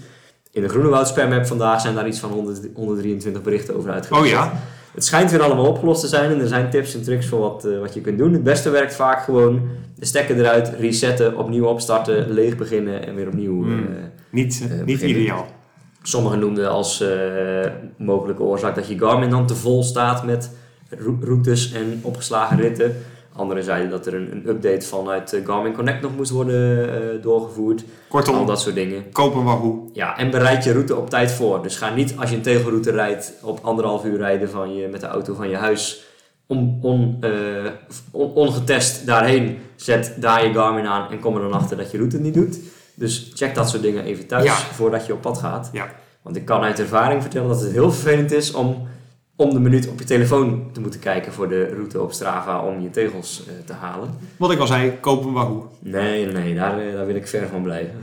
In 0.51 0.63
de 0.63 0.69
Groenewoud 0.69 1.09
spam 1.09 1.33
app 1.33 1.47
vandaag 1.47 1.81
zijn 1.81 1.95
daar 1.95 2.07
iets 2.07 2.19
van 2.19 2.31
100, 2.31 2.61
123 2.75 3.43
berichten 3.43 3.77
over 3.77 3.91
uitgelegd. 3.91 4.25
oh 4.25 4.31
ja. 4.31 4.61
Het 4.99 5.07
schijnt 5.07 5.31
weer 5.31 5.43
allemaal 5.43 5.67
opgelost 5.67 6.01
te 6.01 6.07
zijn 6.07 6.31
en 6.31 6.41
er 6.41 6.47
zijn 6.49 6.71
tips 6.71 6.95
en 6.95 7.03
tricks 7.03 7.27
voor 7.27 7.39
wat, 7.41 7.65
eh, 7.65 7.79
wat 7.79 7.95
je 7.95 8.01
kunt 8.01 8.19
doen. 8.19 8.33
Het 8.33 8.43
beste 8.43 8.71
werkt 8.71 8.95
vaak 8.95 9.23
gewoon 9.23 9.61
de 9.95 10.05
stekker 10.07 10.39
eruit, 10.39 10.73
resetten, 10.79 11.37
opnieuw 11.37 11.65
opstarten, 11.67 12.31
leeg 12.31 12.57
beginnen 12.57 13.07
en 13.07 13.15
weer 13.15 13.27
opnieuw. 13.27 13.63
Hmm. 13.63 13.79
eh, 13.87 14.03
Niet, 14.31 14.67
Eh, 14.71 14.85
niet 14.85 15.03
ideaal. 15.03 15.47
Sommigen 16.03 16.39
noemden 16.39 16.71
als 16.71 17.05
mogelijke 17.99 18.43
oorzaak 18.43 18.75
dat 18.75 18.89
je 18.89 18.99
Garmin 18.99 19.31
dan 19.31 19.47
te 19.47 19.55
vol 19.55 19.83
staat 19.83 20.25
met 20.25 20.51
rou- 20.99 21.19
routes 21.25 21.73
en 21.73 21.99
opgeslagen 22.03 22.61
ritten. 22.61 22.97
Anderen 23.39 23.65
zeiden 23.65 23.91
dat 23.91 24.07
er 24.07 24.15
een, 24.15 24.31
een 24.33 24.49
update 24.49 24.87
vanuit 24.87 25.33
eh, 25.33 25.47
Garmin 25.47 25.73
Connect 25.73 26.03
nog 26.03 26.17
moest 26.17 26.31
worden 26.31 26.89
eh, 26.95 27.23
doorgevoerd. 27.23 27.81
Al 27.81 27.87
Kortom, 28.09 28.47
dat 28.47 28.61
soort 28.61 28.75
dingen. 28.75 29.13
koop 29.13 29.35
een 29.35 29.45
Wahoo. 29.45 29.91
Ja, 29.93 30.19
en 30.19 30.31
bereid 30.31 30.65
je 30.65 30.73
route 30.73 30.97
op 30.97 31.11
tijd 31.11 31.31
voor. 31.33 31.63
Dus 31.63 31.77
ga 31.77 31.95
niet 31.95 32.15
als 32.19 32.31
je 32.31 32.37
een 32.37 32.43
tegelroute 32.43 32.91
rijdt 32.91 33.33
op 33.43 33.59
anderhalf 33.63 34.05
uur 34.05 34.17
rijden 34.17 34.51
van 34.51 34.75
je, 34.75 34.89
met 34.89 35.01
de 35.01 35.07
auto 35.07 35.35
van 35.35 35.49
je 35.49 35.57
huis. 35.57 36.03
On, 36.47 36.79
on, 36.83 37.17
eh, 37.21 37.31
on- 38.11 38.33
ongetest 38.35 39.07
daarheen. 39.07 39.59
Zet 39.77 40.15
daar 40.21 40.47
je 40.47 40.53
Garmin 40.55 40.87
aan 40.87 41.11
en 41.11 41.21
kom 41.21 41.35
er 41.35 41.41
dan 41.43 41.53
achter 41.53 41.77
dat 41.77 41.91
je 41.91 41.97
route 41.97 42.17
het 42.17 42.25
niet 42.25 42.35
doet. 42.35 42.59
Dus 42.95 43.31
check 43.35 43.55
dat 43.55 43.69
soort 43.71 43.83
dingen 43.83 44.05
even 44.05 44.27
thuis 44.27 44.45
Ja. 44.45 44.55
voordat 44.55 45.07
je 45.07 45.13
op 45.13 45.21
pad 45.21 45.39
gaat. 45.39 45.69
Ja. 45.73 45.87
Want 46.23 46.37
ik 46.37 46.45
kan 46.45 46.63
uit 46.63 46.79
ervaring 46.79 47.23
vertellen 47.23 47.49
dat 47.49 47.61
het 47.61 47.73
heel 47.73 47.93
vervelend 47.93 48.33
is 48.33 48.53
om 48.53 48.87
om 49.41 49.53
de 49.53 49.61
minuut 49.61 49.89
op 49.89 49.99
je 49.99 50.05
telefoon 50.05 50.69
te 50.73 50.81
moeten 50.81 51.01
kijken 51.01 51.33
voor 51.33 51.49
de 51.49 51.67
route 51.75 52.03
op 52.03 52.13
Strava 52.13 52.61
om 52.61 52.81
je 52.81 52.91
tegels 52.91 53.43
eh, 53.47 53.53
te 53.67 53.73
halen. 53.73 54.09
Wat 54.37 54.51
ik 54.51 54.59
al 54.59 54.67
zei, 54.67 54.93
koop 55.01 55.25
een 55.25 55.33
Wahoo. 55.33 55.71
Nee, 55.79 56.27
nee, 56.27 56.55
daar, 56.55 56.79
eh, 56.79 56.93
daar 56.93 57.07
wil 57.07 57.15
ik 57.15 57.27
ver 57.27 57.49
van 57.49 57.63
blijven. 57.63 57.95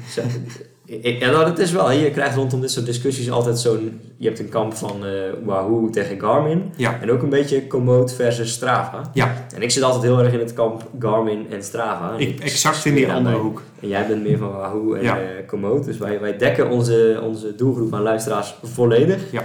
Ja, 0.85 1.31
nou, 1.31 1.45
dat 1.45 1.59
is 1.59 1.71
wel. 1.71 1.91
Je 1.91 2.11
krijgt 2.11 2.35
rondom 2.35 2.61
dit 2.61 2.71
soort 2.71 2.85
discussies 2.85 3.31
altijd 3.31 3.59
zo'n... 3.59 3.99
Je 4.17 4.27
hebt 4.27 4.39
een 4.39 4.49
kamp 4.49 4.73
van 4.73 5.05
eh, 5.05 5.11
Wahoo 5.43 5.89
tegen 5.89 6.19
Garmin. 6.19 6.71
Ja. 6.75 6.99
En 7.01 7.11
ook 7.11 7.21
een 7.21 7.29
beetje 7.29 7.67
Komoot 7.67 8.13
versus 8.13 8.51
Strava. 8.51 9.09
Ja, 9.13 9.45
En 9.55 9.61
ik 9.61 9.71
zit 9.71 9.83
altijd 9.83 10.03
heel 10.03 10.19
erg 10.19 10.33
in 10.33 10.39
het 10.39 10.53
kamp 10.53 10.89
Garmin 10.99 11.47
en 11.51 11.63
Strava. 11.63 12.13
En 12.13 12.19
ik, 12.19 12.39
exact 12.39 12.85
in 12.85 12.95
die 12.95 13.11
andere 13.11 13.35
hoek. 13.35 13.61
En 13.81 13.87
jij 13.87 14.07
bent 14.07 14.23
meer 14.23 14.37
van 14.37 14.51
Wahoo 14.51 14.93
en 14.93 15.03
Ja. 15.03 15.19
Komoot. 15.47 15.85
Dus 15.85 15.97
wij, 15.97 16.19
wij 16.19 16.37
dekken 16.37 16.69
onze, 16.69 17.19
onze 17.23 17.55
doelgroep 17.55 17.93
aan 17.93 18.01
luisteraars 18.01 18.55
volledig. 18.63 19.31
Ja. 19.31 19.43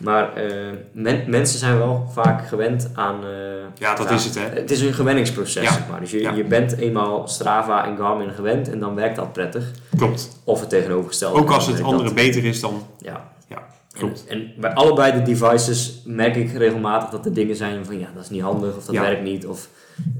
Maar 0.00 0.34
eh, 0.34 0.52
men- 0.92 1.24
mensen 1.26 1.58
zijn 1.58 1.78
wel 1.78 2.08
vaak 2.12 2.48
gewend 2.48 2.90
aan... 2.94 3.24
eh, 3.24 3.30
Ja, 3.78 3.94
dat 3.94 4.10
is 4.10 4.24
het, 4.24 4.34
hè. 4.34 4.44
Het 4.60 4.70
is 4.70 4.80
een 4.80 4.92
gewenningsproces, 4.92 5.62
Ja. 5.62 5.72
zeg 5.72 5.88
maar. 5.90 6.00
Dus 6.00 6.10
je, 6.10 6.20
Ja. 6.20 6.32
je 6.32 6.44
bent 6.44 6.76
eenmaal 6.76 7.28
Strava 7.28 7.86
en 7.86 7.96
Garmin 7.96 8.30
gewend 8.30 8.70
en 8.70 8.78
dan 8.78 8.94
werkt 8.94 9.16
dat 9.16 9.32
prettig. 9.32 9.64
Klopt. 9.96 10.40
Of 10.44 10.60
het 10.60 10.68
tegenovergestelde. 10.68 11.38
Ook 11.40 11.50
als 11.50 11.66
het 11.66 11.74
werkt 11.74 11.88
andere 11.90 12.04
dat- 12.04 12.14
beter 12.14 12.44
is 12.44 12.60
dan... 12.60 12.82
Ja. 12.98 13.28
Ja, 13.48 13.56
En, 13.56 13.98
klopt. 13.98 14.24
en 14.28 14.52
bij 14.60 14.72
allebei 14.72 15.12
de 15.12 15.22
devices 15.22 16.02
merk 16.04 16.36
ik 16.36 16.52
regelmatig 16.52 17.08
dat 17.10 17.24
er 17.26 17.32
dingen 17.32 17.56
zijn 17.56 17.84
van 17.84 17.98
ja, 17.98 18.06
dat 18.14 18.22
is 18.22 18.30
niet 18.30 18.42
handig 18.42 18.76
of 18.76 18.84
dat 18.84 18.94
Ja. 18.94 19.00
werkt 19.00 19.22
niet. 19.22 19.46
Of 19.46 19.68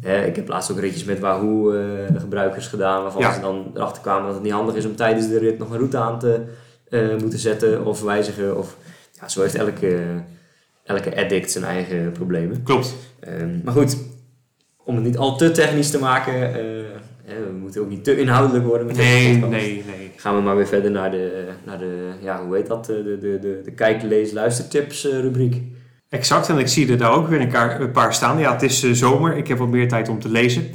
eh, 0.02 0.26
ik 0.26 0.36
heb 0.36 0.48
laatst 0.48 0.70
ook 0.70 0.78
ritjes 0.78 1.04
met 1.04 1.18
Wahoo 1.18 1.70
eh, 1.72 1.78
de 2.12 2.20
gebruikers 2.20 2.66
gedaan 2.66 3.02
waarvan 3.02 3.32
ze 3.32 3.40
dan 3.40 3.70
erachter 3.74 4.02
kwamen 4.02 4.24
dat 4.24 4.34
het 4.34 4.42
niet 4.42 4.52
handig 4.52 4.74
is 4.74 4.86
om 4.86 4.96
tijdens 4.96 5.28
de 5.28 5.38
rit 5.38 5.58
nog 5.58 5.70
een 5.70 5.76
route 5.76 5.96
aan 5.98 6.18
te 6.18 6.40
eh, 6.88 7.00
moeten 7.20 7.38
zetten 7.38 7.84
of 7.84 8.02
wijzigen. 8.02 8.58
Of, 8.58 8.76
ja, 9.20 9.28
zo 9.28 9.42
heeft 9.42 9.54
elke, 9.54 10.22
elke 10.84 11.16
addict 11.16 11.50
zijn 11.50 11.64
eigen 11.64 12.12
problemen. 12.12 12.62
Klopt. 12.62 12.94
Ehm, 13.20 13.58
maar 13.64 13.74
goed, 13.74 13.96
om 14.84 14.94
het 14.94 15.04
niet 15.04 15.18
al 15.18 15.36
te 15.36 15.50
technisch 15.50 15.90
te 15.90 15.98
maken, 15.98 16.54
eh, 16.54 17.36
we 17.36 17.56
moeten 17.60 17.80
ook 17.80 17.88
niet 17.88 18.04
te 18.04 18.18
inhoudelijk 18.18 18.64
worden 18.64 18.86
met 18.86 18.96
deze 18.96 19.08
Nee, 19.08 19.40
nee, 19.40 19.84
nee. 19.86 20.10
Gaan 20.16 20.34
we 20.34 20.40
maar 20.40 20.56
weer 20.56 20.66
verder 20.66 20.90
naar 20.90 21.10
de, 21.10 21.48
naar 21.64 21.78
de 21.78 22.10
ja, 22.20 22.44
hoe 22.44 22.56
heet 22.56 22.66
dat, 22.66 22.86
de, 22.86 23.18
de, 23.20 23.38
de, 23.38 23.60
de, 23.64 23.70
kijk, 23.70 24.02
lees, 24.02 24.32
luistertips 24.32 25.10
eh, 25.10 25.20
rubriek. 25.20 25.62
Exact, 26.08 26.48
en 26.48 26.58
ik 26.58 26.68
zie 26.68 26.90
er 26.90 26.98
daar 26.98 27.12
ook 27.12 27.28
weer 27.28 27.54
een, 27.80 27.90
paar 27.90 28.14
staan. 28.14 28.38
Ja, 28.38 28.52
het 28.52 28.62
is 28.62 28.82
eh, 28.82 28.90
zomer, 28.90 29.36
ik 29.36 29.48
heb 29.48 29.58
wat 29.58 29.68
meer 29.68 29.88
tijd 29.88 30.08
om 30.08 30.18
te 30.18 30.28
lezen. 30.28 30.70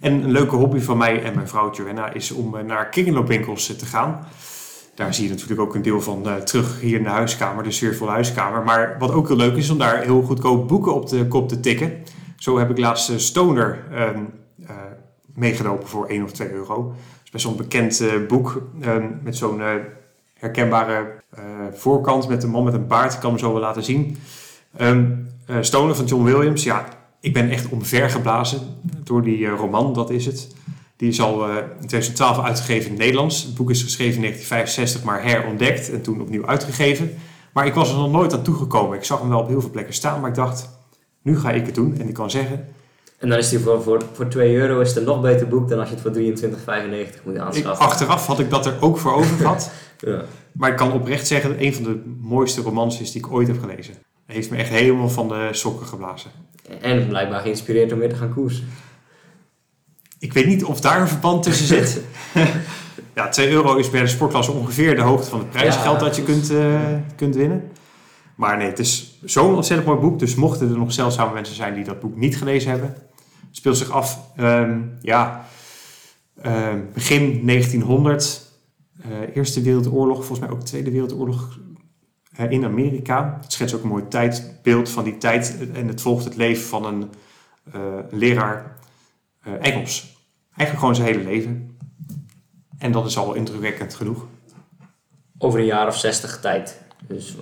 En 0.00 0.12
een 0.12 0.30
leuke 0.30 0.56
hobby 0.56 0.78
van 0.78 0.96
mij 0.96 1.22
en 1.22 1.34
mijn 1.34 1.48
vrouw 1.48 1.72
Joanna 1.72 2.12
is 2.12 2.30
om 2.30 2.66
naar 2.66 2.88
kringloopwinkels 2.88 3.76
te 3.76 3.86
gaan. 3.86 4.26
Daar 4.98 5.14
zie 5.14 5.24
je 5.24 5.30
natuurlijk 5.30 5.60
ook 5.60 5.74
een 5.74 5.82
deel 5.82 6.00
van 6.00 6.28
eh, 6.28 6.34
terug 6.34 6.80
hier 6.80 6.96
in 6.96 7.02
de 7.02 7.08
huiskamer, 7.08 7.64
de 7.64 7.70
sfeervolle 7.70 8.10
huiskamer. 8.10 8.62
Maar 8.62 8.96
wat 8.98 9.12
ook 9.12 9.28
heel 9.28 9.36
leuk 9.36 9.56
is, 9.56 9.70
om 9.70 9.78
daar 9.78 10.02
heel 10.02 10.22
goedkoop 10.22 10.68
boeken 10.68 10.94
op 10.94 11.08
de 11.08 11.26
kop 11.26 11.48
te 11.48 11.60
tikken. 11.60 12.02
Zo 12.36 12.58
heb 12.58 12.70
ik 12.70 12.78
laatst 12.78 13.10
eh, 13.10 13.16
Stoner 13.16 13.84
eh, 13.90 14.08
meegenomen 15.34 15.86
voor 15.86 16.06
1 16.06 16.22
of 16.24 16.32
2 16.32 16.50
euro. 16.50 16.82
Dat 16.86 16.96
is 17.24 17.30
best 17.30 17.44
wel 17.44 17.52
een 17.52 17.58
bekend 17.58 18.02
boek 18.28 18.62
ehm, 18.80 19.06
met 19.22 19.36
zo'n 19.36 19.60
herkenbare 20.34 21.22
voorkant 21.72 22.28
met 22.28 22.42
een 22.42 22.50
man 22.50 22.64
met 22.64 22.74
een 22.74 22.86
baard. 22.86 23.14
Ik 23.14 23.20
kan 23.20 23.30
hem 23.30 23.38
zo 23.38 23.52
wel 23.52 23.60
laten 23.60 23.84
zien. 23.84 24.18
Ehm 24.76 25.04
eh, 25.48 25.56
Stoner 25.60 25.94
van 25.94 26.04
John 26.04 26.24
Williams, 26.24 26.64
ja, 26.64 26.88
ik 27.20 27.32
ben 27.32 27.50
echt 27.50 27.68
omvergeblazen 27.68 28.60
door 29.04 29.22
die 29.22 29.48
roman, 29.48 29.92
dat 29.92 30.10
is 30.10 30.26
het. 30.26 30.54
Die 30.98 31.08
is 31.08 31.20
al 31.20 31.48
eh, 31.48 31.56
in 31.56 31.86
2012 31.86 32.44
uitgegeven 32.44 32.84
in 32.84 32.90
het 32.90 32.98
Nederlands. 32.98 33.42
Het 33.42 33.54
boek 33.54 33.70
is 33.70 33.82
geschreven 33.82 34.14
in 34.14 34.20
1965, 34.20 35.02
maar 35.02 35.22
herontdekt 35.22 35.90
en 35.90 36.02
toen 36.02 36.20
opnieuw 36.20 36.46
uitgegeven. 36.46 37.14
Maar 37.52 37.66
ik 37.66 37.74
was 37.74 37.90
er 37.90 37.96
nog 37.96 38.10
nooit 38.10 38.32
aan 38.32 38.42
toegekomen. 38.42 38.96
Ik 38.96 39.04
zag 39.04 39.20
hem 39.20 39.28
wel 39.28 39.40
op 39.40 39.48
heel 39.48 39.60
veel 39.60 39.70
plekken 39.70 39.94
staan, 39.94 40.20
maar 40.20 40.28
ik 40.28 40.36
dacht, 40.36 40.68
nu 41.22 41.38
ga 41.38 41.50
ik 41.50 41.66
het 41.66 41.74
doen. 41.74 41.96
En 42.00 42.08
ik 42.08 42.14
kan 42.14 42.30
zeggen, 42.30 42.68
En 43.18 43.28
dan 43.28 43.38
is 43.38 43.48
die 43.48 43.58
voor, 43.58 43.82
voor, 43.82 44.02
voor 44.12 44.28
2 44.28 44.56
euro 44.56 44.80
is 44.80 44.88
het 44.88 44.96
een 44.98 45.04
nog 45.04 45.20
beter 45.20 45.48
boek 45.48 45.68
dan 45.68 45.78
als 45.78 45.88
je 45.88 45.94
het 45.94 46.02
voor 46.02 46.48
23,95 47.14 47.22
moet 47.24 47.34
ik, 47.34 47.40
aanschaffen. 47.40 47.86
achteraf 47.86 48.26
had 48.26 48.38
ik 48.38 48.50
dat 48.50 48.66
er 48.66 48.76
ook 48.80 48.98
voor 48.98 49.12
over 49.14 49.36
gehad. 49.36 49.70
Ja. 50.00 50.24
Maar 50.52 50.70
ik 50.70 50.76
kan 50.76 50.92
oprecht 50.92 51.26
zeggen, 51.26 51.50
dat 51.50 51.60
een 51.60 51.74
van 51.74 51.82
de 51.82 52.02
mooiste 52.20 52.60
romans 52.60 53.00
is 53.00 53.12
die 53.12 53.24
ik 53.24 53.32
ooit 53.32 53.48
heb 53.48 53.60
gelezen. 53.60 53.94
Hij 54.26 54.34
heeft 54.34 54.50
me 54.50 54.56
echt 54.56 54.68
helemaal 54.68 55.08
van 55.08 55.28
de 55.28 55.48
sokken 55.50 55.86
geblazen. 55.86 56.30
En 56.80 57.08
blijkbaar 57.08 57.40
geïnspireerd 57.40 57.92
om 57.92 57.98
weer 57.98 58.08
te 58.08 58.14
gaan 58.14 58.34
koersen. 58.34 58.68
Ik 60.18 60.32
weet 60.32 60.46
niet 60.46 60.64
of 60.64 60.80
daar 60.80 61.00
een 61.00 61.08
verband 61.08 61.42
tussen 61.42 61.66
zit. 61.66 62.00
ja, 63.14 63.28
2 63.28 63.50
euro 63.50 63.76
is 63.76 63.90
bij 63.90 64.00
de 64.00 64.06
sportklasse 64.06 64.52
ongeveer 64.52 64.94
de 64.96 65.02
hoogte 65.02 65.30
van 65.30 65.38
het 65.38 65.50
prijsgeld 65.50 66.00
Ja, 66.00 66.06
dat 66.06 66.16
je 66.16 66.22
kunt, 66.22 66.50
eh, 66.50 66.80
kunt 67.16 67.34
winnen. 67.34 67.70
Maar 68.34 68.56
nee, 68.56 68.66
het 68.66 68.78
is 68.78 69.18
zo'n 69.24 69.54
ontzettend 69.54 69.88
mooi 69.88 70.00
boek. 70.00 70.18
Dus 70.18 70.34
mochten 70.34 70.70
er 70.70 70.78
nog 70.78 70.92
zeldzame 70.92 71.32
mensen 71.32 71.54
zijn 71.54 71.74
die 71.74 71.84
dat 71.84 72.00
boek 72.00 72.16
niet 72.16 72.36
gelezen 72.36 72.70
hebben. 72.70 72.88
Het 73.46 73.56
speelt 73.56 73.76
zich 73.76 73.90
af, 73.90 74.20
ehm, 74.36 74.80
ja, 75.00 75.46
ehm, 76.42 76.78
begin 76.94 77.44
1900. 77.44 78.46
eh, 79.02 79.36
Eerste 79.36 79.62
Wereldoorlog, 79.62 80.16
volgens 80.16 80.40
mij 80.40 80.50
ook 80.50 80.62
Tweede 80.64 80.90
Wereldoorlog 80.90 81.58
eh, 82.32 82.50
in 82.50 82.64
Amerika. 82.64 83.38
Het 83.42 83.52
schetst 83.52 83.74
ook 83.74 83.82
een 83.82 83.88
mooi 83.88 84.08
tijdbeeld 84.08 84.88
van 84.88 85.04
die 85.04 85.18
tijd. 85.18 85.56
En 85.74 85.88
het 85.88 86.00
volgt 86.00 86.24
het 86.24 86.36
leven 86.36 86.64
van 86.64 86.84
een 86.84 87.10
eh, 87.72 87.80
leraar 88.10 88.77
Engels. 89.56 90.16
Eigenlijk 90.56 90.78
gewoon 90.78 90.94
zijn 90.94 91.06
hele 91.06 91.24
leven. 91.30 91.76
En 92.78 92.92
dat 92.92 93.06
is 93.06 93.16
al 93.18 93.34
indrukwekkend 93.34 93.94
genoeg. 93.94 94.26
Over 95.38 95.58
een 95.58 95.64
jaar 95.66 95.86
of 95.86 95.98
60 95.98 96.40
tijd. 96.40 96.80
Dus 97.06 97.36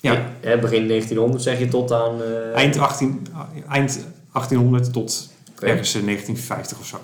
Ja. 0.00 0.30
hè, 0.40 0.58
begin 0.58 0.86
1900 0.88 1.42
zeg 1.42 1.58
je 1.58 1.68
tot 1.68 1.92
aan... 1.92 2.22
eh, 2.22 2.54
Eind, 2.54 2.78
18, 2.78 3.26
eind 3.68 4.06
1800 4.32 4.92
tot 4.92 5.30
oké, 5.52 5.66
ergens 5.66 5.94
in 5.94 6.04
1950 6.04 6.78
of 6.78 6.86
zo. 6.86 6.98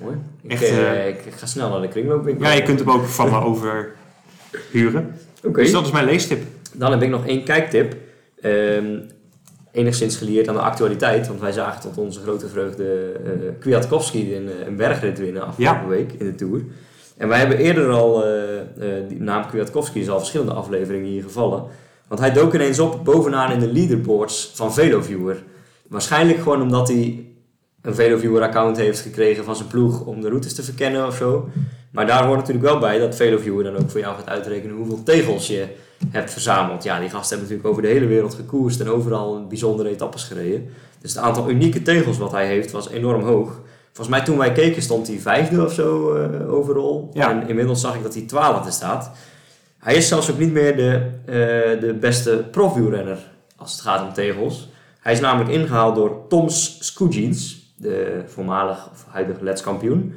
Mooi. 0.00 0.16
Ik, 0.42 0.50
Echt, 0.50 0.62
eh, 0.62 1.06
eh, 1.08 1.08
ik 1.08 1.32
ga 1.36 1.46
snel 1.46 1.70
naar 1.70 1.80
de 1.80 1.88
kringloopwinkel. 1.88 2.44
Ja, 2.46 2.52
je 2.52 2.62
kunt 2.62 2.78
hem 2.78 2.90
ook 2.90 3.04
van 3.06 3.30
me 3.30 3.36
overhuren. 3.50 5.14
Oké. 5.44 5.62
Dus 5.62 5.72
dat 5.72 5.84
is 5.86 5.90
mijn 5.92 6.04
leestip. 6.04 6.42
Dan 6.72 6.90
heb 6.90 7.02
ik 7.02 7.08
nog 7.08 7.26
één 7.26 7.44
kijktip. 7.44 7.96
Ehm, 8.40 8.98
enigszins 9.74 10.16
gelieerd 10.16 10.48
aan 10.48 10.54
de 10.54 10.60
actualiteit. 10.60 11.26
Want 11.26 11.40
wij 11.40 11.52
zagen 11.52 11.80
tot 11.80 11.98
onze 11.98 12.20
grote 12.20 12.48
vreugde 12.48 13.12
eh 13.24 13.30
Kwiatkowski 13.60 14.36
een, 14.36 14.48
eh, 14.48 14.66
een 14.66 14.76
bergrit 14.76 15.18
winnen 15.18 15.46
afgelopen 15.46 15.88
week 15.88 16.12
in 16.12 16.26
de 16.26 16.34
Tour. 16.34 16.62
En 17.16 17.28
wij 17.28 17.38
hebben 17.38 17.58
eerder 17.58 17.90
al, 17.90 18.24
eh, 18.24 18.32
die 19.08 19.22
naam 19.22 19.46
Kwiatkowski 19.46 20.00
is 20.00 20.08
al 20.08 20.18
verschillende 20.18 20.52
afleveringen 20.52 21.10
hier 21.10 21.22
gevallen. 21.22 21.64
Want 22.08 22.20
hij 22.20 22.32
dook 22.32 22.54
ineens 22.54 22.78
op 22.78 23.04
bovenaan 23.04 23.52
in 23.52 23.58
de 23.58 23.72
leaderboards 23.72 24.52
van 24.54 24.74
Veloviewer. 24.74 25.42
Waarschijnlijk 25.88 26.38
gewoon 26.38 26.62
omdat 26.62 26.88
hij 26.88 27.26
een 27.82 27.94
Veloviewer 27.94 28.42
account 28.42 28.76
heeft 28.76 29.00
gekregen 29.00 29.44
van 29.44 29.56
zijn 29.56 29.68
ploeg 29.68 30.04
om 30.04 30.20
de 30.20 30.28
routes 30.28 30.54
te 30.54 30.62
verkennen 30.62 31.06
of 31.06 31.16
zo. 31.16 31.48
Maar 31.90 32.06
daar 32.06 32.26
hoort 32.26 32.38
natuurlijk 32.38 32.66
wel 32.66 32.78
bij 32.78 32.98
dat 32.98 33.16
Veloviewer 33.16 33.64
dan 33.64 33.76
ook 33.76 33.90
voor 33.90 34.00
jou 34.00 34.16
gaat 34.16 34.28
uitrekenen 34.28 34.76
hoeveel 34.76 35.02
tegels 35.02 35.46
je 35.46 35.66
hebt 36.10 36.32
verzameld. 36.32 36.82
Ja, 36.82 37.00
die 37.00 37.10
gasten 37.10 37.38
hebben 37.38 37.48
natuurlijk 37.48 37.68
over 37.68 37.82
de 37.82 37.98
hele 37.98 38.06
wereld 38.06 38.34
gekoerst 38.34 38.80
en 38.80 38.88
overal 38.88 39.46
bijzondere 39.46 39.88
etappes 39.88 40.24
gereden. 40.24 40.68
Dus 41.00 41.14
het 41.14 41.22
aantal 41.22 41.50
unieke 41.50 41.82
tegels 41.82 42.18
wat 42.18 42.32
hij 42.32 42.46
heeft 42.46 42.70
was 42.70 42.90
enorm 42.90 43.22
hoog. 43.22 43.60
Volgens 43.92 44.16
mij 44.16 44.24
toen 44.24 44.38
wij 44.38 44.52
keken 44.52 44.82
stond 44.82 45.06
hij 45.06 45.18
vijfde 45.18 45.64
of 45.64 45.72
zo 45.72 46.14
eh 46.14 46.52
overal. 46.52 47.10
Ja. 47.12 47.30
En 47.30 47.48
inmiddels 47.48 47.80
zag 47.80 47.94
ik 47.94 48.02
dat 48.02 48.14
hij 48.14 48.22
twaalfde 48.22 48.70
staat. 48.70 49.10
Hij 49.78 49.94
is 49.94 50.08
zelfs 50.08 50.30
ook 50.30 50.38
niet 50.38 50.52
meer 50.52 50.76
de, 50.76 51.10
eh, 51.26 51.80
de 51.80 51.96
beste 52.00 52.44
profwielrenner 52.50 53.18
als 53.56 53.72
het 53.72 53.80
gaat 53.80 54.02
om 54.02 54.12
tegels. 54.12 54.68
Hij 55.00 55.12
is 55.12 55.20
namelijk 55.20 55.50
ingehaald 55.50 55.94
door 55.94 56.26
Toms 56.28 56.76
Skujins, 56.80 57.72
de 57.76 58.22
voormalig 58.26 58.88
of 58.92 59.04
huidige 59.08 59.44
letskampioen 59.44 60.14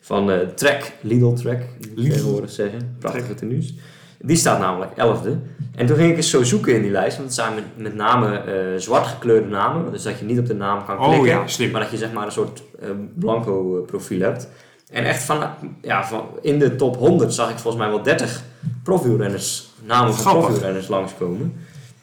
van 0.00 0.30
eh 0.30 0.38
Trek, 0.38 0.92
Lidl 1.00 1.32
Trek, 1.32 1.68
moet 1.96 2.42
ik 2.42 2.48
zeggen. 2.48 2.96
Prachtige 2.98 3.34
tenues. 3.34 3.74
Die 4.18 4.36
staat 4.36 4.58
namelijk 4.58 4.92
elfde. 4.96 5.38
En 5.74 5.86
toen 5.86 5.96
ging 5.96 6.10
ik 6.10 6.16
eens 6.16 6.30
zo 6.30 6.42
zoeken 6.42 6.74
in 6.74 6.82
die 6.82 6.90
lijst, 6.90 7.16
want 7.16 7.28
het 7.28 7.38
zijn 7.38 7.54
met, 7.54 7.64
met 7.76 7.94
name 7.94 8.38
eh, 8.38 8.54
zwart 8.76 9.06
gekleurde 9.06 9.48
namen. 9.48 9.92
Dus 9.92 10.02
dat 10.02 10.18
je 10.18 10.24
niet 10.24 10.38
op 10.38 10.46
de 10.46 10.54
naam 10.54 10.84
kan 10.84 10.98
Oh 10.98 11.08
klikken, 11.08 11.28
ja, 11.28 11.46
slim. 11.46 11.70
maar 11.70 11.80
dat 11.80 11.90
je 11.90 11.96
zeg 11.96 12.12
maar 12.12 12.26
een 12.26 12.32
soort 12.32 12.62
eh, 12.80 12.88
blanco 13.14 13.76
eh, 13.78 13.86
profiel 13.86 14.20
hebt. 14.20 14.48
En 14.90 15.04
echt 15.04 15.22
van, 15.22 15.42
ja, 15.82 16.06
van 16.06 16.26
in 16.40 16.58
de 16.58 16.76
top 16.76 16.96
100 16.96 17.34
zag 17.34 17.50
ik 17.50 17.58
volgens 17.58 17.82
mij 17.82 17.92
wel 17.92 18.02
30 18.02 18.42
profielrenners, 18.82 19.68
namen 19.84 20.14
van 20.14 20.20
Grappig. 20.20 20.44
profielrenners 20.44 20.88
langskomen. 20.88 21.54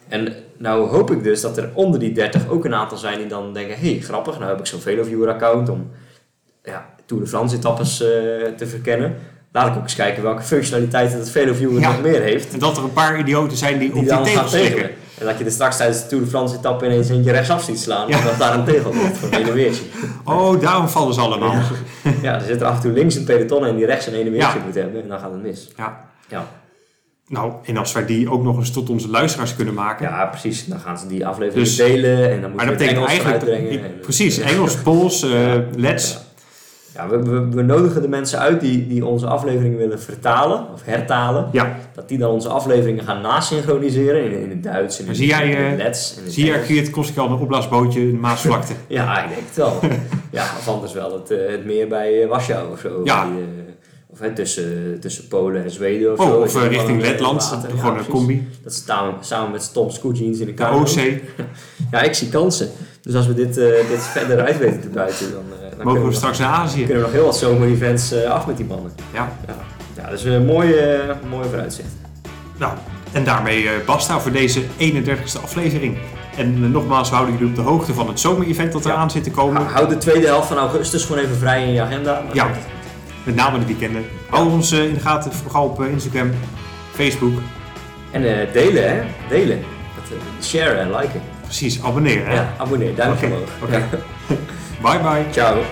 En 0.08 0.34
nou 0.56 0.88
hoop 0.88 1.10
ik 1.10 1.22
dus 1.22 1.40
dat 1.40 1.56
er 1.56 1.70
onder 1.72 2.00
die 2.00 2.12
30 2.12 2.48
ook 2.48 2.64
een 2.64 2.74
aantal 2.74 2.98
zijn 2.98 3.18
die 3.18 3.26
dan 3.26 3.52
denken, 3.52 3.78
hé, 3.78 3.90
hey, 3.90 4.00
grappig, 4.00 4.38
nou 4.38 4.50
heb 4.50 4.58
ik 4.58 4.66
zo'n 4.66 4.80
Veloviewer 4.80 5.28
account 5.28 5.68
om 5.68 5.90
ja, 6.64 6.86
Tour 7.06 7.22
de 7.22 7.28
France 7.28 7.56
etappes 7.56 7.96
te 8.56 8.66
verkennen. 8.66 9.16
Laat 9.56 9.66
ik 9.68 9.76
ook 9.76 9.82
eens 9.82 9.94
kijken 9.94 10.22
welke 10.22 10.42
functionaliteiten 10.42 11.18
dat 11.18 11.30
Veloviewer 11.30 11.80
Ja. 11.80 11.90
nog 11.92 12.02
meer 12.02 12.20
heeft. 12.22 12.52
En 12.52 12.58
dat 12.58 12.76
er 12.76 12.82
een 12.84 12.92
paar 12.92 13.18
idioten 13.18 13.56
zijn 13.56 13.78
die, 13.78 13.88
Die 13.88 13.88
op 13.92 13.98
die 13.98 14.08
dan 14.08 14.26
gaan 14.26 14.48
tegels. 14.48 14.80
En 15.18 15.26
dat 15.26 15.38
je 15.38 15.44
er 15.44 15.50
straks 15.50 15.76
tijdens 15.76 16.02
de 16.02 16.06
Tour 16.08 16.24
de 16.24 16.30
France 16.30 16.56
etappe 16.56 16.84
ineens 16.84 17.08
eentje 17.08 17.32
rechtsaf 17.32 17.62
ziet 17.62 17.78
slaan. 17.80 18.08
Ja. 18.08 18.18
Omdat 18.18 18.38
daar 18.38 18.54
een 18.54 18.64
tegel 18.64 18.92
ligt 18.92 19.16
voor 19.18 19.32
een 19.32 19.52
weertje. 19.52 19.82
Oh, 20.24 20.60
daarom 20.60 20.88
vallen 20.88 21.14
ze 21.14 21.20
allemaal. 21.20 21.52
Ja. 21.52 21.62
Ja, 22.22 22.34
er 22.34 22.40
zit 22.46 22.60
er 22.60 22.66
af 22.66 22.74
en 22.74 22.80
toe 22.80 22.92
links 22.92 23.14
een 23.14 23.24
peloton 23.24 23.66
en 23.66 23.76
die 23.76 23.86
rechts 23.86 24.06
een 24.06 24.14
ene 24.14 24.30
weertje 24.30 24.58
Ja. 24.58 24.64
moet 24.64 24.74
hebben. 24.74 25.02
En 25.02 25.08
dan 25.08 25.18
gaat 25.18 25.30
het 25.32 25.42
mis. 25.42 25.68
Ja. 26.28 26.46
Nou, 27.28 27.52
en 27.64 27.76
als 27.76 27.92
wij 27.92 28.06
die 28.06 28.30
ook 28.30 28.42
nog 28.42 28.56
eens 28.58 28.70
tot 28.70 28.90
onze 28.90 29.08
luisteraars 29.08 29.54
kunnen 29.56 29.74
maken. 29.74 30.08
ja, 30.08 30.26
precies. 30.26 30.66
Dan 30.66 30.78
gaan 30.80 30.98
ze 30.98 31.06
die 31.06 31.26
aflevering 31.26 31.66
Dus- 31.66 31.76
delen. 31.76 32.30
En 32.30 32.40
dan 32.40 32.50
moet 32.50 32.56
maar 32.56 32.64
je 32.64 32.70
dat 32.70 32.80
het 32.80 32.90
betekent 32.90 32.96
Engels 32.96 33.08
eigenlijk... 33.10 33.42
uitbrengen. 33.70 34.00
precies, 34.00 34.38
Engels, 34.38 34.76
Pools, 34.76 35.22
eh 35.22 35.52
Lets. 35.76 36.18
Ja. 36.96 37.08
We, 37.08 37.22
we, 37.22 37.48
we 37.48 37.62
nodigen 37.62 38.02
de 38.02 38.08
mensen 38.08 38.38
uit 38.38 38.60
die, 38.60 38.86
die 38.86 39.06
onze 39.06 39.26
afleveringen 39.26 39.78
willen 39.78 40.00
vertalen 40.00 40.66
of 40.74 40.84
hertalen. 40.84 41.48
Ja, 41.52 41.76
Dat 41.94 42.08
die 42.08 42.18
dan 42.18 42.30
onze 42.30 42.48
afleveringen 42.48 43.04
gaan 43.04 43.20
nasynchroniseren 43.20 44.24
in, 44.24 44.40
in 44.40 44.50
het 44.50 44.62
Duits, 44.62 45.00
in, 45.00 45.06
het- 45.06 45.16
Zie 45.16 45.26
jij, 45.26 45.50
in 45.50 45.56
het 45.56 45.78
eh, 45.78 45.84
Lets. 45.84 46.16
In 46.24 46.30
zie. 46.30 46.58
Kwiat 46.58 46.90
Koski 46.90 47.18
al 47.20 47.26
een 47.30 47.38
opblaasbootje 47.38 48.00
in 48.00 48.10
de 48.10 48.16
Maasvlakte? 48.16 48.72
Ja, 48.88 49.22
ik 49.22 49.28
denk 49.28 49.40
het 49.46 49.56
wel. 49.56 49.78
ja, 50.38 50.42
of 50.42 50.68
anders 50.68 50.92
wel 50.92 51.12
het, 51.12 51.30
eh, 51.30 51.50
het 51.50 51.64
meer 51.64 51.88
bij 51.88 52.22
eh, 52.22 52.28
Warschau 52.28 52.72
of 52.72 52.78
zo. 52.80 53.00
Ja. 53.04 53.24
Die, 53.24 53.34
of 54.20 54.26
hè, 54.26 54.32
tussen, 54.34 54.96
tussen 55.00 55.28
Polen 55.28 55.64
en 55.64 55.70
Zweden 55.70 56.12
of 56.12 56.18
Oh, 56.18 56.26
zo. 56.26 56.36
of 56.36 56.62
eh, 56.62 56.68
richting 56.68 57.00
Letland, 57.00 57.48
water- 57.50 57.70
ja, 57.74 57.80
gewoon 57.80 57.98
een 57.98 58.06
combi. 58.06 58.48
Dat 58.62 58.74
ze 58.74 58.82
samen, 58.86 59.14
samen 59.20 59.50
met 59.50 59.72
Tom 59.72 59.90
Scootjeans 59.90 60.38
in 60.38 60.46
de 60.46 60.54
De 60.54 60.58
kamer. 60.62 60.80
OC, 60.80 61.20
Ja, 61.90 62.00
ik 62.02 62.14
zie 62.14 62.28
kansen. 62.28 62.68
Dus 63.02 63.14
als 63.14 63.26
we 63.26 63.34
dit, 63.34 63.56
eh, 63.58 63.66
dit 63.88 64.02
verder 64.02 64.40
uit 64.44 64.58
weten 64.58 64.80
te 64.80 64.88
buiten, 64.88 65.30
dan, 65.32 65.42
dan 65.76 65.86
mogen 65.86 66.02
we 66.02 66.08
we 66.08 66.14
straks 66.14 66.38
naar 66.38 66.48
Azië. 66.48 66.76
kunnen 66.84 66.96
we 66.96 67.02
nog 67.02 67.12
heel 67.12 67.24
wat 67.24 67.36
zomer-events 67.36 68.24
af 68.24 68.46
met 68.46 68.56
die 68.56 68.66
mannen. 68.66 68.92
Ja, 69.12 69.32
Ja, 69.46 69.54
ja 69.96 70.02
dat 70.10 70.18
is 70.18 70.24
een 70.24 70.44
mooie, 70.46 71.14
mooie 71.30 71.44
vooruitzicht. 71.48 71.88
nou, 72.58 72.72
en 73.12 73.24
daarmee 73.24 73.68
basta 73.86 74.20
voor 74.20 74.32
deze 74.32 74.60
31ste 74.78 75.40
aflevering. 75.42 75.96
En 76.36 76.70
nogmaals, 76.70 77.10
houden 77.10 77.32
jullie 77.34 77.48
op 77.48 77.54
de 77.54 77.60
hoogte 77.62 77.94
van 77.94 78.08
het 78.08 78.20
zomer-event 78.20 78.72
dat 78.72 78.84
Ja. 78.84 78.90
eraan 78.90 79.10
zit 79.10 79.22
te 79.24 79.30
komen. 79.30 79.62
Hou 79.62 79.74
hou 79.74 79.88
de 79.88 79.98
tweede 79.98 80.26
helft 80.26 80.48
van 80.48 80.56
augustus 80.56 81.04
gewoon 81.04 81.22
even 81.22 81.36
vrij 81.36 81.62
in 81.66 81.72
je 81.72 81.80
agenda. 81.80 82.22
Ja. 82.32 82.50
Met 83.26 83.34
name 83.34 83.58
de 83.58 83.66
weekenden. 83.66 84.04
Hou 84.30 84.50
ons 84.50 84.72
eh, 84.72 84.84
in 84.84 84.94
de 84.94 85.00
gaten, 85.00 85.32
vooral 85.32 85.64
op 85.64 85.82
eh, 85.82 85.90
Instagram, 85.90 86.30
Facebook. 86.94 87.40
En 88.10 88.40
eh, 88.40 88.52
delen, 88.52 88.90
hè? 88.90 89.02
Delen. 89.28 89.64
Dat, 89.94 90.18
eh, 90.18 90.44
sharen 90.44 90.78
en 90.80 90.96
liken. 90.96 91.22
Precies, 91.42 91.82
abonneren. 91.82 92.26
Hè? 92.26 92.34
Ja, 92.34 92.54
abonneer, 92.58 92.94
duimpje 92.94 93.26
Oké, 93.26 93.34
omhoog. 93.34 93.50
oké. 93.62 93.76
Ja. 93.76 93.88
Bye 94.90 94.98
bye. 94.98 95.24
Ciao. 95.32 95.62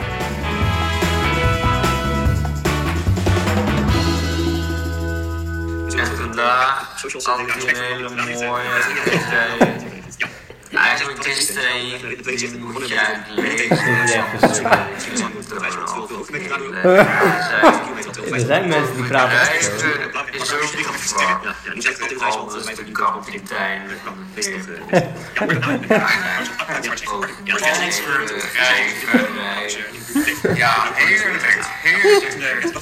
Had 9.47 9.83
Ja, 10.85 10.97
zo'n 10.97 11.15
display 11.23 12.01
moet 12.59 12.89
je 12.89 12.95
Er 18.33 18.41
zijn 18.41 18.69
mensen 18.69 18.95
die 18.97 19.05
praten 19.05 19.41
echt 19.41 19.81
zo. 19.81 19.87
Rijden 20.13 20.35
is 20.35 20.53
ook 20.53 20.63
gevaar. 20.63 21.57
Altijd 22.21 22.65
met 22.65 22.79
een 22.79 22.93
kapitein. 22.93 23.83
Ja, 30.55 30.93
heerlijk, 30.95 31.69
heerlijk. 31.83 32.73